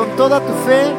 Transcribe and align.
con 0.00 0.16
toda 0.16 0.40
tu 0.40 0.54
fe. 0.66 0.94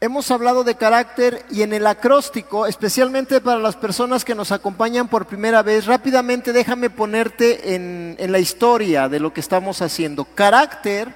Hemos 0.00 0.30
hablado 0.30 0.62
de 0.62 0.76
carácter 0.76 1.44
y 1.50 1.62
en 1.62 1.72
el 1.72 1.84
acróstico, 1.84 2.64
especialmente 2.64 3.40
para 3.40 3.58
las 3.58 3.74
personas 3.74 4.24
que 4.24 4.36
nos 4.36 4.52
acompañan 4.52 5.08
por 5.08 5.26
primera 5.26 5.62
vez, 5.64 5.86
rápidamente 5.86 6.52
déjame 6.52 6.88
ponerte 6.88 7.74
en, 7.74 8.14
en 8.20 8.30
la 8.30 8.38
historia 8.38 9.08
de 9.08 9.18
lo 9.18 9.32
que 9.32 9.40
estamos 9.40 9.82
haciendo. 9.82 10.24
Carácter 10.24 11.12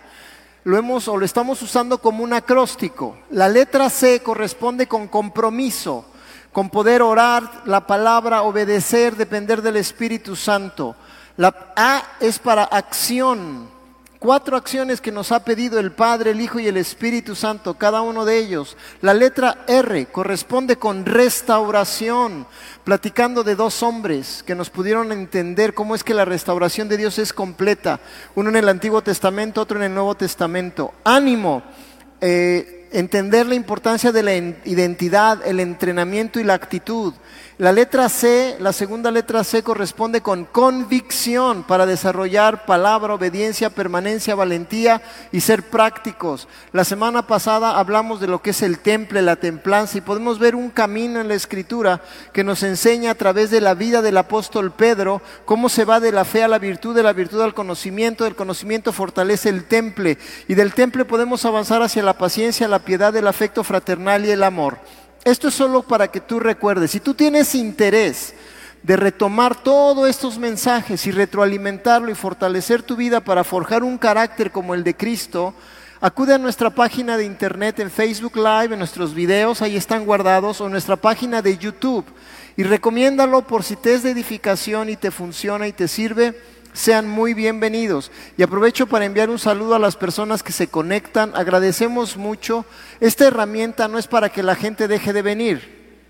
lo 0.64 0.76
hemos 0.76 1.06
o 1.06 1.16
lo 1.16 1.24
estamos 1.24 1.62
usando 1.62 1.98
como 1.98 2.24
un 2.24 2.32
acróstico. 2.32 3.16
La 3.30 3.48
letra 3.48 3.90
C 3.90 4.24
corresponde 4.24 4.88
con 4.88 5.06
compromiso, 5.06 6.04
con 6.52 6.68
poder 6.68 7.00
orar 7.00 7.62
la 7.64 7.86
palabra, 7.86 8.42
obedecer, 8.42 9.14
depender 9.14 9.62
del 9.62 9.76
Espíritu 9.76 10.34
Santo. 10.34 10.96
La 11.36 11.72
A 11.76 12.02
es 12.18 12.40
para 12.40 12.64
acción, 12.64 13.68
cuatro 14.24 14.56
acciones 14.56 15.02
que 15.02 15.12
nos 15.12 15.32
ha 15.32 15.44
pedido 15.44 15.78
el 15.78 15.92
Padre, 15.92 16.30
el 16.30 16.40
Hijo 16.40 16.58
y 16.58 16.66
el 16.66 16.78
Espíritu 16.78 17.34
Santo, 17.34 17.74
cada 17.74 18.00
uno 18.00 18.24
de 18.24 18.38
ellos. 18.38 18.74
La 19.02 19.12
letra 19.12 19.66
R 19.68 20.06
corresponde 20.06 20.76
con 20.76 21.04
restauración, 21.04 22.46
platicando 22.84 23.44
de 23.44 23.54
dos 23.54 23.82
hombres 23.82 24.42
que 24.42 24.54
nos 24.54 24.70
pudieron 24.70 25.12
entender 25.12 25.74
cómo 25.74 25.94
es 25.94 26.02
que 26.02 26.14
la 26.14 26.24
restauración 26.24 26.88
de 26.88 26.96
Dios 26.96 27.18
es 27.18 27.34
completa, 27.34 28.00
uno 28.34 28.48
en 28.48 28.56
el 28.56 28.70
Antiguo 28.70 29.02
Testamento, 29.02 29.60
otro 29.60 29.76
en 29.76 29.84
el 29.84 29.94
Nuevo 29.94 30.14
Testamento. 30.14 30.94
Ánimo. 31.04 31.62
Eh, 32.22 32.88
entender 32.92 33.44
la 33.46 33.56
importancia 33.56 34.10
de 34.10 34.22
la 34.22 34.34
identidad, 34.34 35.46
el 35.46 35.60
entrenamiento 35.60 36.40
y 36.40 36.44
la 36.44 36.54
actitud. 36.54 37.12
La 37.56 37.70
letra 37.70 38.08
C, 38.08 38.56
la 38.58 38.72
segunda 38.72 39.12
letra 39.12 39.44
C 39.44 39.62
corresponde 39.62 40.22
con 40.22 40.44
convicción 40.44 41.62
para 41.62 41.86
desarrollar 41.86 42.66
palabra, 42.66 43.14
obediencia, 43.14 43.70
permanencia, 43.70 44.34
valentía 44.34 45.00
y 45.30 45.40
ser 45.40 45.62
prácticos. 45.62 46.48
La 46.72 46.82
semana 46.82 47.28
pasada 47.28 47.78
hablamos 47.78 48.18
de 48.18 48.26
lo 48.26 48.42
que 48.42 48.50
es 48.50 48.62
el 48.62 48.80
temple, 48.80 49.22
la 49.22 49.36
templanza 49.36 49.98
y 49.98 50.00
podemos 50.00 50.40
ver 50.40 50.56
un 50.56 50.70
camino 50.70 51.20
en 51.20 51.28
la 51.28 51.34
escritura 51.34 52.02
que 52.32 52.42
nos 52.42 52.64
enseña 52.64 53.12
a 53.12 53.14
través 53.14 53.52
de 53.52 53.60
la 53.60 53.74
vida 53.74 54.02
del 54.02 54.16
apóstol 54.16 54.72
Pedro 54.72 55.22
cómo 55.44 55.68
se 55.68 55.84
va 55.84 56.00
de 56.00 56.10
la 56.10 56.24
fe 56.24 56.42
a 56.42 56.48
la 56.48 56.58
virtud, 56.58 56.92
de 56.92 57.04
la 57.04 57.12
virtud 57.12 57.40
al 57.40 57.54
conocimiento, 57.54 58.24
del 58.24 58.34
conocimiento 58.34 58.92
fortalece 58.92 59.48
el 59.48 59.66
temple 59.66 60.18
y 60.48 60.54
del 60.54 60.74
temple 60.74 61.04
podemos 61.04 61.44
avanzar 61.44 61.82
hacia 61.82 62.02
la 62.02 62.18
paciencia, 62.18 62.66
la 62.66 62.80
piedad, 62.80 63.14
el 63.14 63.28
afecto 63.28 63.62
fraternal 63.62 64.24
y 64.24 64.32
el 64.32 64.42
amor. 64.42 64.78
Esto 65.24 65.48
es 65.48 65.54
solo 65.54 65.82
para 65.82 66.08
que 66.08 66.20
tú 66.20 66.38
recuerdes. 66.38 66.90
Si 66.90 67.00
tú 67.00 67.14
tienes 67.14 67.54
interés 67.54 68.34
de 68.82 68.96
retomar 68.96 69.56
todos 69.62 70.06
estos 70.08 70.38
mensajes 70.38 71.06
y 71.06 71.10
retroalimentarlo 71.10 72.10
y 72.10 72.14
fortalecer 72.14 72.82
tu 72.82 72.94
vida 72.94 73.20
para 73.20 73.42
forjar 73.42 73.82
un 73.82 73.96
carácter 73.96 74.50
como 74.50 74.74
el 74.74 74.84
de 74.84 74.94
Cristo, 74.94 75.54
acude 76.02 76.34
a 76.34 76.38
nuestra 76.38 76.68
página 76.68 77.16
de 77.16 77.24
internet 77.24 77.80
en 77.80 77.90
Facebook 77.90 78.36
Live, 78.36 78.74
en 78.74 78.78
nuestros 78.78 79.14
videos, 79.14 79.62
ahí 79.62 79.76
están 79.76 80.04
guardados, 80.04 80.60
o 80.60 80.68
nuestra 80.68 80.96
página 80.96 81.40
de 81.40 81.56
YouTube. 81.56 82.04
Y 82.58 82.62
recomiéndalo 82.64 83.46
por 83.46 83.62
si 83.62 83.76
te 83.76 83.94
es 83.94 84.02
de 84.02 84.10
edificación 84.10 84.90
y 84.90 84.96
te 84.96 85.10
funciona 85.10 85.66
y 85.66 85.72
te 85.72 85.88
sirve 85.88 86.38
sean 86.74 87.08
muy 87.08 87.32
bienvenidos. 87.32 88.10
Y 88.36 88.42
aprovecho 88.42 88.86
para 88.86 89.06
enviar 89.06 89.30
un 89.30 89.38
saludo 89.38 89.76
a 89.76 89.78
las 89.78 89.96
personas 89.96 90.42
que 90.42 90.52
se 90.52 90.66
conectan. 90.66 91.32
Agradecemos 91.34 92.18
mucho. 92.18 92.66
Esta 93.00 93.26
herramienta 93.26 93.88
no 93.88 93.96
es 93.96 94.08
para 94.08 94.28
que 94.28 94.42
la 94.42 94.56
gente 94.56 94.88
deje 94.88 95.12
de 95.14 95.22
venir. 95.22 96.02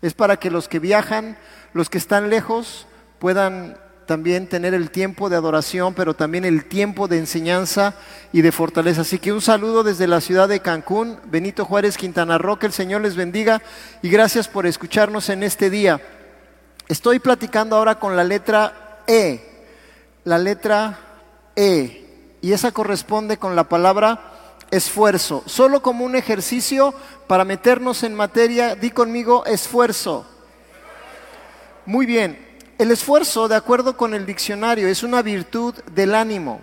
Es 0.00 0.14
para 0.14 0.38
que 0.38 0.50
los 0.50 0.68
que 0.68 0.78
viajan, 0.78 1.36
los 1.74 1.90
que 1.90 1.98
están 1.98 2.30
lejos, 2.30 2.86
puedan 3.18 3.76
también 4.06 4.46
tener 4.46 4.72
el 4.72 4.90
tiempo 4.90 5.28
de 5.28 5.36
adoración, 5.36 5.94
pero 5.94 6.14
también 6.14 6.44
el 6.44 6.64
tiempo 6.64 7.06
de 7.06 7.18
enseñanza 7.18 7.94
y 8.32 8.42
de 8.42 8.52
fortaleza. 8.52 9.02
Así 9.02 9.18
que 9.18 9.32
un 9.32 9.42
saludo 9.42 9.82
desde 9.82 10.06
la 10.06 10.20
ciudad 10.20 10.48
de 10.48 10.60
Cancún, 10.60 11.18
Benito 11.26 11.64
Juárez, 11.64 11.96
Quintana 11.96 12.38
Roo, 12.38 12.58
que 12.58 12.66
el 12.66 12.72
Señor 12.72 13.02
les 13.02 13.14
bendiga 13.14 13.62
y 14.00 14.10
gracias 14.10 14.48
por 14.48 14.66
escucharnos 14.66 15.28
en 15.28 15.42
este 15.42 15.70
día. 15.70 16.00
Estoy 16.88 17.18
platicando 17.18 17.76
ahora 17.76 18.00
con 18.00 18.16
la 18.16 18.24
letra 18.24 18.90
e, 19.06 19.49
la 20.30 20.38
letra 20.38 20.96
E, 21.56 22.36
y 22.40 22.52
esa 22.52 22.70
corresponde 22.70 23.36
con 23.36 23.56
la 23.56 23.64
palabra 23.64 24.30
esfuerzo. 24.70 25.42
Solo 25.46 25.82
como 25.82 26.04
un 26.04 26.14
ejercicio 26.14 26.94
para 27.26 27.44
meternos 27.44 28.04
en 28.04 28.14
materia, 28.14 28.76
di 28.76 28.92
conmigo 28.92 29.44
esfuerzo. 29.44 30.24
Muy 31.84 32.06
bien, 32.06 32.38
el 32.78 32.92
esfuerzo, 32.92 33.48
de 33.48 33.56
acuerdo 33.56 33.96
con 33.96 34.14
el 34.14 34.24
diccionario, 34.24 34.86
es 34.86 35.02
una 35.02 35.20
virtud 35.20 35.74
del 35.90 36.14
ánimo. 36.14 36.60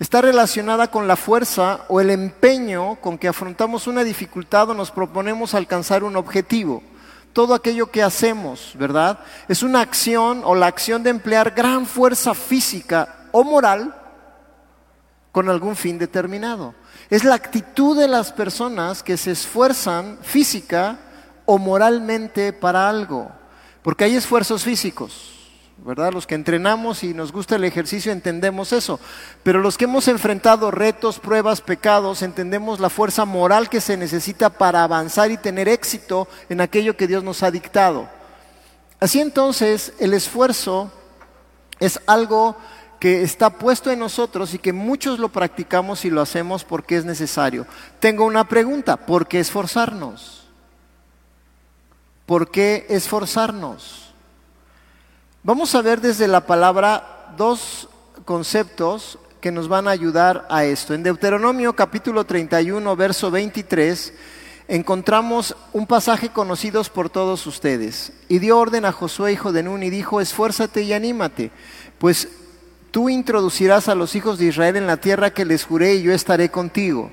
Está 0.00 0.22
relacionada 0.22 0.90
con 0.90 1.06
la 1.06 1.16
fuerza 1.16 1.84
o 1.88 2.00
el 2.00 2.08
empeño 2.08 2.96
con 3.02 3.18
que 3.18 3.28
afrontamos 3.28 3.86
una 3.86 4.02
dificultad 4.02 4.70
o 4.70 4.74
nos 4.74 4.90
proponemos 4.90 5.52
alcanzar 5.52 6.04
un 6.04 6.16
objetivo 6.16 6.82
todo 7.38 7.54
aquello 7.54 7.88
que 7.88 8.02
hacemos, 8.02 8.72
¿verdad? 8.74 9.20
Es 9.46 9.62
una 9.62 9.80
acción 9.80 10.42
o 10.44 10.56
la 10.56 10.66
acción 10.66 11.04
de 11.04 11.10
emplear 11.10 11.52
gran 11.52 11.86
fuerza 11.86 12.34
física 12.34 13.28
o 13.30 13.44
moral 13.44 13.94
con 15.30 15.48
algún 15.48 15.76
fin 15.76 16.00
determinado. 16.00 16.74
Es 17.08 17.22
la 17.22 17.36
actitud 17.36 17.96
de 17.96 18.08
las 18.08 18.32
personas 18.32 19.04
que 19.04 19.16
se 19.16 19.30
esfuerzan 19.30 20.18
física 20.20 20.98
o 21.46 21.58
moralmente 21.58 22.52
para 22.52 22.88
algo, 22.88 23.30
porque 23.82 24.02
hay 24.02 24.16
esfuerzos 24.16 24.64
físicos, 24.64 25.37
¿verdad? 25.84 26.12
Los 26.12 26.26
que 26.26 26.34
entrenamos 26.34 27.04
y 27.04 27.14
nos 27.14 27.32
gusta 27.32 27.56
el 27.56 27.64
ejercicio 27.64 28.12
entendemos 28.12 28.72
eso, 28.72 28.98
pero 29.42 29.60
los 29.60 29.78
que 29.78 29.84
hemos 29.84 30.08
enfrentado 30.08 30.70
retos, 30.70 31.18
pruebas, 31.18 31.60
pecados, 31.60 32.22
entendemos 32.22 32.80
la 32.80 32.90
fuerza 32.90 33.24
moral 33.24 33.68
que 33.68 33.80
se 33.80 33.96
necesita 33.96 34.50
para 34.50 34.82
avanzar 34.82 35.30
y 35.30 35.36
tener 35.36 35.68
éxito 35.68 36.28
en 36.48 36.60
aquello 36.60 36.96
que 36.96 37.06
Dios 37.06 37.22
nos 37.22 37.42
ha 37.42 37.50
dictado. 37.50 38.08
Así 39.00 39.20
entonces, 39.20 39.92
el 40.00 40.14
esfuerzo 40.14 40.90
es 41.78 42.00
algo 42.06 42.56
que 42.98 43.22
está 43.22 43.50
puesto 43.50 43.92
en 43.92 44.00
nosotros 44.00 44.54
y 44.54 44.58
que 44.58 44.72
muchos 44.72 45.20
lo 45.20 45.28
practicamos 45.28 46.04
y 46.04 46.10
lo 46.10 46.20
hacemos 46.20 46.64
porque 46.64 46.96
es 46.96 47.04
necesario. 47.04 47.66
Tengo 48.00 48.24
una 48.24 48.48
pregunta, 48.48 48.96
¿por 48.96 49.28
qué 49.28 49.38
esforzarnos? 49.38 50.48
¿Por 52.26 52.50
qué 52.50 52.86
esforzarnos? 52.88 54.07
Vamos 55.48 55.74
a 55.74 55.80
ver 55.80 56.02
desde 56.02 56.28
la 56.28 56.44
palabra 56.44 57.32
dos 57.38 57.88
conceptos 58.26 59.18
que 59.40 59.50
nos 59.50 59.66
van 59.66 59.88
a 59.88 59.92
ayudar 59.92 60.46
a 60.50 60.66
esto. 60.66 60.92
En 60.92 61.02
Deuteronomio 61.02 61.72
capítulo 61.72 62.24
31, 62.24 62.94
verso 62.96 63.30
23, 63.30 64.12
encontramos 64.68 65.56
un 65.72 65.86
pasaje 65.86 66.28
conocido 66.28 66.84
por 66.84 67.08
todos 67.08 67.46
ustedes. 67.46 68.12
Y 68.28 68.40
dio 68.40 68.58
orden 68.58 68.84
a 68.84 68.92
Josué, 68.92 69.32
hijo 69.32 69.50
de 69.50 69.62
Nun, 69.62 69.82
y 69.82 69.88
dijo, 69.88 70.20
esfuérzate 70.20 70.82
y 70.82 70.92
anímate, 70.92 71.50
pues 71.96 72.28
tú 72.90 73.08
introducirás 73.08 73.88
a 73.88 73.94
los 73.94 74.16
hijos 74.16 74.38
de 74.38 74.48
Israel 74.48 74.76
en 74.76 74.86
la 74.86 74.98
tierra 74.98 75.32
que 75.32 75.46
les 75.46 75.64
juré 75.64 75.94
y 75.94 76.02
yo 76.02 76.12
estaré 76.12 76.50
contigo. 76.50 77.10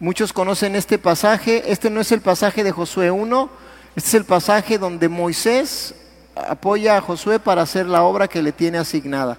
Muchos 0.00 0.32
conocen 0.32 0.74
este 0.74 0.96
pasaje, 0.96 1.70
este 1.70 1.90
no 1.90 2.00
es 2.00 2.12
el 2.12 2.22
pasaje 2.22 2.64
de 2.64 2.72
Josué 2.72 3.10
1, 3.10 3.50
este 3.94 4.08
es 4.08 4.14
el 4.14 4.24
pasaje 4.24 4.78
donde 4.78 5.10
Moisés 5.10 5.94
apoya 6.48 6.96
a 6.96 7.00
Josué 7.00 7.38
para 7.38 7.62
hacer 7.62 7.86
la 7.86 8.02
obra 8.02 8.28
que 8.28 8.42
le 8.42 8.52
tiene 8.52 8.78
asignada. 8.78 9.38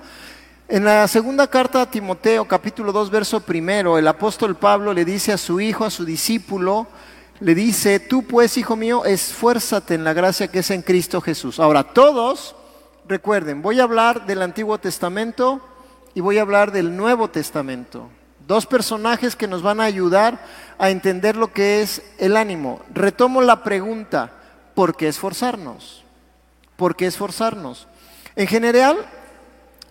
En 0.67 0.85
la 0.85 1.07
segunda 1.07 1.47
carta 1.47 1.81
a 1.81 1.89
Timoteo, 1.89 2.47
capítulo 2.47 2.91
2, 2.91 3.09
verso 3.09 3.39
primero, 3.39 3.97
el 3.97 4.07
apóstol 4.07 4.55
Pablo 4.55 4.93
le 4.93 5.03
dice 5.03 5.33
a 5.33 5.37
su 5.37 5.59
hijo, 5.59 5.83
a 5.83 5.89
su 5.89 6.05
discípulo, 6.05 6.85
le 7.39 7.55
dice, 7.55 7.99
tú 7.99 8.23
pues, 8.23 8.57
hijo 8.57 8.75
mío, 8.75 9.03
esfuérzate 9.05 9.95
en 9.95 10.03
la 10.03 10.13
gracia 10.13 10.49
que 10.49 10.59
es 10.59 10.69
en 10.69 10.81
Cristo 10.81 11.21
Jesús. 11.21 11.59
Ahora, 11.59 11.83
todos, 11.83 12.55
recuerden, 13.07 13.61
voy 13.61 13.79
a 13.79 13.83
hablar 13.83 14.27
del 14.27 14.41
Antiguo 14.41 14.77
Testamento 14.77 15.59
y 16.13 16.21
voy 16.21 16.37
a 16.37 16.41
hablar 16.41 16.71
del 16.71 16.95
Nuevo 16.95 17.29
Testamento. 17.29 18.09
Dos 18.45 18.65
personajes 18.65 19.35
que 19.35 19.47
nos 19.47 19.61
van 19.61 19.79
a 19.79 19.85
ayudar 19.85 20.39
a 20.77 20.89
entender 20.89 21.35
lo 21.35 21.51
que 21.53 21.81
es 21.81 22.03
el 22.17 22.35
ánimo. 22.35 22.81
Retomo 22.93 23.41
la 23.41 23.63
pregunta, 23.63 24.31
¿por 24.75 24.95
qué 24.95 25.07
esforzarnos? 25.07 26.03
¿Por 26.79 26.95
qué 26.95 27.07
esforzarnos? 27.07 27.87
En 28.37 28.47
general, 28.47 29.05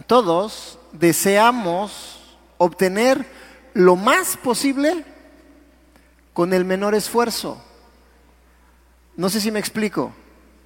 todos 0.06 0.78
deseamos 0.92 2.18
obtener 2.56 3.26
lo 3.74 3.94
más 3.94 4.38
posible 4.38 5.04
con 6.32 6.54
el 6.54 6.64
menor 6.64 6.94
esfuerzo. 6.94 7.62
No 9.16 9.28
sé 9.28 9.42
si 9.42 9.50
me 9.50 9.60
explico. 9.60 10.12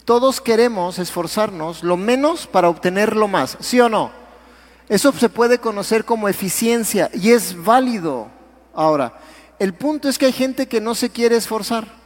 Todos 0.05 0.41
queremos 0.41 1.01
esforzarnos 1.01 1.83
lo 1.83 1.97
menos 1.97 2.47
para 2.47 2.69
obtener 2.69 3.17
lo 3.17 3.27
más, 3.27 3.57
¿sí 3.59 3.81
o 3.81 3.89
no? 3.89 4.13
Eso 4.89 5.11
se 5.11 5.29
puede 5.29 5.59
conocer 5.59 6.05
como 6.05 6.29
eficiencia 6.29 7.11
y 7.15 7.33
es 7.33 7.65
válido. 7.65 8.29
Ahora, 8.75 9.19
el 9.59 9.75
punto 9.75 10.09
es 10.09 10.19
que 10.19 10.27
hay 10.27 10.33
gente 10.33 10.69
que 10.69 10.81
no 10.81 10.95
se 10.95 11.11
quiere 11.11 11.35
esforzar. 11.35 12.02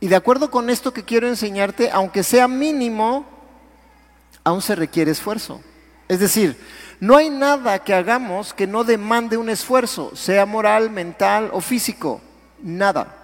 Y 0.00 0.08
de 0.08 0.16
acuerdo 0.16 0.50
con 0.50 0.70
esto 0.70 0.92
que 0.92 1.04
quiero 1.04 1.26
enseñarte, 1.26 1.90
aunque 1.90 2.22
sea 2.22 2.46
mínimo, 2.46 3.26
aún 4.44 4.62
se 4.62 4.74
requiere 4.74 5.10
esfuerzo. 5.10 5.60
Es 6.08 6.20
decir, 6.20 6.56
no 7.00 7.16
hay 7.16 7.30
nada 7.30 7.80
que 7.80 7.94
hagamos 7.94 8.54
que 8.54 8.66
no 8.66 8.84
demande 8.84 9.36
un 9.36 9.50
esfuerzo, 9.50 10.14
sea 10.14 10.46
moral, 10.46 10.90
mental 10.90 11.50
o 11.52 11.60
físico. 11.60 12.20
Nada. 12.62 13.14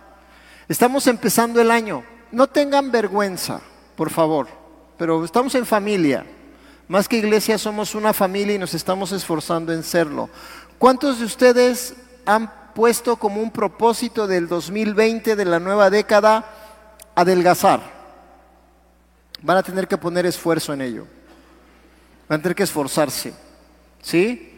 Estamos 0.68 1.06
empezando 1.06 1.60
el 1.60 1.70
año. 1.70 2.04
No 2.30 2.48
tengan 2.48 2.90
vergüenza, 2.90 3.60
por 3.96 4.10
favor, 4.10 4.48
pero 4.98 5.24
estamos 5.24 5.54
en 5.54 5.66
familia. 5.66 6.26
Más 6.88 7.08
que 7.08 7.18
iglesia 7.18 7.56
somos 7.56 7.94
una 7.94 8.12
familia 8.12 8.56
y 8.56 8.58
nos 8.58 8.74
estamos 8.74 9.12
esforzando 9.12 9.72
en 9.72 9.82
serlo. 9.82 10.28
¿Cuántos 10.78 11.18
de 11.18 11.24
ustedes 11.24 11.94
han 12.26 12.52
puesto 12.74 13.16
como 13.16 13.40
un 13.40 13.50
propósito 13.50 14.26
del 14.26 14.48
2020, 14.48 15.36
de 15.36 15.44
la 15.44 15.60
nueva 15.60 15.88
década, 15.90 16.63
adelgazar? 17.14 17.80
Van 19.42 19.56
a 19.56 19.62
tener 19.62 19.86
que 19.86 19.98
poner 19.98 20.26
esfuerzo 20.26 20.72
en 20.72 20.80
ello. 20.80 21.06
Van 22.28 22.40
a 22.40 22.42
tener 22.42 22.56
que 22.56 22.62
esforzarse. 22.62 23.34
¿Sí? 24.02 24.50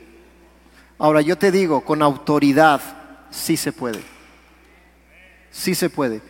Ahora 0.98 1.20
yo 1.20 1.36
te 1.36 1.50
digo, 1.50 1.82
con 1.82 2.02
autoridad, 2.02 2.80
sí 3.30 3.56
se 3.56 3.72
puede. 3.72 4.02
Sí 5.50 5.74
se 5.74 5.90
puede. 5.90 6.22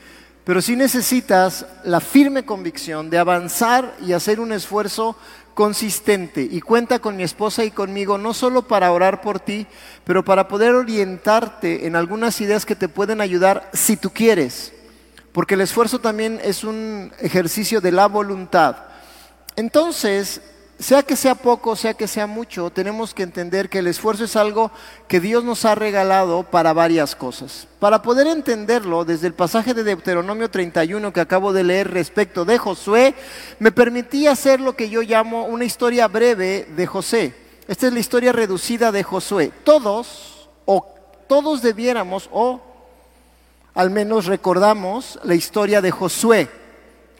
Pero 0.44 0.62
sí 0.62 0.76
necesitas 0.76 1.66
la 1.84 2.00
firme 2.00 2.44
convicción 2.44 3.10
de 3.10 3.18
avanzar 3.18 3.96
y 4.00 4.12
hacer 4.12 4.38
un 4.38 4.52
esfuerzo 4.52 5.16
consistente. 5.54 6.46
Y 6.48 6.60
cuenta 6.60 6.98
con 6.98 7.16
mi 7.16 7.22
esposa 7.24 7.64
y 7.64 7.70
conmigo, 7.70 8.18
no 8.18 8.32
solo 8.32 8.62
para 8.62 8.92
orar 8.92 9.22
por 9.22 9.40
ti, 9.40 9.66
pero 10.04 10.24
para 10.24 10.46
poder 10.46 10.74
orientarte 10.74 11.86
en 11.86 11.96
algunas 11.96 12.40
ideas 12.40 12.64
que 12.64 12.76
te 12.76 12.88
pueden 12.88 13.20
ayudar 13.20 13.70
si 13.72 13.96
tú 13.96 14.10
quieres. 14.10 14.72
Porque 15.36 15.52
el 15.52 15.60
esfuerzo 15.60 15.98
también 15.98 16.40
es 16.42 16.64
un 16.64 17.12
ejercicio 17.20 17.82
de 17.82 17.92
la 17.92 18.06
voluntad. 18.06 18.74
Entonces, 19.54 20.40
sea 20.78 21.02
que 21.02 21.14
sea 21.14 21.34
poco, 21.34 21.76
sea 21.76 21.92
que 21.92 22.08
sea 22.08 22.26
mucho, 22.26 22.70
tenemos 22.70 23.12
que 23.12 23.22
entender 23.22 23.68
que 23.68 23.80
el 23.80 23.86
esfuerzo 23.86 24.24
es 24.24 24.34
algo 24.34 24.70
que 25.08 25.20
Dios 25.20 25.44
nos 25.44 25.66
ha 25.66 25.74
regalado 25.74 26.44
para 26.44 26.72
varias 26.72 27.14
cosas. 27.14 27.68
Para 27.80 28.00
poder 28.00 28.28
entenderlo, 28.28 29.04
desde 29.04 29.26
el 29.26 29.34
pasaje 29.34 29.74
de 29.74 29.84
Deuteronomio 29.84 30.50
31 30.50 31.12
que 31.12 31.20
acabo 31.20 31.52
de 31.52 31.64
leer 31.64 31.90
respecto 31.90 32.46
de 32.46 32.56
Josué, 32.56 33.14
me 33.58 33.72
permití 33.72 34.26
hacer 34.26 34.62
lo 34.62 34.74
que 34.74 34.88
yo 34.88 35.02
llamo 35.02 35.44
una 35.44 35.66
historia 35.66 36.08
breve 36.08 36.66
de 36.74 36.86
José. 36.86 37.34
Esta 37.68 37.88
es 37.88 37.92
la 37.92 38.00
historia 38.00 38.32
reducida 38.32 38.90
de 38.90 39.02
Josué. 39.02 39.52
Todos, 39.64 40.48
o 40.64 40.94
todos 41.28 41.60
debiéramos, 41.60 42.30
o 42.32 42.65
al 43.76 43.90
menos 43.90 44.24
recordamos 44.24 45.20
la 45.22 45.34
historia 45.34 45.82
de 45.82 45.90
Josué. 45.90 46.48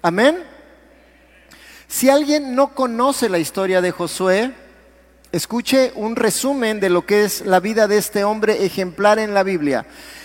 Amén. 0.01 0.43
Si 1.87 2.09
alguien 2.09 2.55
no 2.55 2.69
conoce 2.75 3.29
la 3.29 3.39
historia 3.39 3.83
de 3.83 3.91
Josué, 3.91 4.55
escuche 5.33 5.93
un 5.97 6.17
resumen 6.17 6.81
de 6.81 6.89
lo 6.89 7.05
que 7.05 7.25
es 7.25 7.45
la 7.45 7.61
vida 7.61 7.87
de 7.87 7.99
este 7.99 8.25
hombre 8.25 8.65
ejemplar 8.65 9.19
en 9.19 9.35
la 9.35 9.43
Biblia. 9.43 9.85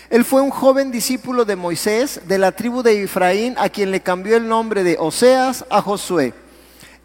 Él 0.10 0.24
fue 0.24 0.42
un 0.42 0.52
joven 0.52 0.90
discípulo 0.90 1.44
de 1.44 1.58
Moisés, 1.58 2.22
de 2.26 2.38
la 2.38 2.54
tribu 2.54 2.82
de 2.82 3.04
Efraín, 3.04 3.56
a 3.58 3.68
quien 3.68 3.92
le 3.92 4.00
cambió 4.00 4.38
el 4.38 4.48
nombre 4.48 4.86
de 4.86 4.96
Oseas 5.00 5.66
a 5.70 5.82
Josué. 5.82 6.34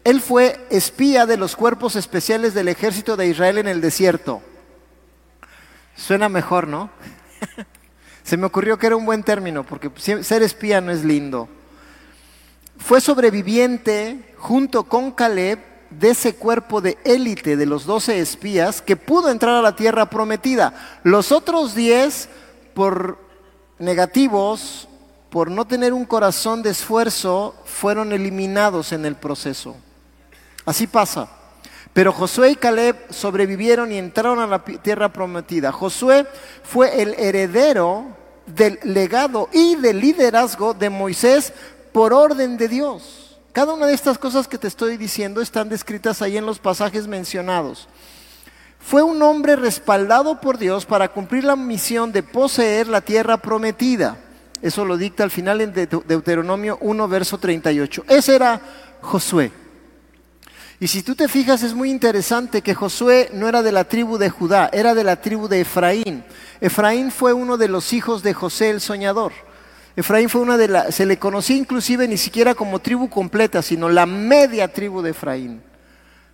Él 0.05 0.21
fue 0.21 0.57
espía 0.69 1.25
de 1.25 1.35
los 1.35 1.57
cuerpos 1.57 1.97
especiales 1.97 2.53
del 2.53 2.69
ejército 2.69 3.17
de 3.17 3.27
Israel 3.27 3.57
en 3.57 3.67
el 3.67 3.81
desierto. 3.81 4.41
Suena 5.97 6.29
mejor, 6.29 6.65
¿no? 6.69 6.89
Se 8.27 8.37
me 8.37 8.45
ocurrió 8.45 8.77
que 8.77 8.85
era 8.85 8.95
un 8.95 9.05
buen 9.05 9.23
término, 9.23 9.63
porque 9.63 9.89
ser 10.21 10.43
espía 10.43 10.81
no 10.81 10.91
es 10.91 11.03
lindo 11.03 11.49
fue 12.77 13.01
sobreviviente 13.01 14.33
junto 14.37 14.83
con 14.83 15.11
Caleb 15.11 15.59
de 15.89 16.09
ese 16.09 16.35
cuerpo 16.35 16.81
de 16.81 16.97
élite 17.03 17.57
de 17.57 17.65
los 17.65 17.85
doce 17.85 18.19
espías 18.19 18.81
que 18.81 18.95
pudo 18.95 19.29
entrar 19.29 19.55
a 19.55 19.61
la 19.61 19.75
tierra 19.75 20.09
prometida. 20.09 20.73
Los 21.03 21.31
otros 21.31 21.75
diez, 21.75 22.29
por 22.73 23.17
negativos, 23.79 24.87
por 25.29 25.49
no 25.49 25.65
tener 25.65 25.93
un 25.93 26.05
corazón 26.05 26.61
de 26.61 26.71
esfuerzo, 26.71 27.55
fueron 27.65 28.11
eliminados 28.11 28.91
en 28.91 29.05
el 29.05 29.15
proceso. 29.15 29.75
Así 30.65 30.87
pasa. 30.87 31.29
Pero 31.97 32.13
Josué 32.13 32.51
y 32.51 32.55
Caleb 32.55 32.95
sobrevivieron 33.09 33.91
y 33.91 33.97
entraron 33.97 34.37
a 34.39 34.45
la 34.45 34.63
tierra 34.63 35.11
prometida. 35.11 35.71
Josué 35.71 36.27
fue 36.61 37.01
el 37.01 37.15
heredero 37.15 38.05
del 38.45 38.77
legado 38.83 39.49
y 39.51 39.73
del 39.77 39.99
liderazgo 39.99 40.75
de 40.75 40.91
Moisés 40.91 41.51
por 41.91 42.13
orden 42.13 42.55
de 42.55 42.67
Dios. 42.67 43.39
Cada 43.51 43.73
una 43.73 43.87
de 43.87 43.95
estas 43.95 44.19
cosas 44.19 44.47
que 44.47 44.59
te 44.59 44.67
estoy 44.67 44.95
diciendo 44.97 45.41
están 45.41 45.69
descritas 45.69 46.21
ahí 46.21 46.37
en 46.37 46.45
los 46.45 46.59
pasajes 46.59 47.07
mencionados. 47.07 47.87
Fue 48.77 49.01
un 49.01 49.19
hombre 49.23 49.55
respaldado 49.55 50.39
por 50.39 50.59
Dios 50.59 50.85
para 50.85 51.07
cumplir 51.07 51.45
la 51.45 51.55
misión 51.55 52.11
de 52.11 52.21
poseer 52.21 52.87
la 52.87 53.01
tierra 53.01 53.37
prometida. 53.37 54.17
Eso 54.61 54.85
lo 54.85 54.97
dicta 54.97 55.23
al 55.23 55.31
final 55.31 55.61
en 55.61 55.73
Deuteronomio 55.73 56.77
1, 56.79 57.07
verso 57.07 57.39
38. 57.39 58.03
Ese 58.07 58.35
era 58.35 58.61
Josué. 59.01 59.51
Y 60.79 60.87
si 60.87 61.01
tú 61.01 61.15
te 61.15 61.27
fijas, 61.27 61.63
es 61.63 61.73
muy 61.73 61.89
interesante 61.89 62.61
que 62.61 62.75
Josué 62.75 63.31
no 63.33 63.47
era 63.47 63.63
de 63.63 63.71
la 63.71 63.85
tribu 63.85 64.19
de 64.19 64.29
Judá, 64.29 64.69
era 64.71 64.93
de 64.93 65.03
la 65.03 65.19
tribu 65.19 65.47
de 65.47 65.61
Efraín. 65.61 66.23
Efraín 66.61 67.09
fue 67.09 67.33
uno 67.33 67.57
de 67.57 67.67
los 67.67 67.93
hijos 67.93 68.21
de 68.21 68.35
José 68.35 68.69
el 68.69 68.79
soñador. 68.79 69.31
Efraín 69.95 70.29
fue 70.29 70.41
una 70.41 70.55
de 70.55 70.67
las, 70.67 70.93
se 70.93 71.07
le 71.07 71.17
conocía 71.17 71.55
inclusive 71.57 72.07
ni 72.07 72.17
siquiera 72.17 72.53
como 72.53 72.77
tribu 72.77 73.09
completa, 73.09 73.63
sino 73.63 73.89
la 73.89 74.05
media 74.05 74.71
tribu 74.71 75.01
de 75.01 75.09
Efraín. 75.09 75.63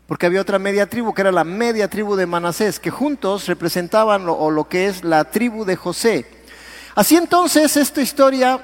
Porque 0.08 0.26
había 0.26 0.42
otra 0.42 0.60
media 0.60 0.90
tribu 0.90 1.14
que 1.14 1.22
era 1.22 1.32
la 1.32 1.46
media 1.46 1.88
tribu 1.88 2.18
de 2.18 2.26
Manasés, 2.26 2.82
que 2.82 2.92
juntos 2.92 3.48
representaban 3.48 4.26
lo, 4.26 4.34
o 4.34 4.52
lo 4.52 4.68
que 4.68 4.88
es 4.88 5.06
la 5.06 5.24
tribu 5.24 5.64
de 5.64 5.78
José. 5.78 6.26
Así 6.96 7.16
entonces, 7.16 7.78
esta 7.78 8.02
historia, 8.02 8.60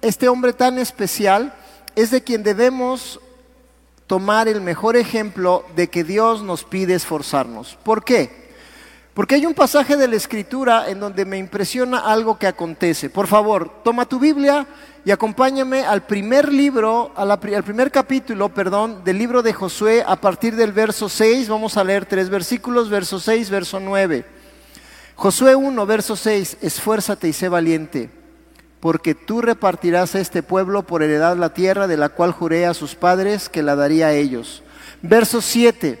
este 0.00 0.28
hombre 0.28 0.52
tan 0.52 0.80
especial, 0.80 1.54
es 1.94 2.10
de 2.10 2.24
quien 2.24 2.42
debemos 2.42 3.20
tomar 4.12 4.46
el 4.46 4.60
mejor 4.60 4.94
ejemplo 4.96 5.64
de 5.74 5.88
que 5.88 6.04
Dios 6.04 6.42
nos 6.42 6.64
pide 6.64 6.92
esforzarnos. 6.92 7.78
¿Por 7.82 8.04
qué? 8.04 8.50
Porque 9.14 9.36
hay 9.36 9.46
un 9.46 9.54
pasaje 9.54 9.96
de 9.96 10.06
la 10.06 10.16
escritura 10.16 10.90
en 10.90 11.00
donde 11.00 11.24
me 11.24 11.38
impresiona 11.38 12.00
algo 12.00 12.38
que 12.38 12.46
acontece. 12.46 13.08
Por 13.08 13.26
favor, 13.26 13.80
toma 13.82 14.04
tu 14.04 14.20
Biblia 14.20 14.66
y 15.02 15.12
acompáñame 15.12 15.86
al 15.86 16.02
primer 16.02 16.52
libro, 16.52 17.10
al 17.16 17.64
primer 17.64 17.90
capítulo, 17.90 18.50
perdón, 18.50 19.02
del 19.02 19.16
libro 19.16 19.42
de 19.42 19.54
Josué 19.54 20.04
a 20.06 20.16
partir 20.16 20.56
del 20.56 20.72
verso 20.72 21.08
6. 21.08 21.48
Vamos 21.48 21.78
a 21.78 21.82
leer 21.82 22.04
tres 22.04 22.28
versículos, 22.28 22.90
verso 22.90 23.18
6, 23.18 23.48
verso 23.48 23.80
9. 23.80 24.26
Josué 25.14 25.56
1, 25.56 25.86
verso 25.86 26.16
6, 26.16 26.58
esfuérzate 26.60 27.28
y 27.28 27.32
sé 27.32 27.48
valiente, 27.48 28.10
porque 28.82 29.14
tú 29.14 29.42
repartirás 29.42 30.16
a 30.16 30.18
este 30.18 30.42
pueblo 30.42 30.82
por 30.82 31.04
heredad 31.04 31.36
la 31.36 31.54
tierra 31.54 31.86
de 31.86 31.96
la 31.96 32.08
cual 32.08 32.32
juré 32.32 32.66
a 32.66 32.74
sus 32.74 32.96
padres 32.96 33.48
que 33.48 33.62
la 33.62 33.76
daría 33.76 34.08
a 34.08 34.12
ellos. 34.12 34.64
Verso 35.02 35.40
7. 35.40 36.00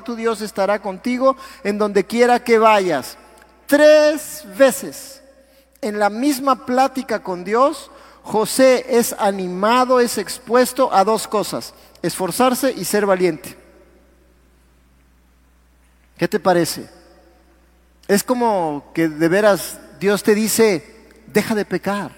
tu 0.00 0.16
Dios 0.16 0.40
estará 0.40 0.80
contigo 0.80 1.36
en 1.64 1.78
donde 1.78 2.04
quiera 2.04 2.42
que 2.42 2.58
vayas. 2.58 3.16
Tres 3.66 4.44
veces 4.56 5.22
en 5.80 5.98
la 5.98 6.10
misma 6.10 6.66
plática 6.66 7.22
con 7.22 7.44
Dios, 7.44 7.90
José 8.22 8.86
es 8.88 9.14
animado, 9.18 10.00
es 10.00 10.18
expuesto 10.18 10.92
a 10.92 11.04
dos 11.04 11.28
cosas, 11.28 11.74
esforzarse 12.02 12.72
y 12.72 12.84
ser 12.84 13.06
valiente. 13.06 13.56
¿Qué 16.16 16.26
te 16.26 16.40
parece? 16.40 16.88
Es 18.08 18.22
como 18.22 18.90
que 18.94 19.08
de 19.08 19.28
veras 19.28 19.78
Dios 20.00 20.22
te 20.22 20.34
dice, 20.34 21.08
deja 21.26 21.54
de 21.54 21.64
pecar. 21.64 22.10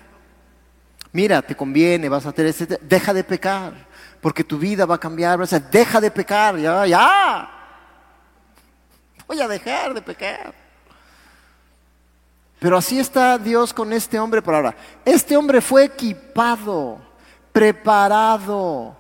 Mira, 1.13 1.43
te 1.43 1.57
conviene, 1.57 2.09
vas 2.09 2.27
a 2.27 2.33
tener 2.33 2.51
este, 2.51 2.79
deja 2.83 3.13
de 3.13 3.25
pecar, 3.25 3.73
porque 4.21 4.45
tu 4.45 4.59
vida 4.59 4.87
va 4.87 4.97
a 4.97 5.01
cambiar, 5.01 5.39
vas 5.39 5.55
deja 5.71 6.01
de 6.01 6.11
pecar, 6.11 6.59
ya, 6.59 6.87
ya 6.87 7.58
voy 9.29 9.41
a 9.41 9.47
dejar 9.47 9.95
de 9.95 10.03
pecar. 10.03 10.53
Pero 12.59 12.77
así 12.77 12.99
está 12.99 13.39
Dios 13.39 13.73
con 13.73 13.93
este 13.93 14.19
hombre 14.19 14.43
por 14.43 14.55
ahora. 14.55 14.75
Este 15.05 15.37
hombre 15.37 15.61
fue 15.61 15.85
equipado, 15.85 16.99
preparado. 17.53 18.97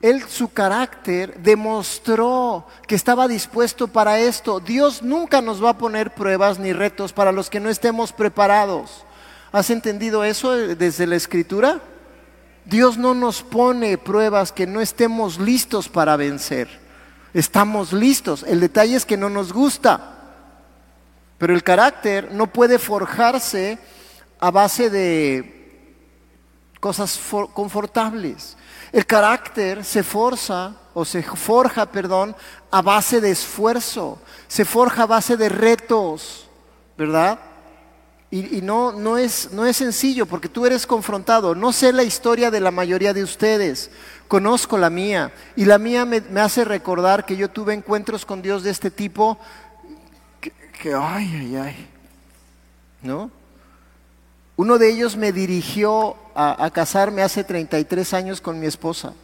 Él, 0.00 0.22
su 0.28 0.52
carácter, 0.52 1.36
demostró 1.42 2.66
que 2.86 2.94
estaba 2.94 3.28
dispuesto 3.28 3.88
para 3.88 4.18
esto. 4.18 4.60
Dios 4.60 5.02
nunca 5.02 5.42
nos 5.42 5.62
va 5.62 5.70
a 5.70 5.78
poner 5.78 6.14
pruebas 6.14 6.58
ni 6.58 6.72
retos 6.72 7.12
para 7.12 7.32
los 7.32 7.50
que 7.50 7.60
no 7.60 7.68
estemos 7.68 8.12
preparados. 8.12 9.04
¿Has 9.52 9.68
entendido 9.70 10.24
eso 10.24 10.52
desde 10.52 11.06
la 11.06 11.16
escritura? 11.16 11.80
Dios 12.64 12.96
no 12.96 13.14
nos 13.14 13.42
pone 13.42 13.98
pruebas 13.98 14.52
que 14.52 14.66
no 14.66 14.80
estemos 14.80 15.38
listos 15.38 15.88
para 15.88 16.16
vencer. 16.16 16.85
Estamos 17.36 17.92
listos. 17.92 18.46
El 18.48 18.60
detalle 18.60 18.96
es 18.96 19.04
que 19.04 19.18
no 19.18 19.28
nos 19.28 19.52
gusta. 19.52 20.14
Pero 21.36 21.52
el 21.52 21.62
carácter 21.62 22.32
no 22.32 22.46
puede 22.46 22.78
forjarse 22.78 23.78
a 24.40 24.50
base 24.50 24.88
de 24.88 25.92
cosas 26.80 27.20
confortables. 27.52 28.56
El 28.90 29.04
carácter 29.04 29.84
se 29.84 30.02
forza 30.02 30.76
o 30.94 31.04
se 31.04 31.22
forja, 31.22 31.84
perdón, 31.84 32.34
a 32.70 32.80
base 32.80 33.20
de 33.20 33.32
esfuerzo, 33.32 34.18
se 34.48 34.64
forja 34.64 35.02
a 35.02 35.06
base 35.06 35.36
de 35.36 35.50
retos, 35.50 36.48
¿verdad? 36.96 37.38
Y, 38.36 38.60
no, 38.60 38.92
no, 38.92 39.16
es, 39.16 39.50
no 39.52 39.64
es 39.64 39.78
sencillo 39.78 40.26
porque 40.26 40.48
tú 40.48 40.66
eres 40.66 40.86
confrontado. 40.86 41.54
No 41.54 41.72
sé 41.72 41.92
la 41.92 42.02
historia 42.02 42.50
de 42.50 42.60
la 42.60 42.70
mayoría 42.70 43.14
de 43.14 43.22
ustedes, 43.22 43.90
conozco 44.28 44.76
la 44.76 44.90
mía. 44.90 45.32
Y 45.54 45.64
la 45.64 45.78
mía 45.78 46.04
me, 46.04 46.20
hace 46.40 46.64
recordar 46.64 47.24
que 47.24 47.36
yo 47.36 47.48
tuve 47.48 47.72
encuentros 47.72 48.26
con 48.26 48.42
Dios 48.42 48.62
de 48.62 48.70
este 48.70 48.90
tipo 48.90 49.38
que, 50.40 50.92
ay, 50.92 51.34
ay, 51.34 51.56
ay. 51.56 51.88
¿No? 53.00 53.30
Uno 54.56 54.76
de 54.76 54.90
ellos 54.90 55.16
me 55.16 55.32
dirigió 55.32 56.16
a, 56.34 56.62
a, 56.64 56.70
casarme 56.70 57.22
hace 57.22 57.42
33 57.42 58.12
años 58.12 58.40
con 58.42 58.60
mi 58.60 58.66
esposa. 58.66 59.14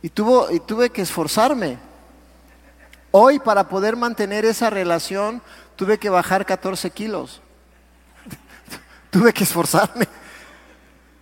Y, 0.00 0.08
tuvo, 0.08 0.50
y 0.50 0.60
tuve 0.60 0.90
que 0.90 1.02
esforzarme. 1.02 1.78
Hoy 3.14 3.38
para 3.38 3.68
poder 3.68 3.94
mantener 3.94 4.46
esa 4.46 4.70
relación 4.70 5.42
tuve 5.76 5.98
que 5.98 6.08
bajar 6.08 6.46
14 6.46 6.90
kilos. 6.90 7.42
tuve 9.10 9.34
que 9.34 9.44
esforzarme. 9.44 10.08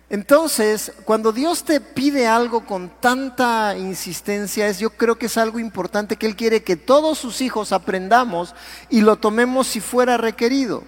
Entonces, 0.09 0.93
cuando 1.03 1.33
Dios 1.33 1.65
te 1.65 1.81
pide 1.81 2.27
algo 2.27 2.65
con 2.65 2.89
tanta 3.01 3.75
insistencia, 3.77 4.67
es, 4.67 4.79
yo 4.79 4.91
creo 4.91 5.17
que 5.17 5.25
es 5.25 5.37
algo 5.37 5.59
importante 5.59 6.15
que 6.15 6.27
Él 6.27 6.37
quiere 6.37 6.63
que 6.63 6.77
todos 6.77 7.17
sus 7.17 7.41
hijos 7.41 7.73
aprendamos 7.73 8.55
y 8.89 9.01
lo 9.01 9.17
tomemos 9.17 9.67
si 9.67 9.81
fuera 9.81 10.15
requerido. 10.15 10.83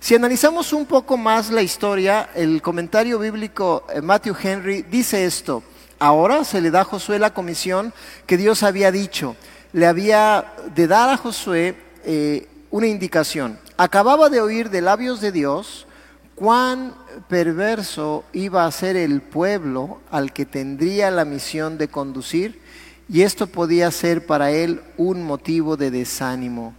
Si 0.00 0.16
analizamos 0.16 0.72
un 0.72 0.86
poco 0.86 1.16
más 1.16 1.50
la 1.50 1.62
historia, 1.62 2.30
el 2.34 2.62
comentario 2.62 3.20
bíblico 3.20 3.84
eh, 3.92 4.00
Matthew 4.00 4.36
Henry 4.42 4.82
dice 4.82 5.24
esto. 5.24 5.62
Ahora 6.00 6.44
se 6.44 6.60
le 6.60 6.70
da 6.70 6.82
a 6.82 6.84
Josué 6.84 7.18
la 7.18 7.34
comisión 7.34 7.92
que 8.26 8.36
Dios 8.36 8.62
había 8.64 8.92
dicho. 8.92 9.36
Le 9.72 9.86
había 9.86 10.54
de 10.74 10.86
dar 10.86 11.10
a 11.10 11.16
Josué 11.16 11.76
eh, 12.04 12.48
una 12.70 12.86
indicación. 12.86 13.58
Acababa 13.76 14.28
de 14.28 14.40
oír 14.40 14.70
de 14.70 14.80
labios 14.80 15.20
de 15.20 15.32
Dios 15.32 15.86
cuán 16.34 16.94
perverso 17.28 18.24
iba 18.32 18.64
a 18.64 18.70
ser 18.70 18.96
el 18.96 19.20
pueblo 19.20 20.00
al 20.10 20.32
que 20.32 20.46
tendría 20.46 21.10
la 21.10 21.24
misión 21.24 21.78
de 21.78 21.88
conducir 21.88 22.60
y 23.08 23.22
esto 23.22 23.46
podía 23.46 23.90
ser 23.90 24.26
para 24.26 24.50
él 24.50 24.82
un 24.96 25.22
motivo 25.22 25.76
de 25.76 25.90
desánimo. 25.90 26.74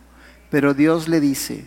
Pero 0.49 0.73
Dios 0.73 1.07
le 1.07 1.19
dice, 1.19 1.65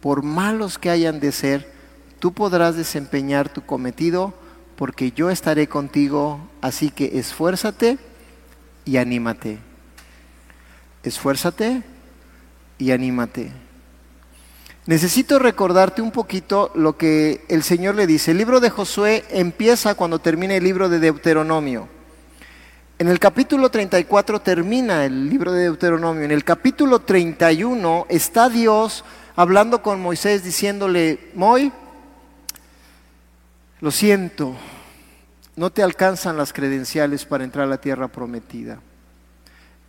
por 0.00 0.22
malos 0.22 0.78
que 0.78 0.90
hayan 0.90 1.20
de 1.20 1.32
ser, 1.32 1.70
tú 2.18 2.32
podrás 2.32 2.76
desempeñar 2.76 3.48
tu 3.48 3.64
cometido 3.64 4.34
porque 4.76 5.12
yo 5.12 5.30
estaré 5.30 5.68
contigo, 5.68 6.40
así 6.60 6.90
que 6.90 7.18
esfuérzate 7.18 7.98
y 8.84 8.96
anímate. 8.96 9.71
Esfuérzate 11.02 11.82
y 12.78 12.90
anímate. 12.92 13.50
Necesito 14.86 15.38
recordarte 15.38 16.02
un 16.02 16.10
poquito 16.10 16.72
lo 16.74 16.96
que 16.96 17.44
el 17.48 17.62
Señor 17.62 17.94
le 17.94 18.06
dice. 18.06 18.32
El 18.32 18.38
libro 18.38 18.58
de 18.58 18.70
Josué 18.70 19.24
empieza 19.30 19.94
cuando 19.94 20.18
termina 20.18 20.54
el 20.54 20.64
libro 20.64 20.88
de 20.88 20.98
Deuteronomio. 20.98 21.88
En 22.98 23.08
el 23.08 23.18
capítulo 23.18 23.68
34 23.68 24.40
termina 24.40 25.04
el 25.04 25.28
libro 25.28 25.52
de 25.52 25.62
Deuteronomio. 25.62 26.22
En 26.22 26.30
el 26.32 26.44
capítulo 26.44 27.00
31 27.00 28.06
está 28.08 28.48
Dios 28.48 29.04
hablando 29.36 29.82
con 29.82 30.00
Moisés 30.00 30.44
diciéndole, 30.44 31.30
Moy, 31.34 31.72
lo 33.80 33.90
siento, 33.90 34.54
no 35.56 35.70
te 35.70 35.82
alcanzan 35.82 36.36
las 36.36 36.52
credenciales 36.52 37.24
para 37.24 37.44
entrar 37.44 37.66
a 37.66 37.70
la 37.70 37.80
tierra 37.80 38.08
prometida. 38.08 38.80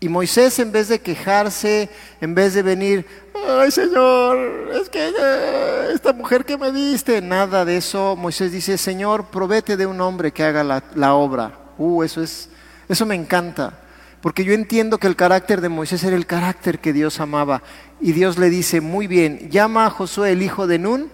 Y 0.03 0.09
Moisés 0.09 0.59
en 0.59 0.73
vez 0.73 0.89
de 0.89 0.99
quejarse, 0.99 1.89
en 2.19 2.35
vez 2.35 2.53
de 2.53 2.61
venir, 2.61 3.05
ay 3.47 3.71
Señor, 3.71 4.37
es 4.73 4.89
que 4.89 4.99
eh, 4.99 5.91
esta 5.93 6.11
mujer 6.11 6.43
que 6.43 6.57
me 6.57 6.73
diste, 6.73 7.21
nada 7.21 7.63
de 7.63 7.77
eso, 7.77 8.17
Moisés 8.17 8.51
dice, 8.51 8.77
Señor, 8.77 9.27
provete 9.27 9.77
de 9.77 9.85
un 9.85 10.01
hombre 10.01 10.33
que 10.33 10.43
haga 10.43 10.61
la, 10.61 10.83
la 10.95 11.13
obra. 11.13 11.57
Uh, 11.77 12.03
eso 12.03 12.21
es, 12.21 12.49
eso 12.89 13.05
me 13.05 13.15
encanta. 13.15 13.79
Porque 14.19 14.43
yo 14.43 14.51
entiendo 14.51 14.97
que 14.97 15.07
el 15.07 15.15
carácter 15.15 15.61
de 15.61 15.69
Moisés 15.69 16.03
era 16.03 16.17
el 16.17 16.25
carácter 16.25 16.79
que 16.79 16.91
Dios 16.91 17.21
amaba. 17.21 17.63
Y 18.01 18.11
Dios 18.11 18.37
le 18.37 18.49
dice, 18.49 18.81
muy 18.81 19.07
bien, 19.07 19.49
llama 19.51 19.85
a 19.85 19.89
Josué 19.89 20.33
el 20.33 20.41
hijo 20.41 20.67
de 20.67 20.79
Nun 20.79 21.11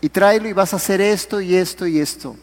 y 0.00 0.08
tráelo 0.08 0.48
y 0.48 0.54
vas 0.54 0.72
a 0.72 0.76
hacer 0.76 1.02
esto 1.02 1.42
y 1.42 1.54
esto 1.54 1.86
y 1.86 2.00
esto. 2.00 2.34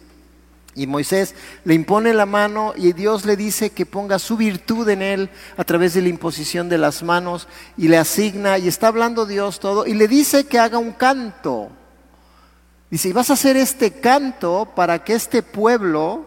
Y 0.80 0.88
Moisés 0.88 1.36
le 1.66 1.74
impone 1.74 2.14
la 2.14 2.26
mano 2.26 2.74
y 2.74 2.94
Dios 2.94 3.26
le 3.26 3.36
dice 3.36 3.72
que 3.72 3.86
ponga 3.86 4.18
su 4.18 4.38
virtud 4.38 4.88
en 4.88 5.02
él 5.02 5.30
a 5.58 5.66
través 5.66 5.94
de 5.94 6.02
la 6.02 6.08
imposición 6.08 6.70
de 6.70 6.78
las 6.78 7.04
manos 7.04 7.50
y 7.76 7.90
le 7.90 7.98
asigna 7.98 8.58
y 8.58 8.70
está 8.70 8.88
hablando 8.88 9.26
Dios 9.26 9.60
todo 9.60 9.86
y 9.86 9.94
le 9.94 10.08
dice 10.08 10.46
que 10.46 10.58
haga 10.58 10.78
un 10.78 10.94
canto. 10.94 11.68
Dice, 12.90 13.10
y 13.10 13.12
vas 13.12 13.30
a 13.30 13.34
hacer 13.34 13.58
este 13.58 14.00
canto 14.00 14.72
para 14.74 15.04
que 15.04 15.16
este 15.16 15.44
pueblo 15.44 16.26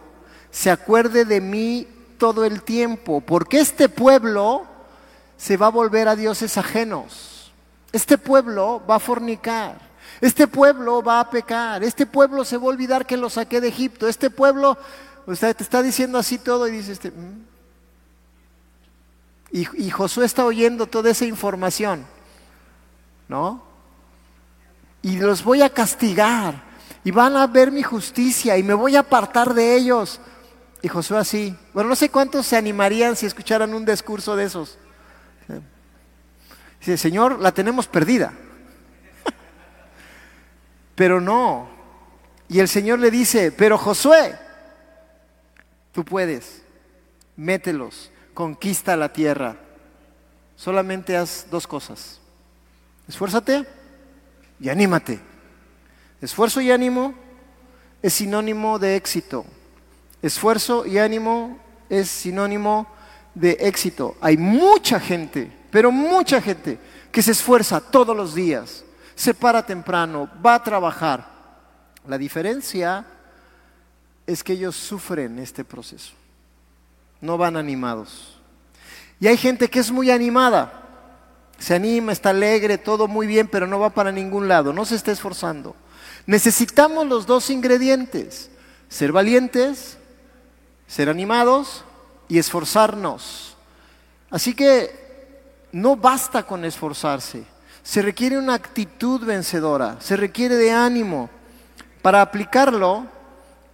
se 0.51 0.69
acuerde 0.69 1.25
de 1.25 1.41
mí 1.41 1.87
todo 2.19 2.45
el 2.45 2.61
tiempo, 2.61 3.21
porque 3.21 3.59
este 3.59 3.89
pueblo 3.89 4.67
se 5.35 5.57
va 5.57 5.65
a 5.65 5.71
volver 5.71 6.07
a 6.07 6.15
dioses 6.15 6.59
ajenos. 6.59 7.51
Este 7.91 8.19
pueblo 8.19 8.83
va 8.87 8.95
a 8.97 8.99
fornicar. 8.99 9.92
Este 10.23 10.47
pueblo 10.47 11.03
va 11.03 11.19
a 11.19 11.29
pecar, 11.29 11.83
este 11.83 12.05
pueblo 12.05 12.45
se 12.45 12.55
va 12.55 12.63
a 12.63 12.67
olvidar 12.67 13.05
que 13.05 13.17
lo 13.17 13.29
saqué 13.29 13.59
de 13.59 13.67
Egipto, 13.67 14.07
este 14.07 14.29
pueblo, 14.29 14.77
usted 15.25 15.53
te 15.53 15.63
está 15.63 15.81
diciendo 15.81 16.17
así 16.17 16.37
todo 16.37 16.65
y 16.65 16.71
dice 16.71 16.93
este... 16.93 17.11
Mm". 17.11 17.43
Y, 19.51 19.85
y 19.85 19.89
Josué 19.89 20.25
está 20.25 20.45
oyendo 20.45 20.87
toda 20.87 21.11
esa 21.11 21.25
información, 21.25 22.05
¿no? 23.27 23.65
Y 25.01 25.17
los 25.17 25.43
voy 25.43 25.61
a 25.61 25.69
castigar 25.69 26.63
y 27.03 27.11
van 27.11 27.35
a 27.35 27.45
ver 27.45 27.69
mi 27.69 27.83
justicia 27.83 28.57
y 28.57 28.63
me 28.63 28.73
voy 28.73 28.95
a 28.95 29.01
apartar 29.01 29.53
de 29.53 29.75
ellos. 29.75 30.21
Y 30.81 30.87
Josué 30.87 31.17
así, 31.17 31.53
bueno, 31.73 31.89
no 31.89 31.97
sé 31.97 32.07
cuántos 32.07 32.47
se 32.47 32.55
animarían 32.55 33.17
si 33.17 33.25
escucharan 33.25 33.73
un 33.73 33.83
discurso 33.83 34.37
de 34.37 34.45
esos. 34.45 34.77
Dice, 36.79 36.97
Señor, 36.97 37.41
la 37.41 37.51
tenemos 37.51 37.87
perdida. 37.87 38.31
Pero 40.95 41.19
no. 41.19 41.69
Y 42.47 42.59
el 42.59 42.67
Señor 42.67 42.99
le 42.99 43.09
dice, 43.09 43.51
pero 43.51 43.77
Josué, 43.77 44.37
tú 45.91 46.03
puedes, 46.03 46.61
mételos, 47.35 48.11
conquista 48.33 48.95
la 48.95 49.11
tierra. 49.11 49.57
Solamente 50.55 51.17
haz 51.17 51.47
dos 51.49 51.65
cosas. 51.65 52.19
Esfuérzate 53.07 53.65
y 54.59 54.69
anímate. 54.69 55.19
Esfuerzo 56.21 56.61
y 56.61 56.71
ánimo 56.71 57.13
es 58.01 58.13
sinónimo 58.13 58.79
de 58.79 58.95
éxito. 58.95 59.45
Esfuerzo 60.21 60.85
y 60.85 60.99
ánimo 60.99 61.59
es 61.89 62.09
sinónimo 62.09 62.87
de 63.35 63.57
éxito. 63.59 64.15
Hay 64.21 64.37
mucha 64.37 64.99
gente, 64.99 65.51
pero 65.71 65.91
mucha 65.91 66.41
gente 66.41 66.77
que 67.11 67.21
se 67.21 67.31
esfuerza 67.31 67.81
todos 67.81 68.15
los 68.15 68.35
días 68.35 68.85
se 69.15 69.33
para 69.33 69.65
temprano, 69.65 70.29
va 70.45 70.55
a 70.55 70.63
trabajar. 70.63 71.25
La 72.07 72.17
diferencia 72.17 73.05
es 74.25 74.43
que 74.43 74.53
ellos 74.53 74.75
sufren 74.75 75.39
este 75.39 75.63
proceso, 75.63 76.13
no 77.21 77.37
van 77.37 77.57
animados. 77.57 78.39
Y 79.19 79.27
hay 79.27 79.37
gente 79.37 79.69
que 79.69 79.79
es 79.79 79.91
muy 79.91 80.11
animada, 80.11 80.81
se 81.57 81.75
anima, 81.75 82.11
está 82.11 82.31
alegre, 82.31 82.77
todo 82.77 83.07
muy 83.07 83.27
bien, 83.27 83.47
pero 83.47 83.67
no 83.67 83.79
va 83.79 83.89
para 83.89 84.11
ningún 84.11 84.47
lado, 84.47 84.73
no 84.73 84.85
se 84.85 84.95
está 84.95 85.11
esforzando. 85.11 85.75
Necesitamos 86.25 87.07
los 87.07 87.25
dos 87.25 87.49
ingredientes, 87.49 88.49
ser 88.89 89.11
valientes, 89.11 89.97
ser 90.87 91.09
animados 91.09 91.83
y 92.27 92.37
esforzarnos. 92.37 93.55
Así 94.29 94.53
que 94.53 95.03
no 95.71 95.95
basta 95.95 96.43
con 96.43 96.65
esforzarse. 96.65 97.43
Se 97.83 98.01
requiere 98.01 98.37
una 98.37 98.53
actitud 98.53 99.25
vencedora, 99.25 99.97
se 99.99 100.15
requiere 100.15 100.55
de 100.55 100.71
ánimo. 100.71 101.29
Para 102.01 102.21
aplicarlo, 102.21 103.07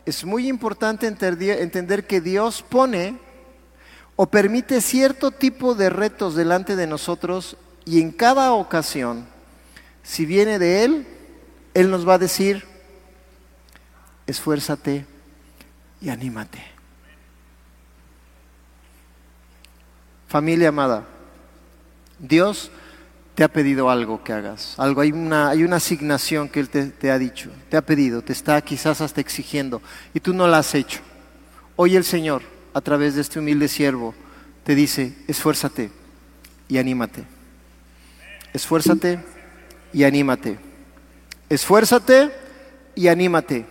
es 0.06 0.25
muy 0.25 0.48
importante 0.48 1.08
entender 1.08 2.08
que 2.08 2.20
Dios 2.20 2.63
pone 2.68 3.20
o 4.16 4.25
permite 4.25 4.82
cierto 4.82 5.32
tipo 5.32 5.75
de 5.75 5.89
retos 5.89 6.36
delante 6.36 6.75
de 6.75 6.88
nosotros 6.88 7.56
y 7.86 8.01
en 8.01 8.12
cada 8.12 8.51
ocasión, 8.54 9.25
si 10.04 10.25
viene 10.25 10.60
de 10.60 10.84
Él, 10.84 11.08
Él 11.74 11.89
nos 11.89 12.08
va 12.08 12.16
a 12.16 12.20
decir, 12.20 12.66
esfuérzate 14.28 15.06
y 16.01 16.10
anímate. 16.10 16.63
Familia 20.28 20.70
amada, 20.70 21.06
Dios 22.20 22.72
te 23.39 23.46
ha 23.46 23.48
pedido 23.48 23.89
algo 23.89 24.22
que 24.22 24.34
hagas, 24.34 24.74
algo, 24.75 25.00
hay 25.00 25.13
una, 25.13 25.48
hay 25.48 25.63
una 25.63 25.77
asignación 25.77 26.50
que 26.50 26.60
Él 26.60 26.67
te, 26.67 26.88
te 26.88 27.10
ha 27.10 27.17
dicho, 27.17 27.50
te 27.69 27.77
ha 27.77 27.81
pedido, 27.81 28.22
te 28.22 28.34
está 28.34 28.62
quizás 28.62 29.00
hasta 29.00 29.22
exigiendo 29.22 29.81
y 30.13 30.19
tú 30.19 30.34
no 30.34 30.46
la 30.46 30.58
has 30.58 30.75
hecho. 30.75 31.00
Hoy 31.77 31.96
el 31.96 32.03
Señor, 32.03 32.41
a 32.74 32.81
través 32.81 33.15
de 33.15 33.22
este 33.22 33.39
humilde 33.39 33.69
siervo, 33.69 34.13
te 34.65 34.75
dice, 34.75 35.13
esfuérzate 35.25 35.89
y 36.67 36.79
anímate. 36.79 37.24
Esfuérzate 38.51 39.19
y 39.93 40.03
anímate. 40.03 40.60
Esfuérzate 41.48 42.34
y 42.93 43.08
anímate, 43.08 43.65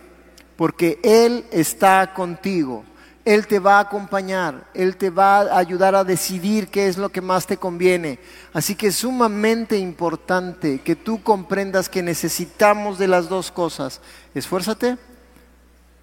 porque 0.57 0.97
Él 1.03 1.45
está 1.51 2.11
contigo. 2.15 2.85
Él 3.29 3.45
te 3.45 3.59
va 3.59 3.77
a 3.77 3.81
acompañar, 3.81 4.65
Él 4.73 4.97
te 4.97 5.11
va 5.11 5.41
a 5.41 5.59
ayudar 5.59 5.93
a 5.93 6.03
decidir 6.03 6.69
qué 6.69 6.87
es 6.87 6.97
lo 6.97 7.09
que 7.09 7.21
más 7.21 7.45
te 7.45 7.57
conviene. 7.57 8.17
Así 8.53 8.73
que 8.73 8.87
es 8.87 8.95
sumamente 8.95 9.77
importante 9.77 10.81
que 10.81 10.95
tú 10.95 11.21
comprendas 11.21 11.89
que 11.89 12.01
necesitamos 12.01 12.97
de 12.97 13.07
las 13.07 13.29
dos 13.29 13.51
cosas. 13.51 14.01
Esfuérzate 14.33 14.97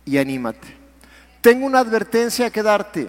y 0.05 0.19
anímate. 0.19 0.69
Tengo 1.41 1.67
una 1.67 1.81
advertencia 1.81 2.49
que 2.51 2.63
darte. 2.63 3.09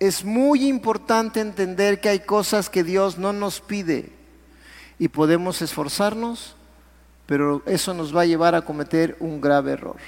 Es 0.00 0.24
muy 0.24 0.66
importante 0.66 1.38
entender 1.38 2.00
que 2.00 2.08
hay 2.08 2.18
cosas 2.18 2.68
que 2.68 2.82
Dios 2.82 3.16
no 3.16 3.32
nos 3.32 3.60
pide 3.60 4.10
y 4.98 5.06
podemos 5.06 5.62
esforzarnos, 5.62 6.56
pero 7.26 7.62
eso 7.66 7.94
nos 7.94 8.12
va 8.12 8.22
a 8.22 8.26
llevar 8.26 8.56
a 8.56 8.62
cometer 8.62 9.16
un 9.20 9.40
grave 9.40 9.70
error. 9.70 9.98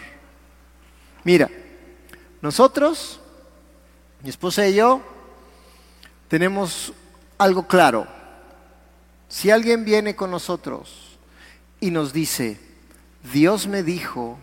Mira, 1.22 1.48
nosotros 2.42 3.20
mi 4.22 4.30
esposa 4.30 4.66
y 4.66 4.74
yo 4.74 5.00
tenemos 6.28 6.92
algo 7.38 7.66
claro. 7.66 8.06
Si 9.28 9.50
alguien 9.50 9.84
viene 9.84 10.16
con 10.16 10.30
nosotros 10.30 11.18
y 11.80 11.90
nos 11.90 12.12
dice, 12.12 12.60
Dios 13.32 13.66
me 13.66 13.82
dijo, 13.82 14.38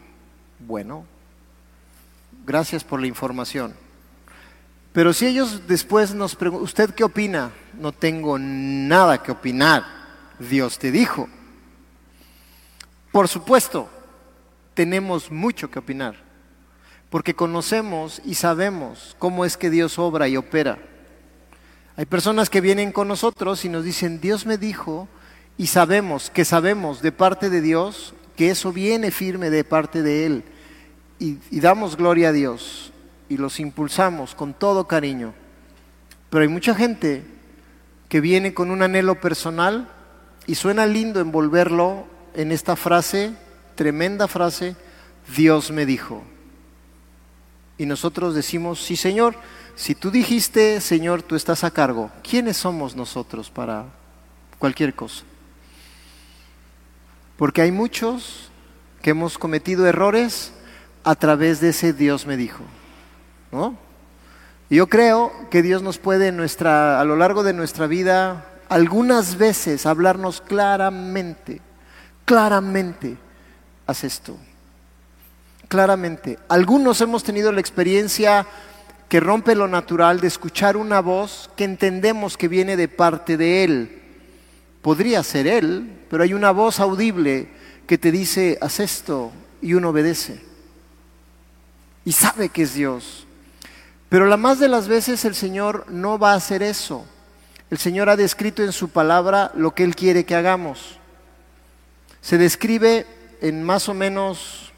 bueno, 0.60 1.05
gracias 2.46 2.84
por 2.84 3.01
la 3.01 3.08
información. 3.08 3.75
Pero 4.94 5.12
si 5.12 5.27
ellos 5.27 5.67
después 5.67 6.13
nos 6.13 6.36
preguntan, 6.36 6.63
¿usted 6.63 6.96
qué 6.96 7.03
opina? 7.03 7.51
No 7.74 7.91
tengo 7.91 8.39
nada 8.39 9.22
que 9.22 9.32
opinar. 9.32 9.84
Dios 10.39 10.79
te 10.79 10.91
dijo. 10.91 11.27
Por 13.12 13.27
supuesto, 13.27 13.89
tenemos 14.74 15.32
mucho 15.32 15.70
que 15.70 15.79
opinar 15.79 16.25
porque 17.10 17.36
conocemos 17.36 18.22
y 18.26 18.36
sabemos 18.36 19.16
cómo 19.20 19.46
es 19.46 19.58
que 19.58 19.70
Dios 19.70 20.00
obra 20.00 20.28
y 20.28 20.38
opera. 20.38 20.78
Hay 21.98 22.06
personas 22.06 22.50
que 22.50 22.62
vienen 22.62 22.92
con 22.92 23.08
nosotros 23.08 23.64
y 23.64 23.70
nos 23.70 23.84
dicen, 23.84 24.20
Dios 24.20 24.46
me 24.46 24.58
dijo, 24.58 25.08
y 25.58 25.68
sabemos 25.68 26.30
que 26.30 26.44
sabemos 26.44 27.02
de 27.02 27.12
parte 27.12 27.50
de 27.50 27.62
Dios 27.62 28.14
que 28.36 28.50
eso 28.50 28.74
viene 28.74 29.12
firme 29.12 29.50
de 29.50 29.64
parte 29.64 30.02
de 30.02 30.26
Él. 30.26 30.44
Y, 31.20 31.38
y 31.50 31.62
damos 31.62 31.96
gloria 31.96 32.30
a 32.30 32.34
Dios 32.34 32.92
y 33.30 33.38
los 33.38 33.60
impulsamos 33.62 34.36
con 34.36 34.54
todo 34.54 34.88
cariño. 34.88 35.34
Pero 36.30 36.42
hay 36.42 36.50
mucha 36.50 36.76
gente 36.76 37.24
que 38.10 38.20
viene 38.20 38.54
con 38.54 38.72
un 38.72 38.82
anhelo 38.82 39.22
personal 39.22 39.90
y 40.48 40.56
suena 40.56 40.86
lindo 40.86 41.22
envolverlo 41.22 42.06
en 42.34 42.51
esta 42.51 42.75
frase, 42.75 43.34
tremenda 43.75 44.27
frase, 44.27 44.75
Dios 45.36 45.72
me 45.72 45.86
dijo. 45.86 46.24
Y 47.77 47.85
nosotros 47.85 48.35
decimos, 48.35 48.81
sí 48.81 48.96
Señor, 48.96 49.35
si 49.75 49.96
tú 49.96 50.11
dijiste, 50.11 50.79
Señor, 50.79 51.22
tú 51.22 51.35
estás 51.35 51.64
a 51.64 51.72
cargo, 51.72 52.09
¿quiénes 52.24 52.57
somos 52.57 52.96
nosotros 52.96 53.50
para 53.50 53.85
cualquier 54.57 54.96
cosa? 54.96 55.24
Porque 57.38 57.61
hay 57.61 57.72
muchos 57.72 58.50
que 59.01 59.09
hemos 59.09 59.38
cometido 59.38 59.85
errores 59.85 60.53
a 61.03 61.16
través 61.16 61.59
de 61.59 61.70
ese 61.70 61.94
Dios 61.94 62.25
me 62.25 62.38
dijo. 62.38 62.64
¿no? 63.51 63.77
Yo 64.70 64.88
creo 64.88 65.31
que 65.51 65.61
Dios 65.61 65.81
nos 65.81 65.98
puede 65.98 66.31
nuestra, 66.31 67.00
a 67.00 67.03
lo 67.03 67.16
largo 67.16 67.44
de 67.44 67.53
nuestra 67.53 67.88
vida 67.88 68.46
algunas 68.70 69.38
veces 69.38 69.85
hablarnos 69.85 70.42
claramente, 70.42 71.61
claramente, 72.25 73.18
haz 73.85 74.03
esto, 74.03 74.38
claramente. 75.68 76.40
Algunos 76.48 77.01
hemos 77.01 77.24
tenido 77.24 77.51
la 77.51 77.60
experiencia 77.60 78.46
que 79.10 79.20
rompe 79.20 79.56
lo 79.56 79.68
natural 79.68 80.20
de 80.20 80.28
escuchar 80.28 80.78
una 80.78 81.00
voz 81.00 81.50
que 81.56 81.64
entendemos 81.64 82.38
que 82.38 82.48
viene 82.48 82.75
de 82.75 82.88
parte 82.88 83.38
de 83.38 83.64
Él. 83.64 84.01
Podría 84.82 85.24
ser 85.24 85.48
Él, 85.48 85.90
pero 86.10 86.24
hay 86.24 86.34
una 86.34 86.51
voz 86.51 86.80
audible 86.80 87.50
que 87.88 87.98
te 87.98 88.12
dice, 88.12 88.58
haz 88.62 88.80
esto, 88.80 89.32
y 89.62 89.74
uno 89.74 89.90
obedece. 89.90 90.42
Y 92.04 92.12
sabe 92.12 92.50
que 92.50 92.64
es 92.64 92.74
Dios. 92.74 93.25
Pero 94.10 94.28
la 94.28 94.38
más 94.38 94.60
de 94.60 94.68
las 94.68 94.88
veces 94.88 95.25
el 95.25 95.36
Señor 95.36 95.86
no 95.90 96.20
va 96.20 96.34
a 96.34 96.38
hacer 96.38 96.62
eso. 96.62 97.06
El 97.70 97.78
Señor 97.80 98.10
ha 98.10 98.16
descrito 98.16 98.64
en 98.64 98.72
su 98.72 98.90
palabra 98.90 99.51
lo 99.56 99.74
que 99.74 99.84
Él 99.84 99.96
quiere 99.96 100.25
que 100.25 100.36
hagamos. 100.36 101.00
Se 102.22 102.38
describe 102.38 103.06
en 103.42 103.64
más 103.64 103.90
o 103.90 103.94
menos 103.94 104.72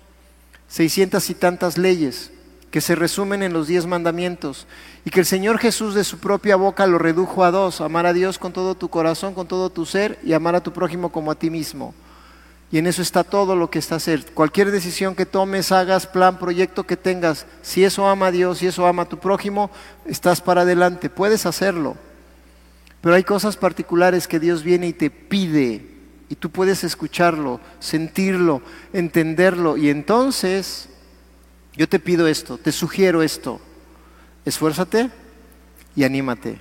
seiscientas 0.68 1.30
y 1.30 1.34
tantas 1.34 1.78
leyes 1.78 2.32
que 2.72 2.82
se 2.82 2.96
resumen 2.96 3.44
en 3.44 3.54
los 3.54 3.68
diez 3.68 3.86
mandamientos 3.86 4.68
y 5.06 5.10
que 5.10 5.22
el 5.22 5.26
Señor 5.26 5.58
Jesús 5.58 5.96
de 5.96 6.04
su 6.04 6.20
propia 6.20 6.56
boca 6.56 6.86
lo 6.86 6.98
redujo 6.98 7.44
a 7.44 7.52
dos, 7.52 7.82
amar 7.82 8.06
a 8.06 8.14
Dios 8.14 8.38
con 8.38 8.52
todo 8.52 8.76
tu 8.76 8.90
corazón, 8.90 9.34
con 9.34 9.48
todo 9.48 9.70
tu 9.70 9.86
ser 9.86 10.20
y 10.24 10.34
amar 10.34 10.56
a 10.56 10.62
tu 10.62 10.74
prójimo 10.74 11.10
como 11.10 11.32
a 11.32 11.36
ti 11.36 11.50
mismo. 11.50 11.94
Y 12.70 12.78
en 12.78 12.88
eso 12.88 13.02
está 13.02 13.24
todo 13.24 13.56
lo 13.56 13.70
que 13.70 13.80
está 13.80 13.96
a 13.96 13.98
hacer. 13.98 14.26
Cualquier 14.34 14.72
decisión 14.72 15.16
que 15.16 15.26
tomes, 15.26 15.72
hagas, 15.72 16.06
plan, 16.06 16.38
proyecto 16.38 16.84
que 16.84 16.98
tengas, 16.98 17.46
si 17.62 17.86
eso 17.86 18.06
ama 18.06 18.28
a 18.28 18.32
Dios, 18.32 18.58
si 18.58 18.68
eso 18.68 18.86
ama 18.86 19.04
a 19.04 19.10
tu 19.10 19.20
prójimo, 19.20 19.72
estás 20.06 20.42
para 20.42 20.62
adelante, 20.62 21.10
puedes 21.10 21.46
hacerlo. 21.46 21.96
Pero 23.00 23.16
hay 23.16 23.24
cosas 23.24 23.56
particulares 23.56 24.28
que 24.28 24.40
Dios 24.40 24.64
viene 24.64 24.88
y 24.88 24.94
te 24.94 25.10
pide 25.10 25.97
y 26.30 26.36
tú 26.36 26.50
puedes 26.50 26.84
escucharlo, 26.84 27.60
sentirlo, 27.80 28.62
entenderlo. 28.94 29.78
Y 29.78 29.90
entonces, 29.90 30.90
yo 31.76 31.88
te 31.88 32.00
pido 32.00 32.28
esto, 32.28 32.58
te 32.58 32.72
sugiero 32.72 33.22
esto. 33.22 33.62
Esfuérzate 34.46 35.10
y 35.96 36.04
anímate. 36.04 36.60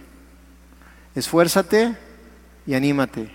Esfuérzate 1.14 1.96
y 2.66 2.74
anímate. 2.74 3.30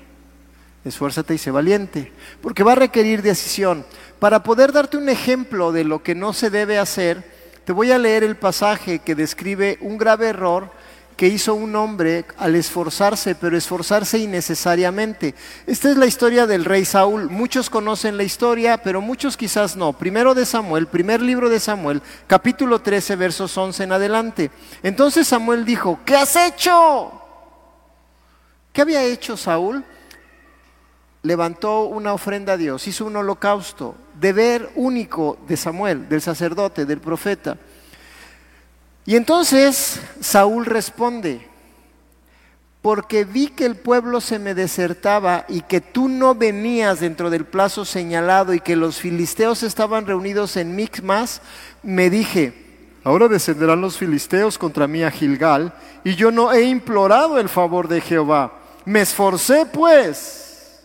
Esfuérzate 0.83 1.35
y 1.35 1.37
sé 1.37 1.51
valiente, 1.51 2.11
porque 2.41 2.63
va 2.63 2.71
a 2.71 2.75
requerir 2.75 3.21
decisión. 3.21 3.85
Para 4.19 4.41
poder 4.41 4.71
darte 4.71 4.97
un 4.97 5.09
ejemplo 5.09 5.71
de 5.71 5.83
lo 5.83 6.01
que 6.01 6.15
no 6.15 6.33
se 6.33 6.49
debe 6.49 6.79
hacer, 6.79 7.23
te 7.65 7.71
voy 7.71 7.91
a 7.91 7.99
leer 7.99 8.23
el 8.23 8.35
pasaje 8.35 8.99
que 8.99 9.13
describe 9.13 9.77
un 9.81 9.97
grave 9.97 10.29
error 10.29 10.71
que 11.21 11.27
hizo 11.27 11.53
un 11.53 11.75
hombre 11.75 12.25
al 12.39 12.55
esforzarse, 12.55 13.35
pero 13.35 13.55
esforzarse 13.55 14.17
innecesariamente. 14.17 15.35
Esta 15.67 15.91
es 15.91 15.97
la 15.97 16.07
historia 16.07 16.47
del 16.47 16.65
rey 16.65 16.83
Saúl. 16.83 17.29
Muchos 17.29 17.69
conocen 17.69 18.17
la 18.17 18.23
historia, 18.23 18.79
pero 18.79 19.01
muchos 19.01 19.37
quizás 19.37 19.75
no. 19.75 19.93
Primero 19.93 20.33
de 20.33 20.47
Samuel, 20.47 20.87
primer 20.87 21.21
libro 21.21 21.47
de 21.47 21.59
Samuel, 21.59 22.01
capítulo 22.25 22.81
13, 22.81 23.17
versos 23.17 23.55
11 23.55 23.83
en 23.83 23.91
adelante. 23.91 24.49
Entonces 24.81 25.27
Samuel 25.27 25.63
dijo, 25.63 25.99
¿qué 26.05 26.15
has 26.15 26.35
hecho? 26.35 27.11
¿Qué 28.73 28.81
había 28.81 29.03
hecho 29.03 29.37
Saúl? 29.37 29.85
Levantó 31.21 31.83
una 31.83 32.13
ofrenda 32.13 32.53
a 32.53 32.57
Dios, 32.57 32.87
hizo 32.87 33.05
un 33.05 33.15
holocausto, 33.15 33.93
deber 34.19 34.71
único 34.73 35.37
de 35.47 35.55
Samuel, 35.55 36.09
del 36.09 36.23
sacerdote, 36.23 36.87
del 36.87 36.99
profeta. 36.99 37.59
Y 39.05 39.15
entonces 39.15 39.99
Saúl 40.19 40.65
responde, 40.65 41.47
porque 42.81 43.25
vi 43.25 43.47
que 43.47 43.65
el 43.65 43.75
pueblo 43.75 44.21
se 44.21 44.39
me 44.39 44.55
desertaba 44.55 45.45
y 45.47 45.61
que 45.61 45.81
tú 45.81 46.07
no 46.07 46.33
venías 46.33 46.99
dentro 46.99 47.29
del 47.29 47.45
plazo 47.45 47.85
señalado 47.85 48.53
y 48.53 48.59
que 48.59 48.75
los 48.75 48.99
filisteos 48.99 49.63
estaban 49.63 50.05
reunidos 50.05 50.57
en 50.57 50.75
Micmas, 50.75 51.41
me 51.83 52.09
dije, 52.09 52.53
ahora 53.03 53.27
descenderán 53.27 53.81
los 53.81 53.97
filisteos 53.97 54.57
contra 54.57 54.87
mí 54.87 55.03
a 55.03 55.11
Gilgal 55.11 55.73
y 56.03 56.15
yo 56.15 56.31
no 56.31 56.51
he 56.51 56.63
implorado 56.63 57.39
el 57.39 57.49
favor 57.49 57.87
de 57.87 58.01
Jehová. 58.01 58.59
Me 58.85 59.01
esforcé 59.01 59.67
pues 59.67 60.83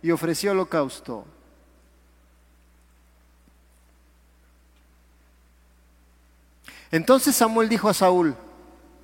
y 0.00 0.12
ofrecí 0.12 0.46
holocausto. 0.46 1.31
Entonces 6.92 7.34
Samuel 7.34 7.70
dijo 7.70 7.88
a 7.88 7.94
Saúl, 7.94 8.36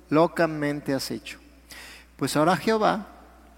locamente 0.09 0.93
has 0.93 1.09
hecho. 1.09 1.39
Pues 2.15 2.37
ahora 2.37 2.55
Jehová 2.55 3.07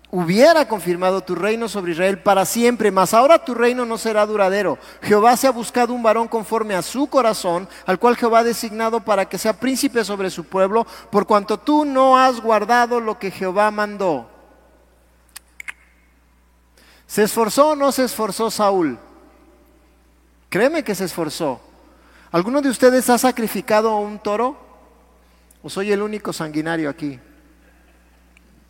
hubiera 0.09 0.67
confirmado 0.67 1.21
tu 1.21 1.35
reino 1.35 1.67
sobre 1.67 1.91
Israel 1.91 2.19
para 2.19 2.45
siempre, 2.45 2.91
mas 2.91 3.13
ahora 3.13 3.43
tu 3.43 3.53
reino 3.53 3.85
no 3.85 3.97
será 3.97 4.25
duradero. 4.25 4.77
Jehová 5.01 5.35
se 5.35 5.47
ha 5.47 5.51
buscado 5.51 5.93
un 5.93 6.01
varón 6.01 6.29
conforme 6.29 6.75
a 6.75 6.81
su 6.81 7.07
corazón, 7.07 7.67
al 7.85 7.99
cual 7.99 8.15
Jehová 8.15 8.39
ha 8.39 8.43
designado 8.43 9.01
para 9.01 9.27
que 9.27 9.37
sea 9.37 9.59
príncipe 9.59 10.03
sobre 10.05 10.29
su 10.29 10.45
pueblo, 10.45 10.87
por 11.09 11.27
cuanto 11.27 11.57
tú 11.57 11.83
no 11.83 12.17
has 12.17 12.39
guardado 12.39 13.01
lo 13.01 13.19
que 13.19 13.31
Jehová 13.31 13.69
mandó. 13.69 14.29
¿Se 17.05 17.23
esforzó 17.23 17.71
o 17.71 17.75
no 17.75 17.91
se 17.91 18.05
esforzó 18.05 18.49
Saúl? 18.49 18.97
Créeme 20.49 20.85
que 20.85 20.95
se 20.95 21.03
esforzó. 21.03 21.59
¿Alguno 22.31 22.61
de 22.61 22.69
ustedes 22.69 23.09
ha 23.09 23.17
sacrificado 23.17 23.97
un 23.97 24.19
toro? 24.19 24.57
¿O 25.61 25.69
soy 25.69 25.91
el 25.91 26.01
único 26.01 26.31
sanguinario 26.31 26.89
aquí? 26.89 27.19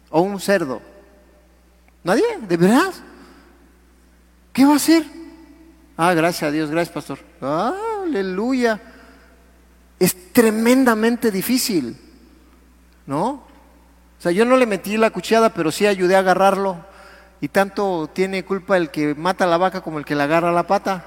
¿O 0.09 0.21
un 0.21 0.39
cerdo? 0.39 0.81
Nadie, 2.03 2.23
¿de 2.47 2.57
verdad? 2.57 2.91
¿Qué 4.51 4.65
va 4.65 4.73
a 4.73 4.77
hacer? 4.77 5.05
Ah, 5.95 6.13
gracias 6.13 6.49
a 6.49 6.51
Dios, 6.51 6.71
gracias 6.71 6.93
pastor. 6.93 7.19
aleluya. 8.03 8.81
Es 9.99 10.33
tremendamente 10.33 11.29
difícil, 11.29 11.95
¿no? 13.05 13.29
O 13.29 14.21
sea, 14.21 14.31
yo 14.31 14.43
no 14.45 14.57
le 14.57 14.65
metí 14.65 14.97
la 14.97 15.11
cuchillada, 15.11 15.53
pero 15.53 15.71
sí 15.71 15.85
ayudé 15.85 16.15
a 16.15 16.19
agarrarlo. 16.19 16.77
Y 17.39 17.47
tanto 17.47 18.09
tiene 18.11 18.43
culpa 18.43 18.77
el 18.77 18.89
que 18.89 19.13
mata 19.13 19.45
la 19.45 19.57
vaca 19.57 19.81
como 19.81 19.99
el 19.99 20.05
que 20.05 20.15
le 20.15 20.23
agarra 20.23 20.51
la 20.51 20.65
pata. 20.65 21.05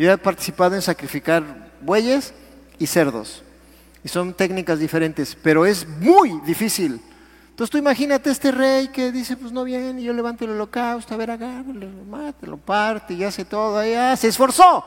Yo 0.00 0.10
he 0.10 0.16
participado 0.16 0.74
en 0.74 0.80
sacrificar 0.80 1.44
bueyes 1.82 2.32
y 2.78 2.86
cerdos. 2.86 3.42
Y 4.02 4.08
son 4.08 4.32
técnicas 4.32 4.78
diferentes, 4.78 5.36
pero 5.42 5.66
es 5.66 5.86
muy 5.86 6.40
difícil. 6.40 6.98
Entonces 7.50 7.70
tú 7.70 7.76
imagínate 7.76 8.30
este 8.30 8.50
rey 8.50 8.88
que 8.88 9.12
dice, 9.12 9.36
pues 9.36 9.52
no 9.52 9.62
viene, 9.62 10.02
yo 10.02 10.14
levanto 10.14 10.46
el 10.46 10.52
holocausto, 10.52 11.12
a 11.12 11.18
ver, 11.18 11.32
acá, 11.32 11.62
lo 11.66 11.86
mate, 12.06 12.46
lo 12.46 12.56
parte 12.56 13.12
y 13.12 13.24
hace 13.24 13.44
todo, 13.44 13.76
ahí, 13.76 13.92
ah, 13.92 14.16
se 14.16 14.28
esforzó. 14.28 14.82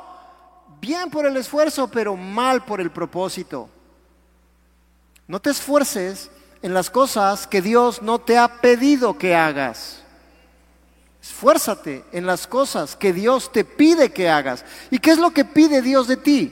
Bien 0.81 1.11
por 1.11 1.27
el 1.27 1.37
esfuerzo, 1.37 1.87
pero 1.87 2.17
mal 2.17 2.65
por 2.65 2.81
el 2.81 2.89
propósito. 2.89 3.69
No 5.27 5.39
te 5.39 5.51
esfuerces 5.51 6.31
en 6.63 6.73
las 6.73 6.89
cosas 6.89 7.45
que 7.45 7.61
Dios 7.61 8.01
no 8.01 8.17
te 8.17 8.39
ha 8.39 8.47
pedido 8.61 9.15
que 9.15 9.35
hagas. 9.35 10.02
Esfuérzate 11.23 12.03
en 12.11 12.25
las 12.25 12.47
cosas 12.47 12.97
que 12.97 13.13
Dios 13.13 13.49
te 13.49 13.63
pide 13.63 14.11
que 14.11 14.27
hagas. 14.27 14.65
¿Y 14.91 14.99
qué 14.99 15.11
es 15.11 15.17
lo 15.17 15.31
que 15.31 15.45
pide 15.45 15.81
Dios 15.81 16.05
de 16.05 16.17
ti? 16.17 16.51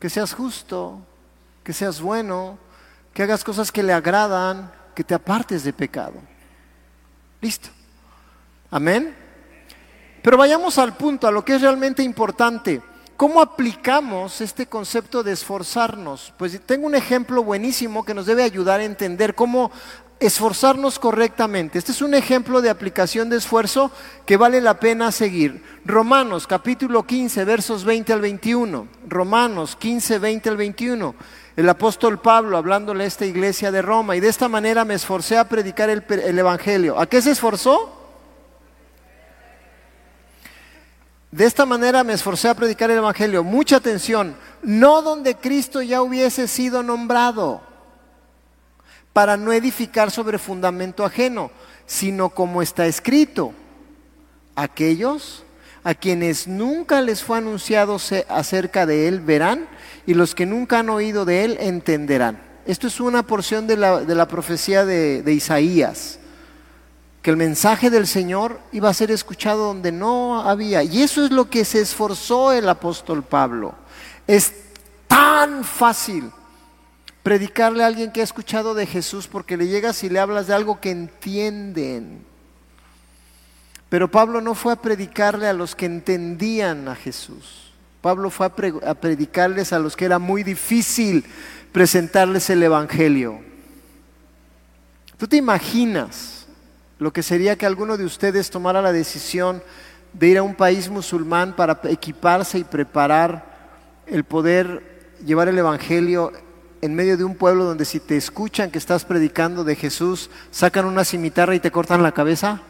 Que 0.00 0.10
seas 0.10 0.34
justo, 0.34 0.98
que 1.62 1.72
seas 1.72 2.00
bueno, 2.00 2.58
que 3.14 3.22
hagas 3.22 3.44
cosas 3.44 3.70
que 3.70 3.84
le 3.84 3.92
agradan, 3.92 4.72
que 4.96 5.04
te 5.04 5.14
apartes 5.14 5.62
de 5.62 5.72
pecado. 5.72 6.14
Listo. 7.40 7.68
Amén. 8.72 9.14
Pero 10.20 10.36
vayamos 10.36 10.76
al 10.78 10.96
punto, 10.96 11.28
a 11.28 11.30
lo 11.30 11.44
que 11.44 11.54
es 11.54 11.60
realmente 11.60 12.02
importante. 12.02 12.82
¿Cómo 13.16 13.40
aplicamos 13.40 14.40
este 14.40 14.66
concepto 14.66 15.22
de 15.22 15.30
esforzarnos? 15.30 16.34
Pues 16.36 16.60
tengo 16.66 16.86
un 16.86 16.96
ejemplo 16.96 17.44
buenísimo 17.44 18.04
que 18.04 18.14
nos 18.14 18.26
debe 18.26 18.42
ayudar 18.42 18.80
a 18.80 18.84
entender 18.84 19.36
cómo 19.36 19.70
esforzarnos 20.26 20.98
correctamente. 20.98 21.78
Este 21.78 21.92
es 21.92 22.02
un 22.02 22.14
ejemplo 22.14 22.62
de 22.62 22.70
aplicación 22.70 23.28
de 23.28 23.36
esfuerzo 23.36 23.90
que 24.24 24.36
vale 24.36 24.60
la 24.60 24.78
pena 24.80 25.12
seguir. 25.12 25.62
Romanos 25.84 26.46
capítulo 26.46 27.06
15, 27.06 27.44
versos 27.44 27.84
20 27.84 28.12
al 28.12 28.20
21. 28.20 28.86
Romanos 29.08 29.76
15, 29.76 30.18
20 30.18 30.48
al 30.48 30.56
21 30.56 31.14
el 31.56 31.68
apóstol 31.68 32.18
Pablo 32.18 32.56
hablándole 32.56 33.04
a 33.04 33.06
esta 33.06 33.26
iglesia 33.26 33.70
de 33.70 33.82
Roma 33.82 34.16
y 34.16 34.20
de 34.20 34.28
esta 34.28 34.48
manera 34.48 34.84
me 34.84 34.94
esforcé 34.94 35.36
a 35.36 35.48
predicar 35.48 35.90
el, 35.90 36.38
Evangelio. 36.38 36.98
¿A 36.98 37.06
qué 37.06 37.20
se 37.20 37.32
esforzó? 37.32 37.98
De 41.30 41.44
esta 41.44 41.66
manera 41.66 42.04
me 42.04 42.14
esforcé 42.14 42.48
a 42.48 42.54
predicar 42.54 42.90
el 42.90 42.98
Evangelio. 42.98 43.44
Mucha 43.44 43.76
atención, 43.76 44.34
no 44.62 45.02
donde 45.02 45.34
Cristo 45.34 45.82
ya 45.82 46.00
hubiese 46.00 46.48
sido 46.48 46.82
nombrado, 46.82 47.60
para 49.12 49.36
no 49.36 49.52
edificar 49.52 50.10
sobre 50.10 50.38
fundamento 50.38 51.04
ajeno, 51.04 51.50
sino 51.86 52.30
como 52.30 52.62
está 52.62 52.86
escrito, 52.86 53.52
aquellos 54.56 55.44
a 55.84 55.94
quienes 55.94 56.46
nunca 56.46 57.02
les 57.02 57.22
fue 57.22 57.38
anunciado 57.38 57.98
acerca 58.28 58.86
de 58.86 59.08
él 59.08 59.20
verán 59.20 59.68
y 60.06 60.14
los 60.14 60.34
que 60.34 60.46
nunca 60.46 60.78
han 60.78 60.90
oído 60.90 61.24
de 61.24 61.44
él 61.44 61.56
entenderán. 61.60 62.40
Esto 62.64 62.86
es 62.86 63.00
una 63.00 63.24
porción 63.24 63.66
de 63.66 63.76
la, 63.76 64.28
profecía 64.28 64.84
de, 64.84 65.22
de 65.22 65.32
Isaías, 65.32 66.20
que 67.20 67.30
el 67.30 67.36
mensaje 67.36 67.90
del 67.90 68.06
Señor 68.06 68.60
iba 68.70 68.88
a 68.88 68.94
ser 68.94 69.10
escuchado 69.10 69.66
donde 69.66 69.90
no 69.90 70.40
había. 70.42 70.84
Y 70.84 71.02
eso 71.02 71.24
es 71.24 71.32
lo 71.32 71.50
que 71.50 71.64
se 71.64 71.80
esforzó 71.80 72.52
el 72.52 72.68
apóstol 72.68 73.24
Pablo. 73.24 73.74
Es 74.26 74.52
tan 75.08 75.64
fácil 75.64 76.30
predicarle 77.22 77.84
a 77.84 77.86
alguien 77.86 78.10
que 78.10 78.20
ha 78.20 78.24
escuchado 78.24 78.74
de 78.74 78.86
Jesús 78.86 79.28
porque 79.28 79.56
le 79.56 79.68
llegas 79.68 80.02
y 80.04 80.08
le 80.08 80.18
hablas 80.18 80.46
de 80.46 80.54
algo 80.54 80.80
que 80.80 80.90
entienden. 80.90 82.24
Pero 83.88 84.10
Pablo 84.10 84.40
no 84.40 84.54
fue 84.54 84.72
a 84.72 84.76
predicarle 84.76 85.46
a 85.46 85.52
los 85.52 85.76
que 85.76 85.86
entendían 85.86 86.88
a 86.88 86.94
Jesús. 86.94 87.72
Pablo 88.00 88.30
fue 88.30 88.46
a, 88.46 88.94
predicarles 88.94 89.72
a 89.72 89.78
los 89.78 89.96
que 89.96 90.06
era 90.06 90.18
muy 90.18 90.42
difícil 90.42 91.24
presentarles 91.70 92.50
el 92.50 92.62
Evangelio. 92.62 93.40
¿Tú 95.16 95.28
te 95.28 95.36
imaginas 95.36 96.46
lo 96.98 97.12
que 97.12 97.22
sería 97.22 97.56
que 97.56 97.66
alguno 97.66 97.96
de 97.96 98.04
ustedes 98.04 98.50
tomara 98.50 98.82
la 98.82 98.92
decisión 98.92 99.62
de 100.12 100.28
ir 100.28 100.38
a 100.38 100.42
un 100.42 100.54
país 100.54 100.88
musulmán 100.88 101.54
para 101.54 101.80
equiparse 101.84 102.58
y 102.58 102.64
preparar 102.64 103.44
el 104.06 104.24
poder 104.24 105.14
llevar 105.24 105.48
el 105.48 105.58
Evangelio 105.58 106.32
en 106.82 106.94
medio 106.94 107.16
de 107.16 107.24
un 107.24 107.36
pueblo 107.36 107.64
donde 107.64 107.84
si 107.84 108.00
te 108.00 108.16
escuchan 108.16 108.70
que 108.70 108.78
estás 108.78 109.04
predicando 109.04 109.64
de 109.64 109.76
Jesús, 109.76 110.28
sacan 110.50 110.84
una 110.84 111.04
cimitarra 111.04 111.54
y 111.54 111.60
te 111.60 111.70
cortan 111.70 112.02
la 112.02 112.12
cabeza? 112.12 112.60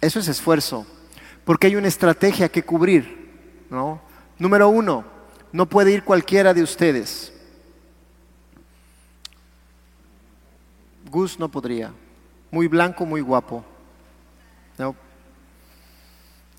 Eso 0.00 0.18
es 0.18 0.28
esfuerzo, 0.28 0.86
porque 1.44 1.68
hay 1.68 1.76
una 1.76 1.88
estrategia 1.88 2.48
que 2.48 2.64
cubrir, 2.64 3.66
¿no? 3.70 4.00
Número 4.38 4.68
uno, 4.68 5.04
no 5.52 5.66
puede 5.66 5.92
ir 5.92 6.02
cualquiera 6.02 6.54
de 6.54 6.62
ustedes. 6.62 7.32
Gus 11.10 11.38
no 11.38 11.50
podría. 11.50 11.92
Muy 12.50 12.66
blanco, 12.66 13.04
muy 13.04 13.20
guapo. 13.20 13.64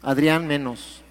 Adrián 0.03 0.45
menos. 0.45 1.01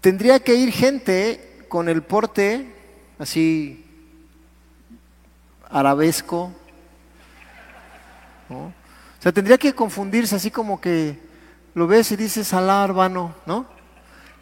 Tendría 0.00 0.40
que 0.40 0.54
ir 0.54 0.72
gente 0.72 1.66
con 1.68 1.88
el 1.88 2.02
porte 2.02 2.79
así 3.20 3.84
arabesco. 5.68 6.52
O 8.48 8.72
sea, 9.20 9.30
tendría 9.30 9.58
que 9.58 9.74
confundirse 9.74 10.34
así 10.34 10.50
como 10.50 10.80
que 10.80 11.18
lo 11.74 11.86
ves 11.86 12.10
y 12.10 12.16
dices 12.16 12.52
alárbano, 12.52 13.34
¿no? 13.46 13.66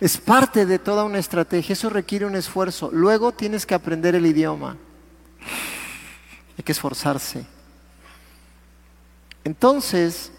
Es 0.01 0.17
parte 0.17 0.65
de 0.65 0.79
toda 0.79 1.05
una 1.05 1.19
estrategia, 1.19 1.73
eso 1.73 1.91
requiere 1.91 2.25
un 2.25 2.37
esfuerzo. 2.37 2.89
Luego 2.93 3.33
tienes 3.33 3.67
que 3.67 3.75
aprender 3.75 4.15
el 4.15 4.25
idioma. 4.25 4.77
Hay 6.57 6.63
que 6.65 6.73
esforzarse. 6.73 7.45
Entonces, 9.43 10.31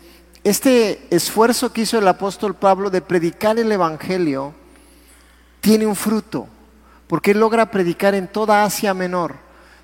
este 0.43 1.05
esfuerzo 1.13 1.73
que 1.73 1.81
hizo 1.81 1.97
el 1.97 2.07
apóstol 2.07 2.55
Pablo 2.55 2.89
de 2.89 3.01
predicar 3.01 3.59
el 3.59 3.71
Evangelio 3.71 4.55
tiene 5.59 5.85
un 5.85 5.95
fruto, 5.95 6.47
porque 7.09 7.31
él 7.31 7.39
logra 7.39 7.71
predicar 7.71 8.13
en 8.13 8.27
toda 8.27 8.63
Asia 8.63 8.93
Menor. 8.93 9.35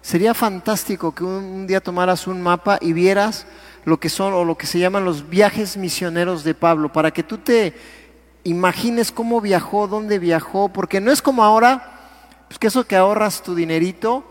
Sería 0.03 0.35
fantástico 0.35 1.15
que 1.15 1.23
un, 1.23 1.65
día 1.65 1.81
tomaras 1.81 2.27
un 2.27 2.39
mapa 2.39 2.77
y 2.79 2.93
vieras 2.93 3.47
lo 3.83 3.99
que 3.99 4.09
son 4.09 4.31
o 4.33 4.45
lo 4.45 4.55
que 4.55 4.67
se 4.67 4.77
llaman 4.77 5.05
los 5.05 5.27
viajes 5.27 5.75
misioneros 5.75 6.43
de 6.43 6.53
Pablo, 6.53 6.93
para 6.93 7.09
que 7.09 7.23
tú 7.23 7.39
te 7.39 7.73
imagines 8.43 9.11
cómo 9.11 9.41
viajó, 9.41 9.88
dónde 9.88 10.19
viajó, 10.19 10.69
porque 10.69 11.01
no 11.01 11.11
es 11.11 11.23
como 11.23 11.43
ahora, 11.43 11.99
pues 12.47 12.59
que 12.59 12.67
eso 12.67 12.85
que 12.85 12.95
ahorras 12.95 13.41
tu 13.41 13.55
dinerito 13.55 14.23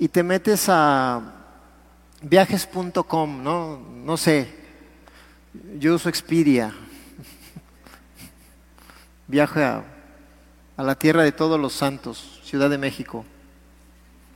y 0.00 0.08
te 0.08 0.24
metes 0.24 0.68
a 0.68 1.20
viajes.com, 2.20 3.44
¿no? 3.44 3.78
No 3.78 4.16
sé, 4.16 4.52
yo 5.78 5.94
uso 5.94 6.08
Expedia, 6.08 6.74
viaje 9.28 9.62
a, 9.62 9.93
la 10.82 10.96
tierra 10.96 11.22
de 11.22 11.32
todos 11.32 11.60
los 11.60 11.72
santos, 11.72 12.40
Ciudad 12.42 12.68
de 12.68 12.78
México, 12.78 13.24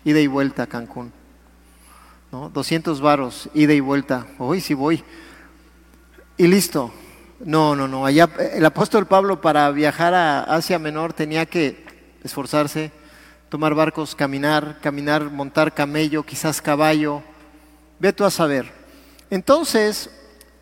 ida 0.04 0.20
y 0.20 0.26
vuelta 0.26 0.64
a 0.64 0.66
Cancún, 0.66 1.12
¿no? 2.30 2.48
200 2.50 3.00
varos, 3.00 3.48
ida 3.54 3.72
y 3.72 3.80
vuelta, 3.80 4.26
hoy 4.38 4.60
sí 4.60 4.74
voy, 4.74 5.02
y 6.36 6.46
listo, 6.46 6.92
no, 7.40 7.74
no, 7.74 7.88
no. 7.88 8.06
Allá 8.06 8.28
el 8.52 8.64
apóstol 8.64 9.06
Pablo 9.06 9.40
para 9.40 9.70
viajar 9.72 10.14
a 10.14 10.42
Asia 10.42 10.78
Menor 10.78 11.12
tenía 11.12 11.46
que 11.46 11.84
esforzarse, 12.22 12.92
tomar 13.48 13.74
barcos, 13.74 14.14
caminar, 14.14 14.78
caminar, 14.80 15.24
montar 15.30 15.74
camello, 15.74 16.22
quizás 16.22 16.62
caballo. 16.62 17.22
Ve 17.98 18.12
tú 18.12 18.24
a 18.24 18.30
saber. 18.30 18.72
Entonces, 19.30 20.10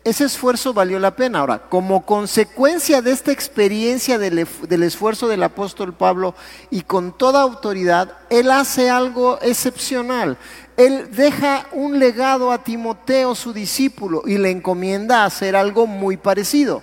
ese 0.07 0.23
esfuerzo 0.23 0.73
valió 0.73 0.99
la 0.99 1.17
pena. 1.17 1.39
Ahora, 1.39 1.59
como 1.59 2.05
consecuencia 2.05 3.01
de 3.01 3.11
esta 3.11 3.33
experiencia 3.33 4.17
del, 4.17 4.47
del, 4.69 4.83
esfuerzo 4.83 5.27
del 5.27 5.43
apóstol 5.43 5.93
Pablo 5.93 6.33
y 6.71 6.83
con 6.83 7.11
toda 7.17 7.41
autoridad, 7.41 8.13
él 8.29 8.49
hace 8.49 8.89
algo 8.89 9.37
excepcional. 9.41 10.37
Él 10.77 11.09
deja 11.11 11.67
un 11.73 11.99
legado 11.99 12.53
a 12.53 12.63
Timoteo, 12.63 13.35
su 13.35 13.51
discípulo, 13.51 14.23
y 14.25 14.37
le 14.37 14.49
encomienda 14.49 15.25
hacer 15.25 15.57
algo 15.57 15.85
muy 15.85 16.15
parecido. 16.15 16.81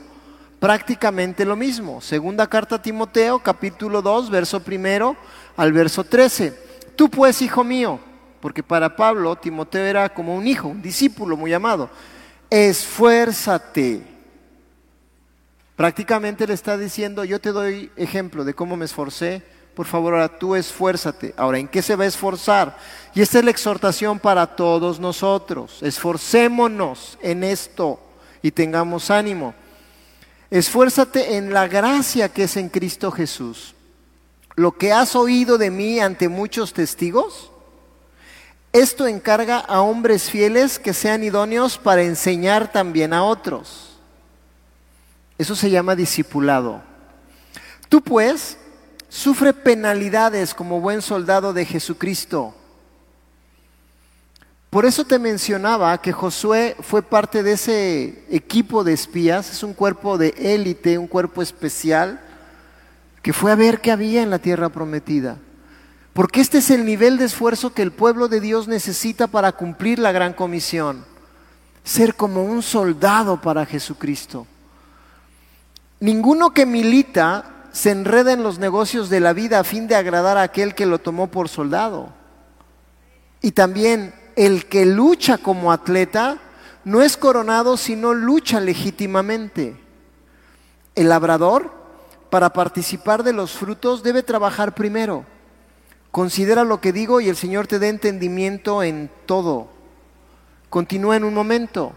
Prácticamente 0.61 1.47
lo 1.47 1.57
mismo. 1.57 2.03
Segunda 2.03 2.47
carta 2.47 2.77
a 2.77 2.83
Timoteo, 2.83 3.39
capítulo 3.39 4.03
2, 4.03 4.29
verso 4.29 4.61
primero 4.61 5.17
al 5.57 5.73
verso 5.73 6.05
13. 6.05 6.53
Tú 6.95 7.09
pues, 7.09 7.41
hijo 7.41 7.65
mío, 7.65 7.99
porque 8.41 8.63
para 8.63 8.95
Pablo 8.95 9.35
Timoteo 9.35 9.87
era 9.87 10.11
como 10.11 10.37
un 10.37 10.47
hijo, 10.47 10.69
un 10.69 10.83
discípulo 10.83 11.39
muy 11.39 11.55
amado 11.55 11.89
esfuérzate. 12.55 14.01
Prácticamente 15.75 16.47
le 16.47 16.55
está 16.55 16.79
diciendo, 16.79 17.25
yo 17.25 17.41
te 17.41 17.51
doy 17.51 17.91
ejemplo 17.97 18.45
de 18.45 18.55
cómo 18.55 18.77
me 18.77 18.85
esforcé, 18.85 19.43
por 19.75 19.87
favor 19.87 20.15
ahora 20.15 20.39
tú 20.39 20.55
esfuérzate. 20.55 21.35
Ahora, 21.37 21.59
¿en 21.59 21.67
qué 21.67 21.83
se 21.83 21.97
va 21.97 22.05
a 22.05 22.07
esforzar? 22.07 22.79
Y 23.13 23.23
esta 23.23 23.41
es 23.41 23.45
la 23.45 23.51
exhortación 23.51 24.21
para 24.21 24.55
todos 24.55 25.01
nosotros. 25.01 25.83
Esforcémonos 25.83 27.19
en 27.23 27.43
esto 27.43 27.99
y 28.41 28.53
tengamos 28.53 29.11
ánimo. 29.11 29.53
Esfuérzate 30.49 31.37
en 31.37 31.53
la 31.53 31.67
gracia 31.67 32.29
que 32.29 32.45
es 32.45 32.57
en 32.57 32.69
Cristo 32.69 33.11
Jesús. 33.11 33.75
Lo 34.55 34.79
que 34.79 34.93
has 34.93 35.17
oído 35.17 35.59
de 35.59 35.73
mí 35.73 35.99
ante 35.99 36.29
muchos 36.29 36.73
testigos, 36.73 37.51
esto 38.75 39.07
encarga 39.07 39.61
a 39.61 39.83
hombres 39.83 40.29
fieles 40.29 40.81
que 40.81 40.93
sean 40.93 41.23
idóneos 41.23 41.79
para 41.79 42.03
enseñar 42.03 42.73
también 42.73 43.13
a 43.13 43.23
otros. 43.23 44.01
Eso 45.39 45.55
se 45.55 45.71
llama 45.71 45.95
discipulado. 45.95 46.83
Tú 47.89 48.03
pues 48.03 48.59
sufre 49.09 49.53
penalidades 49.53 50.53
como 50.55 50.81
buen 50.81 51.03
soldado 51.03 51.53
de 51.53 51.65
Jesucristo. 51.65 52.53
Por 54.71 54.85
eso 54.85 55.05
te 55.05 55.21
mencionaba 55.21 55.97
que 56.03 56.11
Josué 56.13 56.75
fue 56.81 57.01
parte 57.01 57.45
de 57.45 57.53
ese 57.53 58.25
equipo 58.29 58.83
de 58.83 58.93
espías, 58.93 59.53
es 59.53 59.63
un 59.63 59.73
cuerpo 59.73 60.19
de 60.19 60.35
élite, 60.37 60.99
un 60.99 61.07
cuerpo 61.07 61.43
especial, 61.43 62.21
que 63.23 63.33
fue 63.33 63.53
a 63.53 63.55
ver 63.55 63.81
qué 63.81 63.93
había 63.93 64.21
en 64.23 64.31
la 64.31 64.41
tierra 64.41 64.69
prometida. 64.69 65.39
Porque 66.15 66.41
este 66.41 66.59
es 66.59 66.71
el 66.71 66.87
nivel 66.87 67.19
de 67.19 67.25
esfuerzo 67.25 67.75
que 67.75 67.83
el 67.83 67.91
pueblo 67.91 68.29
de 68.29 68.41
Dios 68.41 68.69
necesita 68.69 69.27
para 69.27 69.51
cumplir 69.51 69.99
la 69.99 70.13
gran 70.13 70.33
comisión. 70.33 71.05
Ser 71.83 72.15
como 72.15 72.45
un 72.45 72.63
soldado 72.63 73.41
para 73.41 73.67
Jesucristo. 73.67 74.47
Ninguno 75.99 76.55
que 76.55 76.67
milita 76.67 77.67
se 77.73 77.91
enreda 77.91 78.33
en 78.33 78.45
los 78.45 78.61
negocios 78.61 79.11
de 79.11 79.19
la 79.19 79.33
vida 79.33 79.59
a 79.59 79.65
fin 79.65 79.89
de 79.89 79.97
agradar 79.97 80.39
a 80.39 80.43
aquel 80.43 80.77
que 80.77 80.87
lo 80.87 81.01
tomó 81.01 81.27
por 81.27 81.49
soldado. 81.49 82.13
Y 83.43 83.51
también 83.51 84.15
el 84.37 84.67
que 84.67 84.87
lucha 84.87 85.37
como 85.39 85.73
atleta 85.73 86.39
no 86.85 87.03
es 87.03 87.17
coronado 87.17 87.77
sino 87.77 88.15
lucha 88.15 88.61
legítimamente. 88.61 89.77
El 90.95 91.09
labrador, 91.09 91.73
para 92.31 92.53
participar 92.53 93.25
de 93.25 93.33
los 93.33 93.51
frutos, 93.51 94.05
debe 94.05 94.23
trabajar 94.23 94.77
primero 94.77 95.34
Considera 96.15 96.63
lo 96.63 96.81
que 96.81 96.93
digo 96.93 97.21
y 97.21 97.29
el 97.29 97.35
Señor 97.35 97.67
te 97.67 97.81
dé 97.81 97.89
entendimiento 97.89 98.85
en 98.85 99.11
todo. 99.27 99.67
Continúa 100.71 101.17
en 101.17 101.25
un 101.25 101.35
momento. 101.35 101.93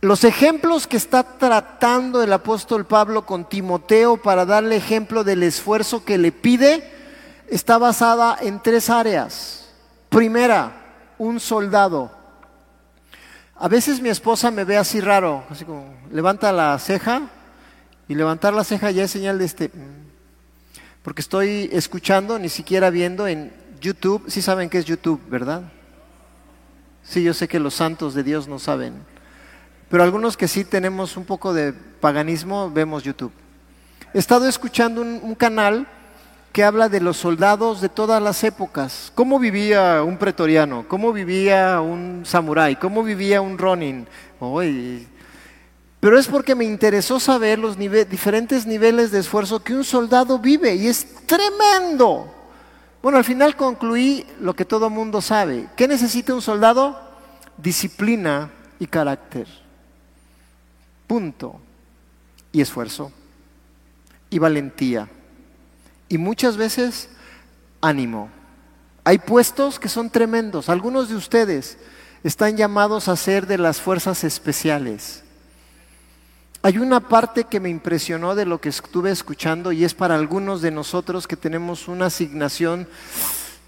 Los 0.00 0.24
ejemplos 0.24 0.86
que 0.86 0.96
está 0.96 1.36
tratando 1.36 2.22
el 2.22 2.32
apóstol 2.32 2.86
Pablo 2.86 3.26
con 3.26 3.46
Timoteo 3.46 4.16
para 4.16 4.46
darle 4.46 4.76
ejemplo 4.76 5.24
del 5.24 5.42
esfuerzo 5.42 6.06
que 6.06 6.16
le 6.16 6.32
pide 6.32 6.90
está 7.48 7.76
basada 7.76 8.34
en 8.40 8.62
tres 8.62 8.88
áreas. 8.88 9.68
Primera, 10.08 10.72
un 11.18 11.38
soldado. 11.38 12.10
A 13.56 13.68
veces 13.68 14.00
mi 14.00 14.08
esposa 14.08 14.50
me 14.50 14.64
ve 14.64 14.78
así 14.78 15.02
raro, 15.02 15.44
así 15.50 15.66
como 15.66 15.84
levanta 16.10 16.50
la 16.50 16.78
ceja 16.78 17.28
y 18.08 18.14
levantar 18.14 18.54
la 18.54 18.64
ceja 18.64 18.90
ya 18.90 19.04
es 19.04 19.10
señal 19.10 19.38
de 19.38 19.44
este 19.44 19.70
porque 21.08 21.22
estoy 21.22 21.70
escuchando, 21.72 22.38
ni 22.38 22.50
siquiera 22.50 22.90
viendo 22.90 23.26
en 23.26 23.50
YouTube. 23.80 24.24
Sí 24.28 24.42
saben 24.42 24.68
qué 24.68 24.76
es 24.76 24.84
YouTube, 24.84 25.18
¿verdad? 25.30 25.62
Sí, 27.02 27.22
yo 27.22 27.32
sé 27.32 27.48
que 27.48 27.58
los 27.58 27.72
santos 27.72 28.12
de 28.12 28.22
Dios 28.22 28.46
no 28.46 28.58
saben. 28.58 28.92
Pero 29.88 30.02
algunos 30.02 30.36
que 30.36 30.46
sí 30.46 30.64
tenemos 30.66 31.16
un 31.16 31.24
poco 31.24 31.54
de 31.54 31.72
paganismo, 31.72 32.70
vemos 32.70 33.04
YouTube. 33.04 33.32
He 34.12 34.18
estado 34.18 34.46
escuchando 34.46 35.00
un, 35.00 35.34
canal 35.34 35.86
que 36.52 36.62
habla 36.62 36.90
de 36.90 37.00
los 37.00 37.16
soldados 37.16 37.80
de 37.80 37.88
todas 37.88 38.22
las 38.22 38.44
épocas. 38.44 39.10
¿Cómo 39.14 39.38
vivía 39.38 40.02
un 40.02 40.18
pretoriano? 40.18 40.84
¿Cómo 40.88 41.14
vivía 41.14 41.80
un 41.80 42.24
samurái? 42.26 42.76
¿Cómo 42.76 43.02
vivía 43.02 43.40
un 43.40 43.56
ronin? 43.56 44.06
Pero 46.00 46.18
es 46.18 46.28
porque 46.28 46.54
me 46.54 46.64
interesó 46.64 47.18
saber 47.18 47.58
los 47.58 47.76
diferentes 47.76 48.66
niveles 48.66 49.10
de 49.10 49.18
esfuerzo 49.18 49.62
que 49.64 49.74
un 49.74 49.84
soldado 49.84 50.38
vive 50.38 50.74
y 50.76 50.86
es 50.86 51.26
tremendo. 51.26 52.32
Bueno, 53.02 53.18
al 53.18 53.24
final 53.24 53.56
concluí 53.56 54.24
lo 54.40 54.54
que 54.54 54.64
todo 54.64 54.90
mundo 54.90 55.20
sabe. 55.20 55.68
¿Qué 55.76 55.88
necesita 55.88 56.34
un 56.34 56.42
soldado? 56.42 57.00
Disciplina 57.56 58.50
y 58.78 58.86
carácter. 58.86 59.48
Punto. 61.08 61.60
Y 62.52 62.60
esfuerzo. 62.60 63.10
Y 64.30 64.38
valentía. 64.38 65.08
Y 66.08 66.16
muchas 66.16 66.56
veces 66.56 67.08
ánimo. 67.80 68.30
Hay 69.02 69.18
puestos 69.18 69.80
que 69.80 69.88
son 69.88 70.10
tremendos. 70.10 70.68
Algunos 70.68 71.08
de 71.08 71.16
ustedes 71.16 71.76
están 72.22 72.56
llamados 72.56 73.08
a 73.08 73.16
ser 73.16 73.48
de 73.48 73.58
las 73.58 73.80
fuerzas 73.80 74.22
especiales 74.22 75.24
hay 76.62 76.78
una 76.78 77.00
parte 77.00 77.44
que 77.44 77.60
me 77.60 77.68
impresionó 77.68 78.34
de 78.34 78.44
lo 78.44 78.60
que 78.60 78.68
estuve 78.68 79.10
escuchando 79.10 79.70
y 79.70 79.84
es 79.84 79.94
para 79.94 80.16
algunos 80.16 80.60
de 80.60 80.72
nosotros 80.72 81.28
que 81.28 81.36
tenemos 81.36 81.86
una 81.86 82.06
asignación 82.06 82.88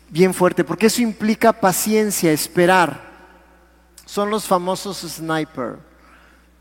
bien 0.08 0.34
fuerte, 0.34 0.64
porque 0.64 0.86
eso 0.86 1.00
implica 1.00 1.52
paciencia, 1.52 2.32
esperar. 2.32 3.08
Son 4.06 4.28
los 4.28 4.44
famosos 4.44 4.98
sniper. 4.98 5.78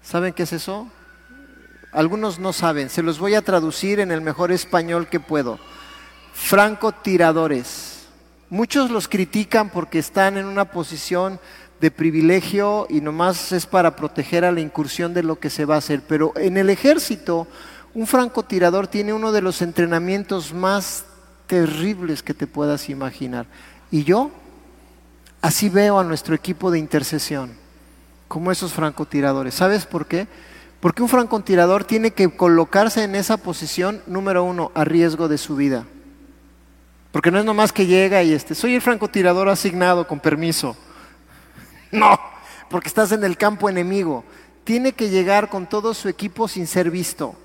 ¿Saben 0.04 0.34
qué 0.34 0.44
es 0.44 0.54
eso? 0.54 0.88
Algunos 1.92 2.38
no 2.38 2.54
saben, 2.54 2.92
se 2.92 3.02
los 3.02 3.18
voy 3.18 3.34
a 3.34 3.42
traducir 3.42 4.00
en 4.00 4.12
el 4.12 4.22
mejor 4.22 4.52
español 4.52 5.08
que 5.08 5.20
puedo. 5.20 5.58
Francotiradores. 6.34 8.08
Muchos 8.52 8.92
los 8.92 9.08
critican 9.08 9.72
porque 9.72 9.98
están 9.98 10.38
en 10.38 10.46
una 10.46 10.66
posición 10.66 11.40
de 11.82 11.92
privilegio 11.92 12.88
y 12.90 13.02
nomás 13.02 13.52
es 13.52 13.66
para 13.66 13.96
proteger 13.96 14.46
a 14.46 14.52
la 14.52 14.60
incursión 14.60 15.14
de 15.14 15.24
lo 15.24 15.40
que 15.40 15.50
se 15.50 15.66
va 15.66 15.76
a 15.76 15.80
hacer. 15.80 16.02
Pero 16.08 16.34
en 16.36 16.58
el 16.58 16.70
ejército, 16.70 17.48
un 17.94 18.08
francotirador 18.08 18.88
tiene 18.88 19.14
uno 19.14 19.32
de 19.32 19.42
los 19.42 19.62
entrenamientos 19.62 20.54
más 20.54 21.06
terribles 21.48 22.22
que 22.22 22.34
te 22.34 22.48
puedas 22.48 22.90
imaginar. 22.90 23.46
Y 23.92 24.04
yo 24.04 24.32
así 25.42 25.70
veo 25.70 26.00
a 26.00 26.04
nuestro 26.04 26.36
equipo 26.36 26.70
de 26.70 26.80
intercesión, 26.80 27.52
como 28.28 28.52
esos 28.52 28.74
francotiradores. 28.74 29.56
¿Sabes 29.56 29.86
por 29.86 30.06
qué? 30.06 30.28
Porque 30.80 31.02
un 31.02 31.10
francotirador 31.10 31.84
tiene 31.84 32.12
que 32.12 32.30
colocarse 32.30 33.04
en 33.04 33.16
esa 33.16 33.38
posición, 33.38 34.02
número 34.06 34.44
uno, 34.44 34.72
a 34.76 34.86
riesgo 34.86 35.28
de 35.28 35.38
su 35.38 35.56
vida. 35.56 35.86
Porque 37.12 37.32
no 37.32 37.40
es 37.40 37.46
nomás 37.46 37.74
que 37.74 37.88
llega 37.88 38.22
y 38.22 38.34
este, 38.34 38.54
soy 38.54 38.76
el 38.76 38.82
francotirador 38.82 39.50
asignado 39.50 40.08
con 40.08 40.20
permiso. 40.20 40.78
No, 41.92 42.20
porque 42.70 42.88
estás 42.88 43.12
en 43.12 43.24
el 43.24 43.38
campo 43.38 43.70
enemigo. 43.70 44.24
Tiene 44.64 44.94
que 44.94 45.10
llegar 45.10 45.50
con 45.50 45.68
todo 45.68 45.94
su 45.94 46.08
equipo 46.08 46.48
sin 46.48 46.68
ser 46.68 46.92
visto. 46.92 47.36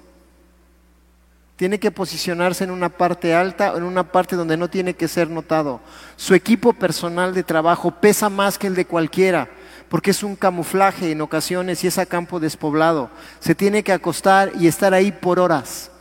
Tiene 1.57 1.79
que 1.79 1.93
posicionarse 1.93 2.65
en 2.65 2.71
una 2.71 2.89
parte 2.89 3.33
alta 3.33 3.73
o 3.73 3.77
en 3.79 3.85
una 3.85 4.11
parte 4.11 4.35
donde 4.35 4.57
no 4.57 4.69
tiene 4.69 4.95
que 4.95 5.09
ser 5.09 5.31
notado. 5.31 5.81
Su 6.17 6.35
equipo 6.35 6.73
personal 6.73 7.33
de 7.33 7.45
trabajo 7.45 7.93
pesa 7.93 8.29
más 8.29 8.59
que 8.59 8.67
el 8.67 8.75
de 8.75 8.87
cualquiera, 8.87 9.49
porque 9.89 10.11
es 10.11 10.25
un 10.25 10.35
camuflaje 10.35 11.13
en 11.13 11.21
ocasiones 11.21 11.85
y 11.85 11.87
es 11.87 11.97
a 11.97 12.07
campo 12.07 12.41
despoblado. 12.41 13.09
Se 13.39 13.55
tiene 13.55 13.85
que 13.85 13.93
acostar 13.93 14.53
y 14.59 14.67
estar 14.67 14.93
ahí 14.93 15.13
por 15.13 15.39
horas, 15.39 15.93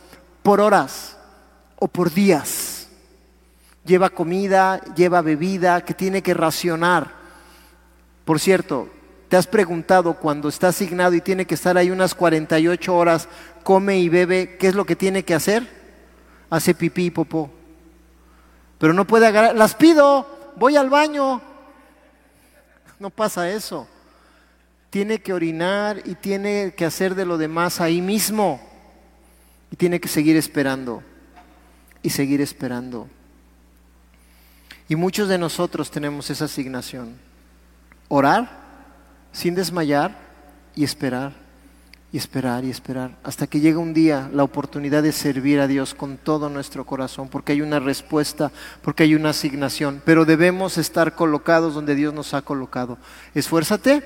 por 0.42 0.60
horas 0.60 1.16
o 1.76 1.86
por 1.86 2.12
días. 2.12 2.88
Lleva 3.84 4.10
comida, 4.10 4.80
lleva 4.96 5.22
bebida, 5.22 5.84
que 5.84 5.94
tiene 5.94 6.20
que 6.20 6.34
racionar 6.34 7.23
por 8.24 8.40
cierto, 8.40 8.88
¿te 9.28 9.36
has 9.36 9.46
preguntado 9.46 10.14
cuando 10.14 10.48
está 10.48 10.68
asignado 10.68 11.14
y 11.14 11.20
tiene 11.20 11.46
que 11.46 11.54
estar 11.54 11.76
ahí 11.76 11.90
unas 11.90 12.14
48 12.14 12.94
horas, 12.94 13.28
come 13.62 13.98
y 13.98 14.08
bebe, 14.08 14.56
qué 14.56 14.68
es 14.68 14.74
lo 14.74 14.86
que 14.86 14.96
tiene 14.96 15.24
que 15.24 15.34
hacer? 15.34 15.68
Hace 16.48 16.74
pipí 16.74 17.06
y 17.06 17.10
popó. 17.10 17.50
Pero 18.78 18.92
no 18.92 19.06
puede 19.06 19.26
agarrar, 19.26 19.56
las 19.56 19.74
pido, 19.74 20.26
voy 20.56 20.76
al 20.76 20.88
baño. 20.88 21.42
No 22.98 23.10
pasa 23.10 23.50
eso. 23.50 23.86
Tiene 24.90 25.20
que 25.20 25.32
orinar 25.32 26.00
y 26.04 26.14
tiene 26.14 26.72
que 26.76 26.84
hacer 26.84 27.14
de 27.14 27.26
lo 27.26 27.36
demás 27.36 27.80
ahí 27.80 28.00
mismo. 28.00 28.60
Y 29.70 29.76
tiene 29.76 30.00
que 30.00 30.08
seguir 30.08 30.36
esperando. 30.36 31.02
Y 32.02 32.10
seguir 32.10 32.40
esperando. 32.40 33.08
Y 34.88 34.96
muchos 34.96 35.28
de 35.28 35.38
nosotros 35.38 35.90
tenemos 35.90 36.30
esa 36.30 36.44
asignación. 36.44 37.16
Orar 38.08 38.50
sin 39.32 39.54
desmayar 39.54 40.16
y 40.74 40.84
esperar 40.84 41.32
y 42.12 42.16
esperar 42.16 42.64
y 42.64 42.70
esperar 42.70 43.10
hasta 43.24 43.48
que 43.48 43.58
llega 43.58 43.80
un 43.80 43.92
día 43.92 44.30
la 44.32 44.44
oportunidad 44.44 45.02
de 45.02 45.10
servir 45.10 45.58
a 45.58 45.66
Dios 45.66 45.94
con 45.94 46.16
todo 46.16 46.48
nuestro 46.48 46.86
corazón, 46.86 47.28
porque 47.28 47.52
hay 47.52 47.60
una 47.60 47.80
respuesta, 47.80 48.52
porque 48.82 49.02
hay 49.02 49.16
una 49.16 49.30
asignación, 49.30 50.00
pero 50.04 50.24
debemos 50.24 50.78
estar 50.78 51.16
colocados 51.16 51.74
donde 51.74 51.96
Dios 51.96 52.14
nos 52.14 52.32
ha 52.32 52.42
colocado. 52.42 52.98
Esfuérzate 53.34 54.04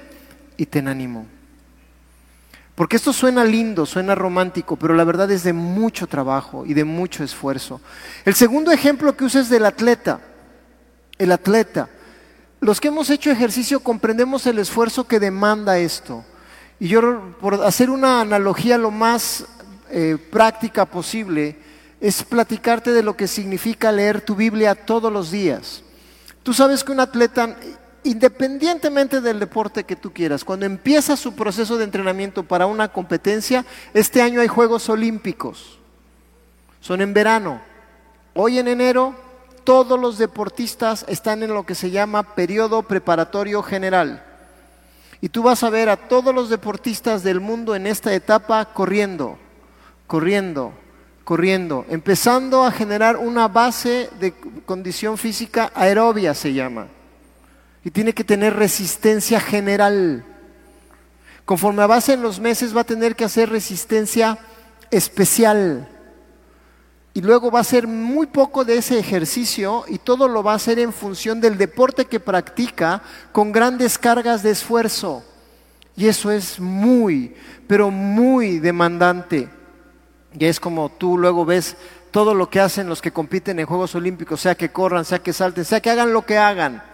y 0.57 0.65
ten 0.65 0.89
ánimo. 0.89 1.27
Porque 2.75 2.97
esto 2.97 3.13
suena 3.13 3.45
lindo, 3.45 3.85
suena 3.85 4.15
romántico, 4.15 4.77
pero 4.77 4.95
la 4.95 5.05
verdad 5.05 5.31
es 5.31 5.43
de 5.43 5.53
mucho 5.53 6.07
trabajo 6.07 6.65
y 6.65 6.73
de 6.73 6.85
mucho 6.85 7.25
esfuerzo. 7.25 7.81
El 8.25 8.37
segundo 8.37 8.71
ejemplo 8.71 9.17
que 9.17 9.25
usa 9.25 9.41
es 9.41 9.51
del 9.51 9.67
atleta. 9.67 10.21
El 11.19 11.33
atleta. 11.33 11.91
Los 12.61 12.81
que 12.81 12.89
hemos 12.89 13.09
hecho 13.11 13.31
ejercicio 13.31 13.81
comprendemos 13.81 14.47
el 14.47 14.59
esfuerzo 14.59 15.07
que 15.07 15.21
demanda 15.21 15.79
esto. 15.79 16.25
Y 16.81 16.89
yo, 16.89 17.35
por 17.41 17.55
hacer 17.63 17.91
una 17.91 18.21
analogía 18.21 18.79
lo 18.79 18.91
más 18.91 19.45
eh, 19.91 20.17
práctica 20.31 20.85
posible, 20.85 21.57
es 22.01 22.23
platicarte 22.23 22.93
de 22.93 23.03
lo 23.03 23.17
que 23.17 23.29
significa 23.29 23.93
leer 23.93 24.21
tu 24.21 24.35
Biblia 24.35 24.75
todos 24.75 25.13
los 25.13 25.31
días. 25.31 25.83
Tú 26.43 26.53
sabes 26.53 26.83
que 26.83 26.93
un 26.93 27.01
atleta, 27.01 27.57
independientemente 28.05 29.21
del 29.21 29.41
deporte 29.41 29.85
que 29.85 29.97
tú 29.97 30.13
quieras, 30.13 30.45
cuando 30.45 30.67
empieza 30.67 31.17
su 31.17 31.35
proceso 31.35 31.77
de 31.77 31.85
entrenamiento 31.85 32.43
para 32.43 32.67
una 32.67 32.89
competencia, 32.89 33.65
este 33.95 34.23
año 34.23 34.41
hay 34.41 34.49
Juegos 34.49 34.89
Olímpicos. 34.89 35.79
Son 36.81 37.01
en 37.01 37.13
verano. 37.13 37.61
Hoy 38.35 38.59
en 38.59 38.69
enero 38.69 39.15
todos 39.65 39.99
los 39.99 40.19
deportistas 40.19 41.05
están 41.09 41.43
en 41.43 41.53
lo 41.53 41.65
que 41.65 41.75
se 41.75 41.91
llama 41.91 42.35
periodo 42.35 42.83
preparatorio 42.83 43.63
general. 43.63 44.25
Y 45.21 45.29
tú 45.29 45.43
vas 45.43 45.63
a 45.65 45.71
ver 45.71 45.89
a 45.89 45.97
todos 45.97 46.35
los 46.35 46.49
deportistas 46.49 47.23
del 47.23 47.41
mundo 47.41 47.75
en 47.75 47.87
esta 47.87 48.15
etapa 48.15 48.65
corriendo, 48.67 49.39
corriendo, 50.07 50.73
corriendo, 51.25 51.85
empezando 51.89 52.65
a 52.65 52.71
generar 52.71 53.17
una 53.17 53.49
base 53.49 54.11
de 54.21 54.33
condición 54.65 55.19
física 55.19 55.73
aerobia, 55.75 56.35
se 56.35 56.55
llama. 56.55 56.87
Y 57.85 57.91
tiene 57.91 58.13
que 58.13 58.25
tener 58.25 58.55
resistencia 58.55 59.41
general. 59.41 60.25
Conforme 61.45 61.83
en 61.83 62.23
los 62.23 62.41
meses 62.41 62.77
va 62.77 62.83
a 62.83 62.85
tener 62.85 63.17
que 63.17 63.25
hacer 63.25 63.51
resistencia 63.51 64.39
especial. 64.91 65.89
Y 67.19 67.21
luego 67.21 67.51
va 67.51 67.59
a 67.59 67.63
hacer 67.63 67.89
muy 67.89 68.29
poco 68.29 68.65
de 68.65 68.77
ese 68.77 68.97
ejercicio 68.97 69.83
y 69.89 69.99
todo 69.99 70.29
lo 70.29 70.45
va 70.45 70.53
a 70.53 70.55
hacer 70.55 70.79
en 70.79 70.93
función 70.93 71.41
del 71.41 71.59
deporte 71.59 72.05
que 72.05 72.21
practica 72.21 73.03
con 73.33 73.51
grandes 73.51 73.99
cargas 73.99 74.45
de 74.45 74.53
esfuerzo. 74.53 75.25
Y 75.97 76.07
eso 76.07 76.31
es 76.31 76.61
muy, 76.61 77.35
pero 77.67 77.91
muy 77.91 78.61
demandante. 78.61 79.49
Y 80.39 80.45
es 80.45 80.61
como 80.61 80.91
tú 80.91 81.19
luego 81.19 81.45
ves 81.45 81.77
todo 82.13 82.35
lo 82.35 82.49
que 82.49 82.61
hacen 82.61 82.89
los 82.89 83.03
que 83.03 83.11
compiten 83.11 83.59
en 83.59 83.67
Juegos 83.67 83.97
Olímpicos, 83.97 84.41
sea 84.41 84.55
que 84.55 84.71
corran, 84.71 85.05
sea 85.05 85.19
que 85.19 85.33
salten, 85.33 85.65
sea 85.65 85.81
que 85.81 85.91
hagan 85.91 86.13
lo 86.13 86.25
que 86.25 86.39
hagan. 86.39 86.85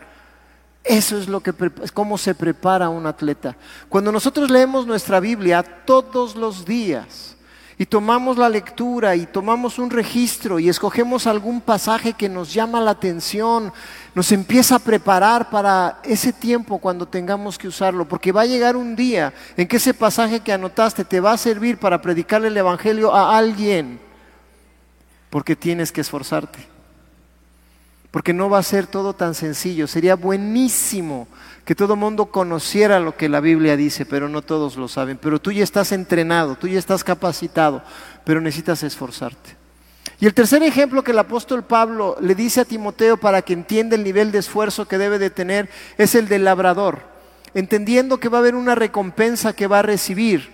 Eso 0.82 1.18
es 1.18 1.28
lo 1.28 1.40
que 1.42 1.52
cómo 1.92 2.16
se 2.16 2.34
prepara 2.34 2.88
un 2.88 3.04
atleta. 3.04 3.58
Cuando 3.90 4.10
nosotros 4.10 4.50
leemos 4.50 4.86
nuestra 4.86 5.20
Biblia 5.20 5.62
todos 5.62 6.34
los 6.34 6.64
días, 6.64 7.33
y 7.76 7.86
tomamos 7.86 8.38
la 8.38 8.48
lectura 8.48 9.16
y 9.16 9.26
tomamos 9.26 9.78
un 9.78 9.90
registro 9.90 10.58
y 10.58 10.68
escogemos 10.68 11.26
algún 11.26 11.60
pasaje 11.60 12.12
que 12.12 12.28
nos 12.28 12.52
llama 12.54 12.80
la 12.80 12.92
atención, 12.92 13.72
nos 14.14 14.30
empieza 14.30 14.76
a 14.76 14.78
preparar 14.78 15.50
para 15.50 15.98
ese 16.04 16.32
tiempo 16.32 16.78
cuando 16.78 17.06
tengamos 17.06 17.58
que 17.58 17.66
usarlo, 17.66 18.06
porque 18.06 18.30
va 18.30 18.42
a 18.42 18.46
llegar 18.46 18.76
un 18.76 18.94
día 18.94 19.32
en 19.56 19.66
que 19.66 19.78
ese 19.78 19.92
pasaje 19.92 20.40
que 20.40 20.52
anotaste 20.52 21.04
te 21.04 21.20
va 21.20 21.32
a 21.32 21.38
servir 21.38 21.78
para 21.78 22.00
predicarle 22.00 22.48
el 22.48 22.56
Evangelio 22.56 23.12
a 23.12 23.36
alguien, 23.36 23.98
porque 25.30 25.56
tienes 25.56 25.90
que 25.90 26.02
esforzarte, 26.02 26.60
porque 28.12 28.32
no 28.32 28.48
va 28.48 28.58
a 28.58 28.62
ser 28.62 28.86
todo 28.86 29.14
tan 29.14 29.34
sencillo, 29.34 29.88
sería 29.88 30.14
buenísimo 30.14 31.26
que 31.64 31.74
todo 31.74 31.96
mundo 31.96 32.26
conociera 32.26 33.00
lo 33.00 33.16
que 33.16 33.28
la 33.28 33.40
Biblia 33.40 33.76
dice, 33.76 34.04
pero 34.04 34.28
no 34.28 34.42
todos 34.42 34.76
lo 34.76 34.86
saben. 34.86 35.16
Pero 35.16 35.40
tú 35.40 35.50
ya 35.50 35.64
estás 35.64 35.92
entrenado, 35.92 36.56
tú 36.56 36.68
ya 36.68 36.78
estás 36.78 37.02
capacitado, 37.02 37.82
pero 38.24 38.40
necesitas 38.40 38.82
esforzarte. 38.82 39.56
Y 40.20 40.26
el 40.26 40.34
tercer 40.34 40.62
ejemplo 40.62 41.02
que 41.02 41.12
el 41.12 41.18
apóstol 41.18 41.64
Pablo 41.64 42.16
le 42.20 42.34
dice 42.34 42.60
a 42.60 42.64
Timoteo 42.64 43.16
para 43.16 43.42
que 43.42 43.54
entienda 43.54 43.96
el 43.96 44.04
nivel 44.04 44.30
de 44.30 44.38
esfuerzo 44.38 44.86
que 44.86 44.98
debe 44.98 45.18
de 45.18 45.30
tener 45.30 45.68
es 45.98 46.14
el 46.14 46.28
del 46.28 46.44
labrador, 46.44 47.00
entendiendo 47.54 48.20
que 48.20 48.28
va 48.28 48.38
a 48.38 48.40
haber 48.40 48.54
una 48.54 48.74
recompensa 48.74 49.54
que 49.54 49.66
va 49.66 49.80
a 49.80 49.82
recibir. 49.82 50.52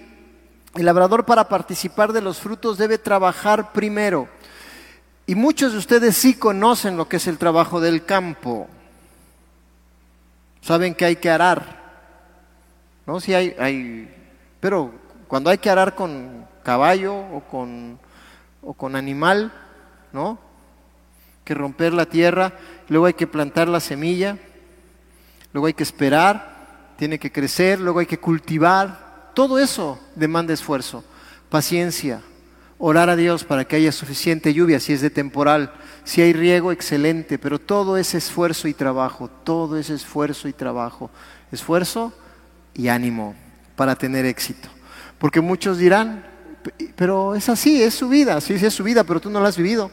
El 0.77 0.87
labrador 0.87 1.25
para 1.25 1.49
participar 1.49 2.13
de 2.13 2.23
los 2.23 2.39
frutos 2.39 2.79
debe 2.79 2.99
trabajar 2.99 3.73
primero. 3.73 4.29
Y 5.27 5.35
muchos 5.35 5.73
de 5.73 5.79
ustedes 5.79 6.17
sí 6.17 6.35
conocen 6.35 6.97
lo 6.97 7.09
que 7.09 7.17
es 7.17 7.27
el 7.27 7.39
trabajo 7.39 7.81
del 7.81 8.05
campo. 8.05 8.69
Saben 10.61 10.95
que 10.95 11.05
hay 11.05 11.17
que 11.17 11.31
arar. 11.31 11.81
¿No? 13.07 13.21
Si 13.21 13.35
hay, 13.35 13.55
hay, 13.59 14.15
pero 14.61 14.93
cuando 15.27 15.51
hay 15.51 15.59
que 15.59 15.71
arar 15.71 15.95
con 15.95 16.47
caballo 16.63 17.15
o 17.17 17.41
con, 17.41 17.99
o 18.63 18.75
con 18.75 18.97
animal, 18.97 19.53
¿no? 20.13 20.39
Que 21.45 21.55
romper 21.55 21.93
la 21.93 22.07
tierra, 22.07 22.53
luego 22.89 23.07
hay 23.07 23.15
que 23.15 23.27
plantar 23.27 23.69
la 23.69 23.81
semilla, 23.81 24.37
luego 25.53 25.67
hay 25.67 25.75
que 25.75 25.83
esperar, 25.83 26.95
tiene 26.97 27.19
que 27.19 27.33
crecer, 27.33 27.81
luego 27.81 28.01
hay 28.01 28.07
que 28.07 28.19
cultivar. 28.19 29.31
Todo 29.35 29.59
eso 29.59 29.99
demanda 30.15 30.53
esfuerzo, 30.53 31.03
paciencia, 31.49 32.23
orar 32.83 33.11
a 33.11 33.17
Dios 33.17 33.45
para 33.45 33.67
que 33.67 33.77
haya 33.77 33.93
suficiente 33.93 34.55
lluvia 34.55 34.81
si 34.81 34.95
es 34.95 35.03
de 35.03 35.11
temporal, 35.11 35.73
si 36.03 36.23
hay 36.23 36.33
riego, 36.33 36.73
excelente, 36.73 37.39
pero 37.39 37.59
todo 37.59 37.99
es 37.99 38.15
esfuerzo 38.15 38.67
y 38.69 38.75
trabajo, 38.75 39.29
todo 39.29 39.77
es 39.77 39.91
esfuerzo 39.91 40.49
y 40.49 40.55
trabajo, 40.55 41.11
esfuerzo 41.53 42.13
y 42.75 42.89
ánimo 42.89 43.35
para 43.77 43.97
tener 43.97 44.25
éxito. 44.25 44.69
Porque 45.19 45.43
muchos 45.43 45.77
dirán, 45.77 46.27
pero 46.97 47.35
es 47.35 47.51
así, 47.51 47.83
es 47.83 47.95
su 47.95 48.09
vida, 48.09 48.41
sí, 48.41 48.59
sí 48.59 48.65
es 48.65 48.75
su 48.75 48.83
vida, 48.83 49.05
pero 49.05 49.21
tú 49.21 49.29
no 49.29 49.41
la 49.41 49.51
has 49.51 49.59
vivido. 49.59 49.91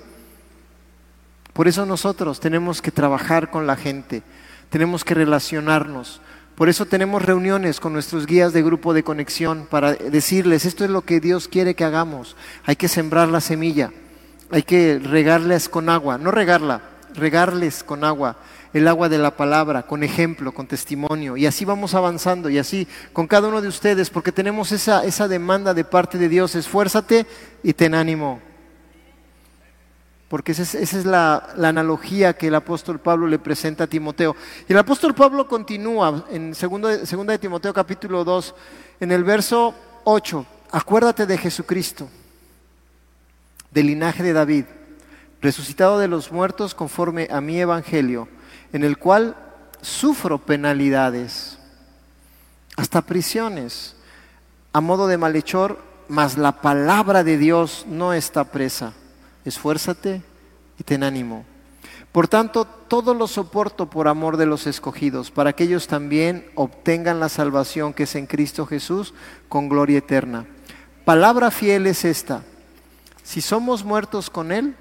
Por 1.52 1.68
eso 1.68 1.86
nosotros 1.86 2.40
tenemos 2.40 2.82
que 2.82 2.92
trabajar 2.92 3.52
con 3.52 3.68
la 3.68 3.76
gente, 3.76 4.24
tenemos 4.70 5.04
que 5.04 5.14
relacionarnos, 5.14 6.22
por 6.58 6.70
eso 6.70 6.88
tenemos 6.88 7.22
reuniones 7.22 7.80
con 7.80 7.94
nuestros 7.94 8.26
guías 8.26 8.52
de 8.52 8.64
grupo 8.64 8.96
de 8.96 9.04
conexión 9.04 9.68
para 9.70 9.94
decirles, 9.94 10.66
esto 10.66 10.84
es 10.84 10.90
lo 10.90 11.04
que 11.04 11.20
Dios 11.20 11.48
quiere 11.48 11.76
que 11.76 11.84
hagamos. 11.84 12.36
Hay 12.66 12.76
que 12.76 12.88
sembrar 12.88 13.28
la 13.28 13.42
semilla, 13.42 13.92
hay 14.50 14.64
que 14.64 14.98
regarles 14.98 15.70
con 15.70 15.88
agua, 15.88 16.18
no 16.18 16.32
regarla, 16.32 16.82
regarles 17.14 17.84
con 17.84 18.04
agua, 18.04 18.38
el 18.74 18.88
agua 18.88 19.08
de 19.08 19.20
la 19.20 19.38
palabra, 19.38 19.84
con 19.84 20.02
ejemplo, 20.02 20.52
con 20.52 20.66
testimonio. 20.66 21.38
Y 21.38 21.46
así 21.46 21.64
vamos 21.64 21.94
avanzando. 21.94 22.50
Y 22.50 22.58
así 22.58 22.88
con 23.14 23.28
cada 23.28 23.50
uno 23.50 23.62
de 23.62 23.68
ustedes, 23.68 24.10
porque 24.10 24.32
tenemos 24.32 24.72
esa, 24.72 25.06
esa 25.06 25.28
demanda 25.28 25.76
de 25.76 25.84
parte 25.84 26.18
de 26.18 26.28
Dios, 26.28 26.56
esfuérzate 26.56 27.28
y 27.62 27.74
ten 27.74 27.94
ánimo 27.94 28.42
porque 30.30 30.52
esa 30.52 30.78
es, 30.78 31.06
la, 31.06 31.54
analogía 31.58 32.34
que 32.34 32.48
el 32.48 32.56
apóstol 32.56 33.00
Pablo 33.00 33.28
le 33.28 33.40
presenta 33.40 33.86
a 33.86 33.88
Timoteo. 33.88 34.36
Y 34.68 34.74
el 34.74 34.80
apóstol 34.80 35.16
Pablo 35.16 35.48
continúa 35.48 36.26
en 36.30 36.52
2 36.52 36.58
segunda 36.58 37.32
de 37.32 37.40
Timoteo 37.40 37.74
capítulo 37.74 38.26
2, 38.26 38.56
en 39.00 39.12
el 39.12 39.24
verso 39.24 39.74
8, 40.04 40.46
acuérdate 40.72 41.26
de 41.26 41.38
Jesucristo, 41.38 42.10
del 43.72 43.88
linaje 43.88 44.22
de 44.22 44.34
David, 44.34 44.66
resucitado 45.42 45.98
de 45.98 46.10
los 46.10 46.32
muertos 46.32 46.76
conforme 46.76 47.30
a 47.32 47.40
mi 47.40 47.60
evangelio, 47.60 48.28
en 48.74 48.84
el 48.84 48.98
cual 48.98 49.36
sufro 49.82 50.40
penalidades, 50.40 51.58
hasta 52.76 53.02
prisiones, 53.02 53.96
a 54.74 54.82
modo 54.82 55.08
de 55.08 55.18
malhechor, 55.18 55.80
mas 56.10 56.38
la 56.38 56.62
palabra 56.62 57.24
de 57.24 57.38
Dios 57.38 57.86
no 57.88 58.14
está 58.14 58.44
presa 58.44 58.94
esfuérzate 59.50 60.22
y 60.80 60.84
ten 60.84 61.04
ánimo. 61.04 61.46
Por 62.12 62.28
tanto, 62.28 62.66
todo 62.66 63.14
lo 63.14 63.28
soporto 63.28 63.90
por 63.90 64.08
amor 64.08 64.38
de 64.38 64.46
los 64.46 64.66
escogidos, 64.66 65.30
para 65.30 65.54
que 65.54 65.66
ellos 65.66 65.88
también 65.88 66.50
obtengan 66.56 67.20
la 67.20 67.30
salvación 67.30 67.94
que 67.94 68.04
es 68.04 68.16
en 68.16 68.26
Cristo 68.26 68.66
Jesús 68.66 69.14
con 69.50 69.70
gloria 69.70 70.00
eterna. 70.00 70.46
Palabra 71.06 71.52
fiel 71.52 71.86
es 71.88 72.06
esta. 72.06 72.44
Si 73.24 73.42
somos 73.42 73.84
muertos 73.84 74.30
con 74.30 74.52
Él, 74.52 74.76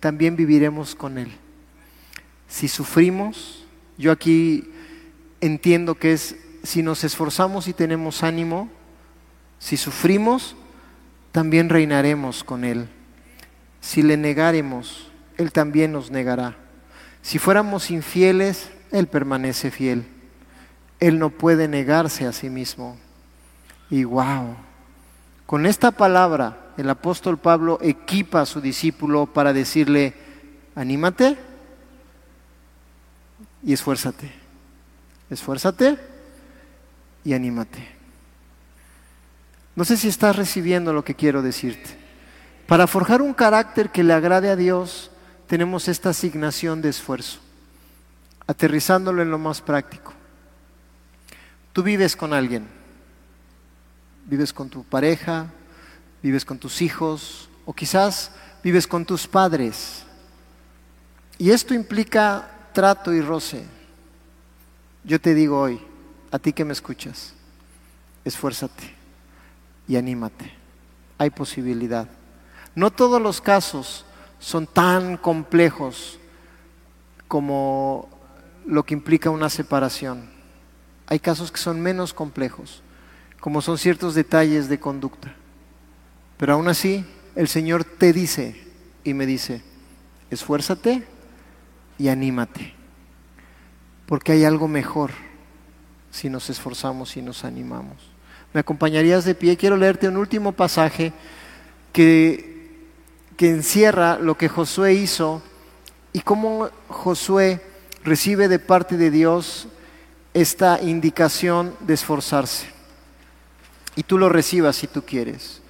también 0.00 0.36
viviremos 0.36 0.94
con 0.94 1.18
Él. 1.18 1.32
Si 2.48 2.68
sufrimos, 2.68 3.64
yo 3.98 4.12
aquí 4.12 4.70
entiendo 5.40 5.96
que 5.96 6.12
es 6.12 6.36
si 6.62 6.82
nos 6.82 7.04
esforzamos 7.04 7.68
y 7.68 7.72
tenemos 7.72 8.22
ánimo, 8.22 8.70
si 9.58 9.76
sufrimos, 9.76 10.56
también 11.32 11.68
reinaremos 11.68 12.42
con 12.44 12.64
Él. 12.64 12.88
Si 13.84 14.02
le 14.02 14.16
negaremos, 14.16 15.08
Él 15.36 15.52
también 15.52 15.92
nos 15.92 16.10
negará. 16.10 16.56
Si 17.20 17.38
fuéramos 17.38 17.90
infieles, 17.90 18.70
Él 18.90 19.08
permanece 19.08 19.70
fiel. 19.70 20.06
Él 21.00 21.18
no 21.18 21.28
puede 21.28 21.68
negarse 21.68 22.26
a 22.26 22.32
sí 22.32 22.48
mismo. 22.48 22.96
Y 23.90 24.04
wow, 24.04 24.56
con 25.44 25.66
esta 25.66 25.90
palabra 25.90 26.72
el 26.78 26.88
apóstol 26.88 27.36
Pablo 27.36 27.78
equipa 27.82 28.40
a 28.40 28.46
su 28.46 28.62
discípulo 28.62 29.26
para 29.26 29.52
decirle, 29.52 30.14
anímate 30.74 31.36
y 33.62 33.74
esfuérzate. 33.74 34.32
Esfuérzate 35.28 35.98
y 37.22 37.34
anímate. 37.34 37.86
No 39.76 39.84
sé 39.84 39.98
si 39.98 40.08
estás 40.08 40.36
recibiendo 40.36 40.94
lo 40.94 41.04
que 41.04 41.14
quiero 41.14 41.42
decirte. 41.42 42.03
Para 42.66 42.86
forjar 42.86 43.20
un 43.20 43.34
carácter 43.34 43.90
que 43.90 44.02
le 44.02 44.14
agrade 44.14 44.48
a 44.48 44.56
Dios, 44.56 45.10
tenemos 45.46 45.88
esta 45.88 46.10
asignación 46.10 46.80
de 46.80 46.88
esfuerzo, 46.88 47.38
aterrizándolo 48.46 49.22
en 49.22 49.30
lo 49.30 49.38
más 49.38 49.60
práctico. 49.60 50.12
Tú 51.72 51.82
vives 51.82 52.16
con 52.16 52.32
alguien, 52.32 52.66
vives 54.26 54.52
con 54.52 54.70
tu 54.70 54.84
pareja, 54.84 55.46
vives 56.22 56.44
con 56.44 56.58
tus 56.58 56.80
hijos 56.80 57.50
o 57.66 57.74
quizás 57.74 58.30
vives 58.62 58.86
con 58.86 59.04
tus 59.04 59.26
padres. 59.26 60.04
Y 61.36 61.50
esto 61.50 61.74
implica 61.74 62.48
trato 62.72 63.12
y 63.12 63.20
roce. 63.20 63.64
Yo 65.04 65.20
te 65.20 65.34
digo 65.34 65.60
hoy, 65.60 65.80
a 66.30 66.38
ti 66.38 66.52
que 66.54 66.64
me 66.64 66.72
escuchas, 66.72 67.34
esfuérzate 68.24 68.94
y 69.86 69.96
anímate. 69.96 70.50
Hay 71.18 71.28
posibilidad. 71.30 72.08
No 72.74 72.90
todos 72.90 73.20
los 73.20 73.40
casos 73.40 74.04
son 74.38 74.66
tan 74.66 75.16
complejos 75.16 76.18
como 77.28 78.08
lo 78.66 78.84
que 78.84 78.94
implica 78.94 79.30
una 79.30 79.48
separación. 79.48 80.28
Hay 81.06 81.18
casos 81.18 81.52
que 81.52 81.58
son 81.58 81.80
menos 81.80 82.14
complejos, 82.14 82.82
como 83.40 83.62
son 83.62 83.78
ciertos 83.78 84.14
detalles 84.14 84.68
de 84.68 84.80
conducta. 84.80 85.34
Pero 86.36 86.54
aún 86.54 86.68
así, 86.68 87.04
el 87.36 87.48
Señor 87.48 87.84
te 87.84 88.12
dice 88.12 88.60
y 89.04 89.14
me 89.14 89.26
dice, 89.26 89.62
esfuérzate 90.30 91.04
y 91.98 92.08
anímate, 92.08 92.74
porque 94.06 94.32
hay 94.32 94.44
algo 94.44 94.66
mejor 94.66 95.10
si 96.10 96.28
nos 96.28 96.48
esforzamos 96.50 97.16
y 97.16 97.22
nos 97.22 97.44
animamos. 97.44 97.96
¿Me 98.52 98.60
acompañarías 98.60 99.24
de 99.24 99.34
pie? 99.34 99.56
Quiero 99.56 99.76
leerte 99.76 100.08
un 100.08 100.16
último 100.16 100.52
pasaje 100.52 101.12
que, 101.92 102.53
que 103.34 103.50
encierra 103.50 104.18
lo 104.18 104.36
que 104.36 104.48
Josué 104.48 104.94
hizo 104.94 105.42
y 106.12 106.20
cómo 106.20 106.70
Josué 106.88 107.60
recibe 108.04 108.48
de 108.48 108.58
parte 108.58 108.96
de 108.96 109.10
Dios 109.10 109.68
esta 110.32 110.80
indicación 110.82 111.74
de 111.80 111.94
esforzarse. 111.94 112.66
Y 113.96 114.02
tú 114.02 114.18
lo 114.18 114.28
recibas 114.28 114.76
si 114.76 114.86
tú 114.86 115.02
quieres. 115.02 115.62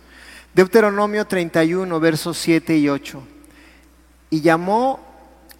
Deuteronomio 0.55 1.27
31, 1.27 2.01
versos 2.01 2.39
7 2.39 2.77
y 2.77 2.89
8. 2.89 3.23
Y 4.31 4.41
llamó 4.41 5.01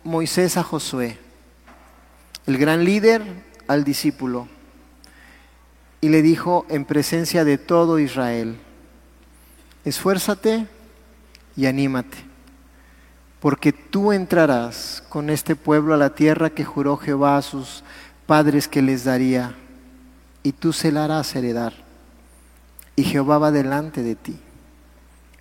Moisés 0.03 0.57
a 0.57 0.63
Josué, 0.63 1.19
el 2.47 2.59
gran 2.59 2.85
líder, 2.85 3.23
al 3.67 3.85
discípulo, 3.85 4.49
y 6.01 6.11
le 6.11 6.23
dijo 6.23 6.67
en 6.69 6.85
presencia 6.85 7.45
de 7.45 7.57
todo 7.57 7.99
Israel, 7.99 8.59
esfuérzate 9.85 10.67
y 11.57 11.67
anímate, 11.67 12.19
porque 13.41 13.73
tú 13.73 14.13
entrarás 14.13 15.03
con 15.09 15.31
este 15.31 15.57
pueblo 15.57 15.95
a 15.95 15.99
la 15.99 16.15
tierra 16.15 16.51
que 16.51 16.65
juró 16.65 16.97
Jehová 16.97 17.37
a 17.37 17.43
sus 17.43 17.85
padres 18.27 18.69
que 18.69 18.83
les 18.83 19.05
daría, 19.05 19.55
y 20.43 20.53
tú 20.53 20.73
se 20.73 20.93
la 20.93 21.05
harás 21.05 21.35
heredar, 21.35 21.73
y 22.97 23.05
Jehová 23.05 23.39
va 23.39 23.51
delante 23.51 24.03
de 24.03 24.15
ti 24.15 24.39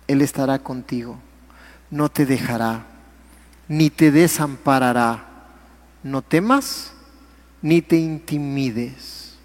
él 0.06 0.22
estará 0.22 0.58
contigo, 0.58 1.16
no 1.90 2.10
te 2.10 2.26
dejará, 2.26 2.86
ni 3.68 3.90
te 3.90 4.10
desamparará. 4.10 5.30
No 6.02 6.20
temas, 6.20 6.92
ni 7.62 7.80
te 7.80 7.96
intimides. 7.96 9.36